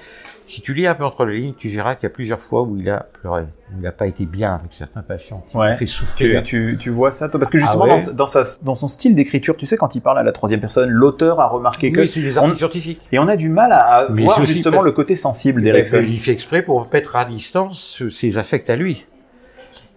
si 0.45 0.61
tu 0.61 0.73
lis 0.73 0.87
un 0.87 0.95
peu 0.95 1.03
entre 1.03 1.25
les 1.25 1.39
lignes, 1.39 1.53
tu 1.57 1.67
verras 1.69 1.95
qu'il 1.95 2.03
y 2.03 2.11
a 2.11 2.13
plusieurs 2.13 2.39
fois 2.39 2.63
où 2.63 2.77
il 2.77 2.89
a 2.89 3.05
pleuré, 3.21 3.43
où 3.43 3.75
il 3.77 3.81
n'a 3.81 3.91
pas 3.91 4.07
été 4.07 4.25
bien 4.25 4.55
avec 4.55 4.73
certains 4.73 5.01
patients, 5.01 5.45
qui 5.49 5.57
Ouais. 5.57 5.75
fait 5.75 5.85
souffrir. 5.85 6.43
Tu, 6.43 6.75
tu, 6.75 6.77
tu 6.79 6.89
vois 6.89 7.11
ça, 7.11 7.29
toi? 7.29 7.39
Parce 7.39 7.51
que 7.51 7.59
justement, 7.59 7.85
Ah 7.89 7.97
dans, 7.97 8.13
dans, 8.13 8.27
sa, 8.27 8.43
dans 8.63 8.75
son 8.75 8.87
style 8.87 9.13
d'écriture, 9.15 9.55
tu 9.57 9.65
sais, 9.65 9.77
quand 9.77 9.93
il 9.95 10.01
parle 10.01 10.17
à 10.19 10.23
la 10.23 10.31
troisième 10.31 10.59
personne, 10.61 10.89
l'auteur 10.89 11.39
a 11.39 11.47
remarqué 11.47 11.91
que. 11.91 12.01
Oui, 12.01 12.07
c'est 12.07 12.21
des 12.21 12.37
articles 12.37 12.57
scientifiques. 12.57 13.01
Et 13.11 13.19
on 13.19 13.27
a 13.27 13.35
du 13.37 13.49
mal 13.49 13.71
à, 13.71 14.07
Mais 14.11 14.23
voir 14.23 14.43
justement 14.43 14.77
parce- 14.77 14.85
le 14.85 14.91
côté 14.93 15.15
sensible 15.15 15.61
Eh 15.67 15.71
ben, 15.71 16.05
il 16.07 16.19
fait 16.19 16.31
exprès 16.31 16.61
pour 16.63 16.87
mettre 16.91 17.15
à 17.15 17.25
distance 17.25 18.01
euh, 18.01 18.09
ses 18.09 18.37
affects 18.37 18.69
à 18.69 18.75
lui. 18.75 19.05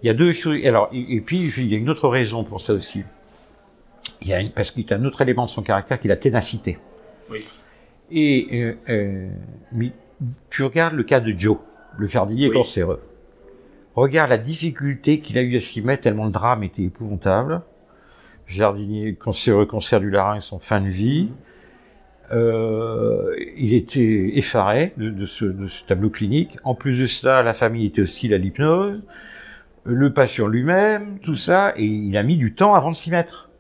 Il 0.03 0.09
y 0.09 0.11
a 0.11 0.15
deux 0.15 0.33
choses. 0.33 0.59
Alors, 0.67 0.89
et, 0.93 1.15
et 1.17 1.21
puis 1.21 1.51
il 1.57 1.69
y 1.73 1.75
a 1.75 1.79
une 1.79 1.89
autre 1.89 2.09
raison 2.09 2.45
pour 2.45 2.61
ça 2.61 2.73
aussi. 2.75 3.05
Il 4.23 4.29
y 4.29 4.33
a 4.33 4.41
une, 4.41 4.51
parce 4.51 4.71
qu'il 4.71 4.89
y 4.89 4.93
a 4.93 4.97
un 4.97 5.05
autre 5.05 5.21
élément 5.21 5.45
de 5.45 5.51
son 5.51 5.63
caractère 5.63 6.01
qui 6.01 6.07
est 6.07 6.11
la 6.11 6.17
ténacité. 6.17 6.79
Oui. 7.31 7.45
Et 8.11 8.49
euh, 8.53 8.75
euh, 8.89 9.29
mais 9.73 9.93
tu 10.51 10.63
regardes 10.63 10.95
le 10.95 11.03
cas 11.03 11.21
de 11.21 11.35
Joe, 11.37 11.59
le 11.99 12.07
jardinier 12.07 12.49
Oui. 12.49 12.55
cancéreux. 12.57 13.01
Regarde 13.95 14.31
la 14.31 14.39
difficulté 14.39 15.21
qu'il 15.21 15.37
a 15.39 15.43
eu 15.43 15.57
à 15.57 15.61
s'y 15.61 15.83
mettre 15.83 16.03
tellement 16.03 16.25
le 16.25 16.31
drame 16.31 16.63
était 16.63 16.83
épouvantable. 16.83 17.63
Jardinier 18.47 19.15
cancéreux, 19.15 19.67
cancer 19.67 20.01
du 20.01 20.11
larynx 20.11 20.53
en 20.53 20.59
fin 20.59 20.81
de 20.81 20.89
vie. 20.89 21.31
Euh, 22.33 23.35
il 23.57 23.75
était 23.75 24.33
effaré 24.39 24.95
de, 24.97 25.11
de 25.11 25.27
ce, 25.27 25.45
de 25.45 25.69
ce 25.69 25.85
tableau 25.85 26.09
clinique. 26.11 26.57
En 26.65 26.75
plus 26.75 26.99
de 27.01 27.07
ça, 27.07 27.43
la 27.43 27.53
famille 27.53 27.87
était 27.87 28.03
hostile 28.03 28.33
à 28.33 28.39
l'hypnose, 28.39 29.03
le 29.85 30.13
patient 30.13 30.47
lui-même, 30.49 31.19
tout 31.21 31.37
ça, 31.37 31.75
et 31.77 31.85
il 31.85 32.17
a 32.17 32.23
mis 32.23 32.37
du 32.37 32.55
temps 32.55 32.75
avant 32.75 32.91
de 32.91 32.97
s'y 32.97 33.11
mettre. 33.11 33.51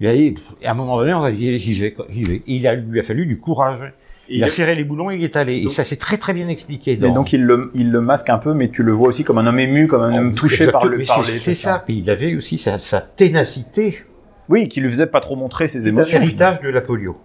Il 0.00 0.06
a 0.06 0.14
dit, 0.14 0.34
et 0.60 0.66
à 0.66 0.72
un 0.72 0.74
moment 0.74 0.98
donné, 0.98 1.14
on 1.14 1.26
j'y 1.30 1.50
vais, 1.50 1.58
j'y 1.58 2.24
vais. 2.24 2.36
Et 2.36 2.42
il 2.46 2.66
a, 2.66 2.74
lui 2.74 3.00
a 3.00 3.02
fallu 3.02 3.26
du 3.26 3.38
courage. 3.38 3.92
Il, 4.28 4.42
a 4.42 4.48
serré 4.48 4.74
les 4.74 4.82
boulons 4.84 5.10
et 5.10 5.16
il 5.16 5.24
est 5.24 5.36
allé. 5.36 5.58
et 5.58 5.68
ça 5.68 5.84
s'est 5.84 5.96
très 5.96 6.18
très 6.18 6.34
bien 6.34 6.48
expliqué. 6.48 6.92
Et 6.92 6.96
donc 6.96 7.32
il 7.32 7.44
le, 7.44 7.70
il 7.74 7.92
le 7.92 8.00
masque 8.00 8.28
un 8.28 8.38
peu, 8.38 8.54
mais 8.54 8.70
tu 8.70 8.82
le 8.82 8.90
vois 8.92 9.08
aussi 9.08 9.22
comme 9.22 9.38
un 9.38 9.46
homme 9.46 9.60
ému, 9.60 9.86
comme 9.86 10.02
un 10.02 10.18
homme 10.18 10.34
touché 10.34 10.66
par, 10.66 10.84
le, 10.84 10.98
Mais 10.98 11.04
par 11.04 11.24
c'est, 11.24 11.38
c'est 11.38 11.54
ça. 11.54 11.84
Et 11.88 11.92
il 11.92 12.10
avait 12.10 12.34
aussi 12.34 12.58
sa, 12.58 12.78
sa 12.78 13.00
ténacité. 13.00 14.02
Oui, 14.48 14.68
qui 14.68 14.80
lui 14.80 14.90
faisait 14.90 15.06
pas 15.06 15.20
trop 15.20 15.36
montrer 15.36 15.68
ses 15.68 15.82
C'est 15.82 15.88
émotions. 15.88 16.20
héritage 16.20 16.60
de 16.60 16.68
la 16.68 16.80
polio. 16.80 17.16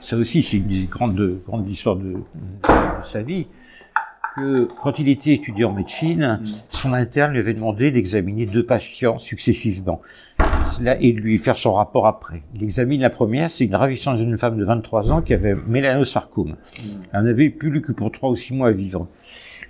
Ça 0.00 0.16
aussi, 0.16 0.42
c'est 0.42 0.58
une 0.58 0.66
des 0.66 0.84
grandes, 0.84 1.40
grandes 1.46 1.68
histoires 1.68 1.96
de, 1.96 2.12
de 2.12 2.18
sa 3.02 3.22
vie. 3.22 3.46
Que 4.36 4.66
quand 4.82 4.98
il 4.98 5.08
était 5.08 5.32
étudiant 5.32 5.70
en 5.70 5.74
médecine, 5.74 6.40
son 6.70 6.92
interne 6.92 7.32
lui 7.32 7.38
avait 7.38 7.54
demandé 7.54 7.92
d'examiner 7.92 8.46
deux 8.46 8.66
patients 8.66 9.18
successivement 9.18 10.02
et 11.00 11.12
de 11.12 11.20
lui 11.20 11.38
faire 11.38 11.56
son 11.56 11.72
rapport 11.72 12.06
après. 12.08 12.42
Il 12.54 12.64
examine 12.64 13.00
la 13.00 13.10
première, 13.10 13.48
c'est 13.48 13.64
une 13.64 13.76
ravissante 13.76 14.18
jeune 14.18 14.36
femme 14.36 14.58
de 14.58 14.64
23 14.64 15.12
ans 15.12 15.22
qui 15.22 15.34
avait 15.34 15.54
mélanosarcome. 15.54 16.56
Elle 17.12 17.22
n'avait 17.22 17.48
plus 17.48 17.80
que 17.80 17.92
pour 17.92 18.10
trois 18.10 18.30
ou 18.30 18.34
six 18.34 18.54
mois 18.54 18.68
à 18.68 18.72
vivre. 18.72 19.06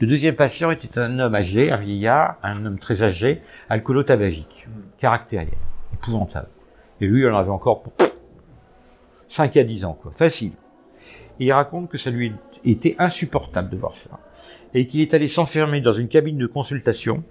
Le 0.00 0.06
deuxième 0.06 0.34
patient 0.34 0.70
était 0.70 0.98
un 0.98 1.18
homme 1.18 1.34
âgé, 1.34 1.70
un 1.70 1.76
vieillard, 1.76 2.36
un 2.42 2.64
homme 2.64 2.78
très 2.78 3.02
âgé, 3.02 3.42
alcoolo-tabagique, 3.68 4.66
caractériel, 4.98 5.58
épouvantable. 5.92 6.48
Et 7.00 7.06
lui, 7.06 7.20
il 7.20 7.28
en 7.28 7.36
avait 7.36 7.50
encore 7.50 7.82
pour 7.82 7.92
5 9.28 9.56
à 9.56 9.64
10 9.64 9.84
ans, 9.84 9.98
quoi. 10.00 10.10
Facile. 10.14 10.52
Et 11.38 11.46
il 11.46 11.52
raconte 11.52 11.90
que 11.90 11.98
ça 11.98 12.10
lui 12.10 12.32
était 12.64 12.96
insupportable 12.98 13.68
de 13.68 13.76
voir 13.76 13.94
ça. 13.94 14.18
Et 14.74 14.86
qu'il 14.86 15.00
est 15.00 15.14
allé 15.14 15.28
s'enfermer 15.28 15.80
dans 15.80 15.92
une 15.92 16.08
cabine 16.08 16.38
de 16.38 16.46
consultation. 16.46 17.22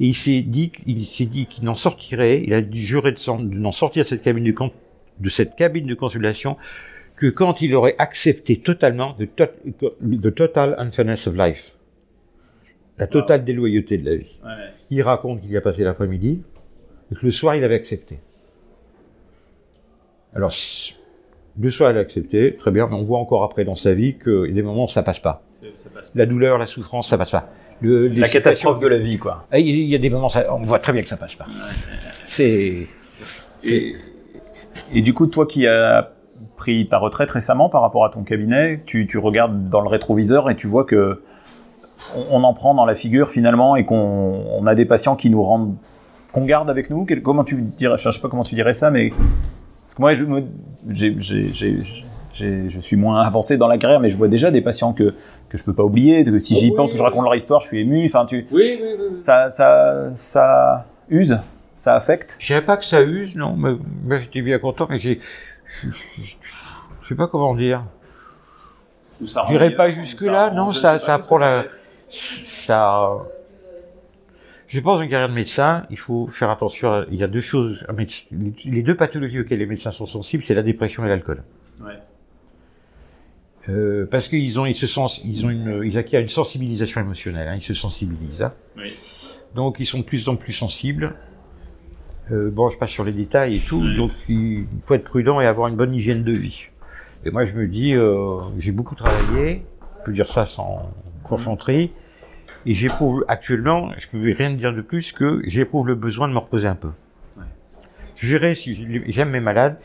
Et 0.00 0.06
il 0.06 0.14
s'est 0.14 0.42
dit, 0.42 0.70
qu'il 0.70 1.04
s'est 1.04 1.26
dit 1.26 1.46
qu'il 1.46 1.64
n'en 1.64 1.74
sortirait, 1.74 2.42
il 2.44 2.54
a 2.54 2.60
dû 2.60 2.80
jurer 2.80 3.12
de, 3.12 3.42
n'en 3.54 3.72
sortir 3.72 4.04
de 4.04 4.08
cette 4.08 4.22
cabine 4.22 4.44
de, 5.18 5.28
cette 5.28 5.56
cabine 5.56 5.86
de 5.86 5.94
consultation 5.94 6.56
que 7.16 7.26
quand 7.26 7.60
il 7.62 7.74
aurait 7.74 7.96
accepté 7.98 8.58
totalement 8.58 9.14
the, 9.14 9.28
tot- 9.34 9.50
the 10.02 10.32
total 10.32 10.76
unfairness 10.78 11.26
of 11.26 11.34
life. 11.36 11.74
La 12.96 13.06
totale 13.08 13.44
déloyauté 13.44 13.98
de 13.98 14.08
la 14.08 14.16
vie. 14.16 14.36
Ouais. 14.44 14.50
Il 14.90 15.02
raconte 15.02 15.40
qu'il 15.40 15.50
y 15.50 15.56
a 15.56 15.60
passé 15.60 15.82
l'après-midi 15.84 16.42
et 17.10 17.14
que 17.14 17.24
le 17.26 17.32
soir 17.32 17.56
il 17.56 17.64
avait 17.64 17.74
accepté. 17.74 18.18
Alors, 20.34 20.52
s- 21.58 21.62
le 21.62 21.70
soir 21.70 21.90
il 21.92 21.96
a 21.96 22.00
accepté, 22.00 22.56
très 22.56 22.70
bien, 22.70 22.86
mais 22.88 22.94
on 22.96 23.02
voit 23.02 23.18
encore 23.18 23.42
après 23.44 23.64
dans 23.64 23.74
sa 23.74 23.94
vie 23.94 24.16
qu'il 24.22 24.46
y 24.48 24.50
a 24.50 24.54
des 24.54 24.62
moments 24.62 24.84
où 24.84 24.88
ça 24.88 25.02
passe 25.02 25.20
pas. 25.20 25.42
Ça 25.74 25.90
passe. 25.94 26.12
La 26.14 26.24
douleur, 26.26 26.58
la 26.58 26.66
souffrance, 26.66 27.08
ça 27.08 27.18
passe 27.18 27.32
pas. 27.32 27.48
Le, 27.80 28.08
La 28.08 28.24
situations- 28.24 28.38
catastrophe 28.40 28.78
de 28.80 28.86
la 28.88 28.98
vie, 28.98 29.18
quoi. 29.18 29.46
Ah, 29.52 29.58
Il 29.58 29.66
y 29.68 29.94
a 29.94 29.98
des 29.98 30.10
moments, 30.10 30.28
ça, 30.28 30.52
on 30.52 30.58
voit 30.62 30.78
très 30.78 30.92
bien 30.92 31.02
que 31.02 31.08
ça 31.08 31.16
passe 31.16 31.34
pas. 31.36 31.46
C'est, 32.26 32.86
Et, 33.64 33.96
et 34.92 35.02
du 35.02 35.14
coup, 35.14 35.26
toi 35.26 35.46
qui 35.46 35.66
as 35.66 36.10
pris 36.56 36.88
ta 36.88 36.98
retraite 36.98 37.30
récemment 37.30 37.68
par 37.68 37.82
rapport 37.82 38.04
à 38.04 38.10
ton 38.10 38.22
cabinet, 38.22 38.82
tu, 38.86 39.06
tu 39.06 39.18
regardes 39.18 39.68
dans 39.68 39.80
le 39.80 39.88
rétroviseur 39.88 40.50
et 40.50 40.56
tu 40.56 40.66
vois 40.66 40.84
que 40.84 41.22
on, 42.16 42.40
on 42.40 42.44
en 42.44 42.54
prend 42.54 42.74
dans 42.74 42.86
la 42.86 42.94
figure 42.94 43.28
finalement 43.30 43.76
et 43.76 43.84
qu'on 43.84 43.96
on 43.96 44.66
a 44.66 44.74
des 44.74 44.84
patients 44.84 45.14
qui 45.16 45.30
nous 45.30 45.42
rendent 45.42 45.76
qu'on 46.32 46.44
garde 46.44 46.70
avec 46.70 46.90
nous. 46.90 47.04
Quel- 47.04 47.22
comment 47.22 47.44
tu 47.44 47.62
dirais, 47.62 47.96
je 47.98 48.10
sais 48.10 48.20
pas 48.20 48.28
comment 48.28 48.44
tu 48.44 48.54
dirais 48.54 48.72
ça, 48.72 48.90
mais 48.90 49.12
parce 49.88 49.94
que 49.94 50.02
moi, 50.02 50.14
je, 50.14 50.24
me- 50.24 50.44
j'ai- 50.90 51.16
j'ai- 51.18 51.54
j'ai- 51.54 51.78
j'ai- 52.34 52.68
je 52.68 52.78
suis 52.78 52.96
moins 52.96 53.22
avancé 53.22 53.56
dans 53.56 53.68
la 53.68 53.78
carrière, 53.78 54.00
mais 54.00 54.10
je 54.10 54.18
vois 54.18 54.28
déjà 54.28 54.50
des 54.50 54.60
patients 54.60 54.92
que 54.92 55.14
que 55.48 55.56
je 55.56 55.64
peux 55.64 55.72
pas 55.72 55.82
oublier. 55.82 56.24
Que 56.24 56.38
si 56.38 56.58
j'y 56.58 56.68
Oui, 56.68 56.76
pense, 56.76 56.92
que 56.92 56.98
je 56.98 57.02
raconte 57.02 57.24
leur 57.24 57.34
histoire, 57.34 57.62
je 57.62 57.68
suis 57.68 57.80
ému. 57.80 58.04
Enfin, 58.04 58.26
tu, 58.26 58.46
oui, 58.50 58.78
oui, 58.82 58.88
oui. 58.98 59.06
ça, 59.18 59.48
ça, 59.48 60.10
ça 60.12 60.84
use, 61.08 61.38
ça 61.74 61.94
affecte. 61.94 62.36
Je 62.38 62.48
dirais 62.48 62.60
pas 62.66 62.76
que 62.76 62.84
ça 62.84 63.00
use, 63.00 63.34
non, 63.34 63.54
mais, 63.56 63.70
mais 64.04 64.20
j'étais 64.20 64.42
bien 64.42 64.58
content, 64.58 64.86
mais 64.90 64.98
j'ai, 64.98 65.20
je 65.82 67.08
sais 67.08 67.14
pas 67.14 67.26
comment 67.28 67.54
dire. 67.54 67.82
Je 69.22 69.48
dirais 69.48 69.70
pas 69.74 69.90
jusque 69.90 70.20
là, 70.20 70.50
non, 70.50 70.68
ça, 70.68 70.98
ça 70.98 71.16
prend 71.18 71.38
la, 71.38 71.64
ça, 72.10 73.08
je 74.68 74.80
pense 74.80 75.00
une 75.02 75.08
carrière 75.08 75.28
de 75.28 75.34
médecin, 75.34 75.84
il 75.90 75.98
faut 75.98 76.26
faire 76.28 76.50
attention, 76.50 76.92
à- 76.92 77.06
il 77.10 77.16
y 77.16 77.24
a 77.24 77.28
deux 77.28 77.40
choses, 77.40 77.84
médecin- 77.94 78.26
les 78.64 78.82
deux 78.82 78.94
pathologies 78.94 79.40
auxquelles 79.40 79.58
les 79.58 79.66
médecins 79.66 79.90
sont 79.90 80.06
sensibles, 80.06 80.42
c'est 80.42 80.54
la 80.54 80.62
dépression 80.62 81.04
et 81.04 81.08
l'alcool. 81.08 81.42
Ouais. 81.80 81.98
Euh, 83.68 84.06
parce 84.10 84.28
qu'ils 84.28 84.58
ont, 84.58 84.64
ils 84.66 84.74
se 84.74 84.86
sens, 84.86 85.22
ils 85.24 85.44
ont 85.44 85.50
une, 85.50 85.82
ils 85.84 85.98
acquièrent 85.98 86.22
une 86.22 86.28
sensibilisation 86.28 87.00
émotionnelle, 87.00 87.48
hein, 87.48 87.56
ils 87.56 87.62
se 87.62 87.74
sensibilisent. 87.74 88.42
hein. 88.42 88.52
Oui. 88.76 88.94
Donc 89.54 89.76
ils 89.78 89.86
sont 89.86 89.98
de 89.98 90.04
plus 90.04 90.28
en 90.28 90.36
plus 90.36 90.52
sensibles. 90.52 91.14
Euh, 92.30 92.50
bon, 92.50 92.68
je 92.70 92.78
passe 92.78 92.90
sur 92.90 93.04
les 93.04 93.12
détails 93.12 93.56
et 93.56 93.60
tout. 93.60 93.80
Oui. 93.80 93.96
Donc 93.96 94.10
il 94.28 94.66
faut 94.84 94.94
être 94.94 95.04
prudent 95.04 95.40
et 95.40 95.46
avoir 95.46 95.68
une 95.68 95.76
bonne 95.76 95.94
hygiène 95.94 96.24
de 96.24 96.32
vie. 96.32 96.64
Et 97.24 97.30
moi 97.30 97.44
je 97.44 97.52
me 97.54 97.66
dis, 97.66 97.94
euh, 97.94 98.40
j'ai 98.58 98.72
beaucoup 98.72 98.94
travaillé, 98.94 99.64
je 100.00 100.04
peux 100.04 100.12
dire 100.12 100.28
ça 100.28 100.46
sans 100.46 100.90
confanterie, 101.22 101.90
et 102.70 102.74
j'éprouve 102.74 103.24
actuellement, 103.28 103.90
je 103.98 104.06
peux 104.08 104.32
rien 104.36 104.50
dire 104.52 104.72
de 104.74 104.80
plus 104.82 105.12
que 105.12 105.40
j'éprouve 105.46 105.86
le 105.88 105.94
besoin 105.94 106.28
de 106.28 106.32
me 106.34 106.38
reposer 106.38 106.68
un 106.68 106.74
peu. 106.74 106.88
Ouais. 107.36 107.44
Je 108.16 108.36
verrai 108.36 108.54
si 108.54 108.86
j'aime 109.08 109.30
mes 109.30 109.40
malades. 109.40 109.78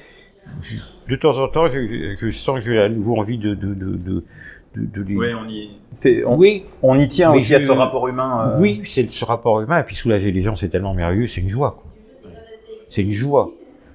De 1.08 1.16
temps 1.16 1.38
en 1.40 1.48
temps, 1.48 1.68
je, 1.68 1.80
je- 2.20 2.30
je 2.30 2.38
sens 2.38 2.60
que 2.60 2.66
j'ai 2.66 2.80
à 2.80 2.90
nouveau 2.90 3.18
envie 3.18 3.38
de 3.38 3.54
de 3.54 3.74
de 3.74 3.96
de, 3.96 4.24
de, 4.76 4.86
de 4.86 5.04
les- 5.04 5.34
on 5.36 5.48
y. 5.48 5.70
C'est, 5.94 6.26
on, 6.26 6.36
Oui, 6.38 6.64
on 6.82 6.98
y 6.98 7.08
tient 7.08 7.32
Mais 7.32 7.38
aussi 7.38 7.56
à 7.56 7.60
ce 7.60 7.72
rapport 7.72 8.08
humain. 8.08 8.50
euh, 8.56 8.60
oui, 8.60 8.82
c'est 8.86 9.10
ce 9.10 9.24
rapport 9.26 9.62
humain 9.62 9.80
et 9.80 9.84
puis 9.84 9.96
soulager 9.96 10.32
les 10.32 10.42
gens, 10.42 10.56
c'est 10.56 10.70
tellement 10.70 10.94
merveilleux, 10.94 11.28
c'est 11.28 11.42
une 11.42 11.50
joie. 11.50 11.82
c'est 12.90 13.02
une 13.04 13.12
joie. 13.12 13.52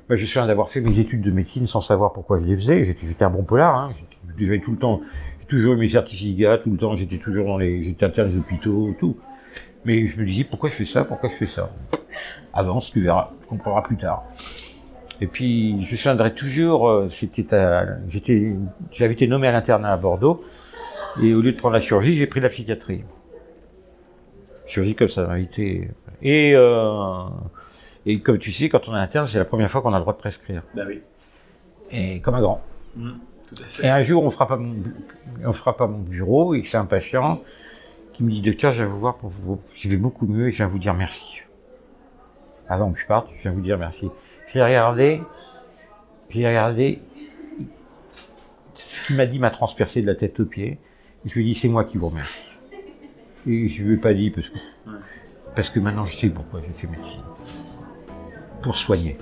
Moi, 0.09 0.17
je 0.17 0.23
me 0.23 0.27
souviens 0.27 0.47
d'avoir 0.47 0.71
fait 0.71 0.81
mes 0.81 0.99
études 1.01 1.21
de 1.21 1.31
médecine 1.31 1.67
sans 1.67 1.83
savoir 1.83 2.13
pourquoi 2.15 2.41
je 2.41 2.45
les 2.47 2.57
faisais. 2.57 2.97
J'étais, 3.07 3.25
un 3.25 3.31
bon 3.31 3.43
polar, 3.43 3.75
hein. 3.77 3.91
J'étais- 3.95 4.45
J'avais 4.47 4.61
tout 4.61 4.71
le 4.71 4.79
temps, 4.79 5.01
toujours 5.49 5.75
eu 5.75 5.77
mes 5.77 5.89
certificats, 5.89 6.59
tout 6.59 6.71
le 6.71 6.77
temps, 6.77 6.97
j'étais 6.97 7.19
toujours 7.19 7.47
dans 7.47 7.59
les, 7.59 7.85
j'étais 7.85 8.05
interne 8.07 8.29
des 8.29 8.37
hôpitaux, 8.37 8.95
tout. 8.99 9.17
Mais 9.85 10.07
je 10.07 10.21
me 10.21 10.27
disais, 10.27 10.45
pourquoi 10.45 10.71
je 10.71 10.75
fais 10.75 10.87
ça, 10.87 11.05
pourquoi 11.05 11.31
je 11.31 11.37
fais 11.37 11.51
ça? 11.51 11.71
Avance, 12.53 12.93
tu 12.93 13.01
verras, 13.01 13.31
tu 13.41 13.47
comprendras 13.47 13.83
plus 13.83 13.97
tard. 13.97 14.25
Et 15.21 15.27
puis, 15.27 15.85
je 15.87 15.93
me 15.93 15.97
souviendrai 15.97 16.35
toujours, 16.35 16.89
euh, 16.89 17.09
c'était 17.09 17.53
à, 17.55 17.99
j'étais, 18.09 18.55
j'avais 18.93 19.15
été 19.15 19.27
nommé 19.27 19.49
à 19.49 19.53
l'internat 19.53 19.93
à 19.93 19.97
Bordeaux, 19.97 20.45
et 21.21 21.35
au 21.35 21.41
lieu 21.41 21.53
de 21.53 21.57
prendre 21.57 21.75
la 21.75 21.81
chirurgie, 21.81 22.17
j'ai 22.17 22.27
pris 22.27 22.41
la 22.41 22.49
psychiatrie. 22.49 23.03
Chirurgie 24.67 24.95
comme 24.95 25.09
ça 25.09 25.27
m'a 25.27 25.41
été. 25.41 25.91
Et, 26.23 26.53
euh, 26.55 27.25
et 28.07 28.21
comme 28.21 28.39
tu 28.39 28.53
sais, 28.53 28.69
quand 28.69 28.89
on 28.89 28.95
est 28.95 29.01
interne, 29.01 29.27
c'est 29.27 29.39
la 29.39 29.45
première 29.45 29.71
fois 29.71 29.81
qu'on 29.83 29.93
a 29.93 29.99
le 29.99 30.03
droit 30.03 30.13
de 30.13 30.19
prescrire. 30.19 30.63
Bah 30.75 30.83
oui. 30.87 31.01
Et 31.91 32.21
comme 32.21 32.35
un 32.35 32.41
grand. 32.41 32.61
Tout 33.49 33.63
à 33.63 33.67
fait. 33.67 33.87
Et 33.87 33.91
un 33.91 34.03
jour, 34.03 34.25
on 34.25 34.31
fera 34.31 34.47
pas 34.47 34.57
mon, 34.57 34.77
on 35.45 35.53
fera 35.53 35.77
pas 35.77 35.87
mon 35.87 35.99
bureau, 35.99 36.55
et 36.55 36.63
c'est 36.63 36.77
un 36.77 36.87
patient 36.87 37.41
qui 38.13 38.25
me 38.25 38.31
dit, 38.31 38.41
docteur, 38.41 38.73
je 38.73 38.83
viens 38.83 38.93
vous 38.93 38.99
voir 38.99 39.17
pour 39.17 39.31
vous, 39.31 39.61
je 39.75 39.89
vais 39.89 39.97
beaucoup 39.97 40.27
mieux 40.27 40.49
et 40.49 40.51
je 40.51 40.57
viens 40.57 40.67
vous 40.67 40.79
dire 40.79 40.95
merci. 40.95 41.41
Avant 42.69 42.93
que 42.93 42.99
je 42.99 43.07
parte, 43.07 43.31
je 43.37 43.43
viens 43.43 43.53
vous 43.53 43.61
dire 43.61 43.79
merci. 43.79 44.11
Je 44.49 44.55
l'ai 44.55 44.65
regardé, 44.65 45.23
je 46.29 46.39
l'ai 46.39 46.49
regardé, 46.49 47.01
ce 48.75 49.07
qu'il 49.07 49.17
m'a 49.17 49.27
dit 49.27 49.39
m'a 49.39 49.51
transpercé 49.51 50.03
de 50.03 50.07
la 50.07 50.15
tête 50.15 50.41
aux 50.41 50.45
pieds. 50.45 50.79
Je 51.25 51.35
lui 51.35 51.43
ai 51.43 51.45
dit, 51.45 51.55
c'est 51.55 51.69
moi 51.69 51.85
qui 51.85 51.97
vous 51.97 52.09
remercie. 52.09 52.43
Et 53.47 53.69
je 53.69 53.83
lui 53.83 53.95
ai 53.95 53.97
pas 53.97 54.13
dit 54.13 54.31
parce 54.31 54.51
que, 54.51 54.59
parce 55.55 55.71
que 55.71 55.81
maintenant 55.81 56.07
je 56.07 56.15
sais 56.15 56.29
pourquoi 56.29 56.61
j'ai 56.61 56.73
fait 56.75 56.87
médecine. 56.87 57.23
Pour 58.63 58.77
soigner. 58.77 59.17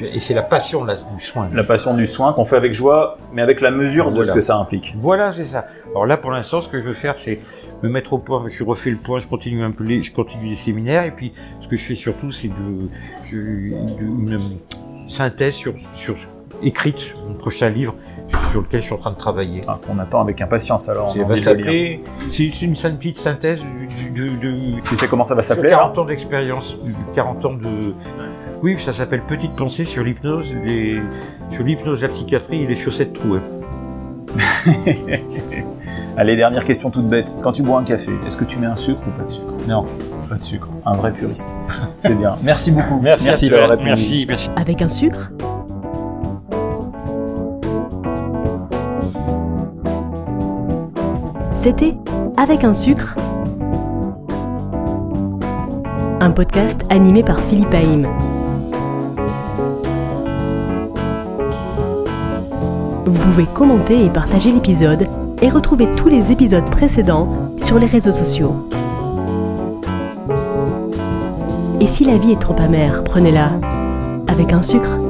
Et 0.00 0.20
c'est 0.20 0.34
la 0.34 0.42
passion 0.42 0.84
la- 0.84 0.96
du 0.96 1.20
soin. 1.20 1.48
La 1.52 1.64
passion 1.64 1.94
du 1.94 2.06
soin 2.06 2.32
qu'on 2.32 2.44
fait 2.44 2.56
avec 2.56 2.72
joie, 2.72 3.18
mais 3.32 3.42
avec 3.42 3.60
la 3.60 3.70
mesure 3.70 4.10
de 4.10 4.22
ce 4.22 4.32
que 4.32 4.40
ça 4.40 4.56
implique. 4.56 4.94
Voilà, 4.98 5.32
c'est 5.32 5.44
ça. 5.44 5.66
Alors 5.90 6.06
là, 6.06 6.16
pour 6.16 6.30
l'instant, 6.30 6.60
ce 6.60 6.68
que 6.68 6.80
je 6.80 6.84
veux 6.84 6.94
faire, 6.94 7.16
c'est 7.16 7.40
me 7.82 7.88
mettre 7.88 8.12
au 8.12 8.18
point. 8.18 8.44
Je 8.50 8.64
refais 8.64 8.90
le 8.90 8.98
point, 8.98 9.20
je 9.20 9.26
continue 9.26 9.62
un 9.62 9.70
peu 9.70 9.84
les, 9.84 10.02
je 10.02 10.12
continue 10.12 10.48
les 10.48 10.56
séminaires, 10.56 11.04
et 11.04 11.10
puis 11.10 11.32
ce 11.60 11.68
que 11.68 11.76
je 11.76 11.82
fais 11.82 11.94
surtout, 11.94 12.30
c'est 12.32 12.48
de, 12.48 12.88
une 13.32 14.40
synthèse 15.08 15.54
sur, 15.54 15.74
sur 15.94 16.16
écrite, 16.62 17.14
mon 17.28 17.34
prochain 17.34 17.68
livre 17.68 17.94
sur 18.50 18.62
lequel 18.62 18.80
je 18.80 18.86
suis 18.86 18.94
en 18.94 18.98
train 18.98 19.12
de 19.12 19.18
travailler. 19.18 19.60
Enfin, 19.66 19.80
qu'on 19.86 19.98
attend 19.98 20.20
avec 20.20 20.40
impatience 20.40 20.88
alors. 20.88 21.12
Ça 21.14 21.22
va 21.24 21.36
s'appeler, 21.36 22.02
c'est 22.30 22.46
une 22.62 22.74
petite 22.74 23.16
synthèse 23.16 23.62
de, 24.14 24.80
Tu 24.84 24.96
sais 24.96 25.06
comment 25.08 25.24
ça 25.24 25.34
va 25.34 25.42
s'appeler 25.42 25.70
hein? 25.72 25.76
40 25.76 25.98
ans 25.98 26.04
d'expérience, 26.04 26.78
40 27.14 27.44
ans 27.44 27.52
de, 27.54 27.94
oui, 28.64 28.78
ça 28.80 28.94
s'appelle 28.94 29.20
Petite 29.20 29.54
pensée 29.54 29.84
sur 29.84 30.02
l'hypnose, 30.02 30.54
les, 30.64 30.98
sur 31.52 31.62
l'hypnose, 31.62 32.00
la 32.00 32.08
psychiatrie 32.08 32.62
et 32.62 32.66
les 32.66 32.76
chaussettes 32.76 33.12
trouées. 33.12 33.42
Allez, 36.16 36.34
dernière 36.34 36.64
question 36.64 36.90
toute 36.90 37.06
bête. 37.06 37.34
Quand 37.42 37.52
tu 37.52 37.62
bois 37.62 37.78
un 37.78 37.84
café, 37.84 38.10
est-ce 38.26 38.38
que 38.38 38.44
tu 38.44 38.58
mets 38.58 38.66
un 38.66 38.74
sucre 38.74 39.02
ou 39.06 39.10
pas 39.10 39.24
de 39.24 39.28
sucre? 39.28 39.52
Non. 39.68 39.84
Pas 40.30 40.36
de 40.36 40.40
sucre. 40.40 40.70
Un 40.86 40.94
vrai 40.94 41.12
puriste. 41.12 41.54
C'est 41.98 42.14
bien. 42.14 42.36
Merci 42.42 42.70
beaucoup. 42.70 43.00
Merci, 43.02 43.50
d'avoir 43.50 43.68
répondu. 43.68 43.88
Merci, 43.90 44.24
merci. 44.26 44.48
Avec 44.56 44.80
un 44.80 44.88
sucre? 44.88 45.30
C'était 51.54 51.94
Avec 52.38 52.64
un 52.64 52.72
sucre 52.72 53.14
Un 56.22 56.30
podcast 56.30 56.80
animé 56.88 57.22
par 57.22 57.38
Philippe 57.42 57.74
Haïm. 57.74 58.08
Vous 63.14 63.30
pouvez 63.30 63.46
commenter 63.46 64.04
et 64.04 64.10
partager 64.10 64.50
l'épisode 64.50 65.06
et 65.40 65.48
retrouver 65.48 65.88
tous 65.92 66.08
les 66.08 66.32
épisodes 66.32 66.68
précédents 66.68 67.28
sur 67.56 67.78
les 67.78 67.86
réseaux 67.86 68.10
sociaux. 68.10 68.68
Et 71.80 71.86
si 71.86 72.04
la 72.04 72.16
vie 72.18 72.32
est 72.32 72.40
trop 72.40 72.56
amère, 72.58 73.04
prenez-la 73.04 73.52
avec 74.26 74.52
un 74.52 74.62
sucre. 74.62 75.03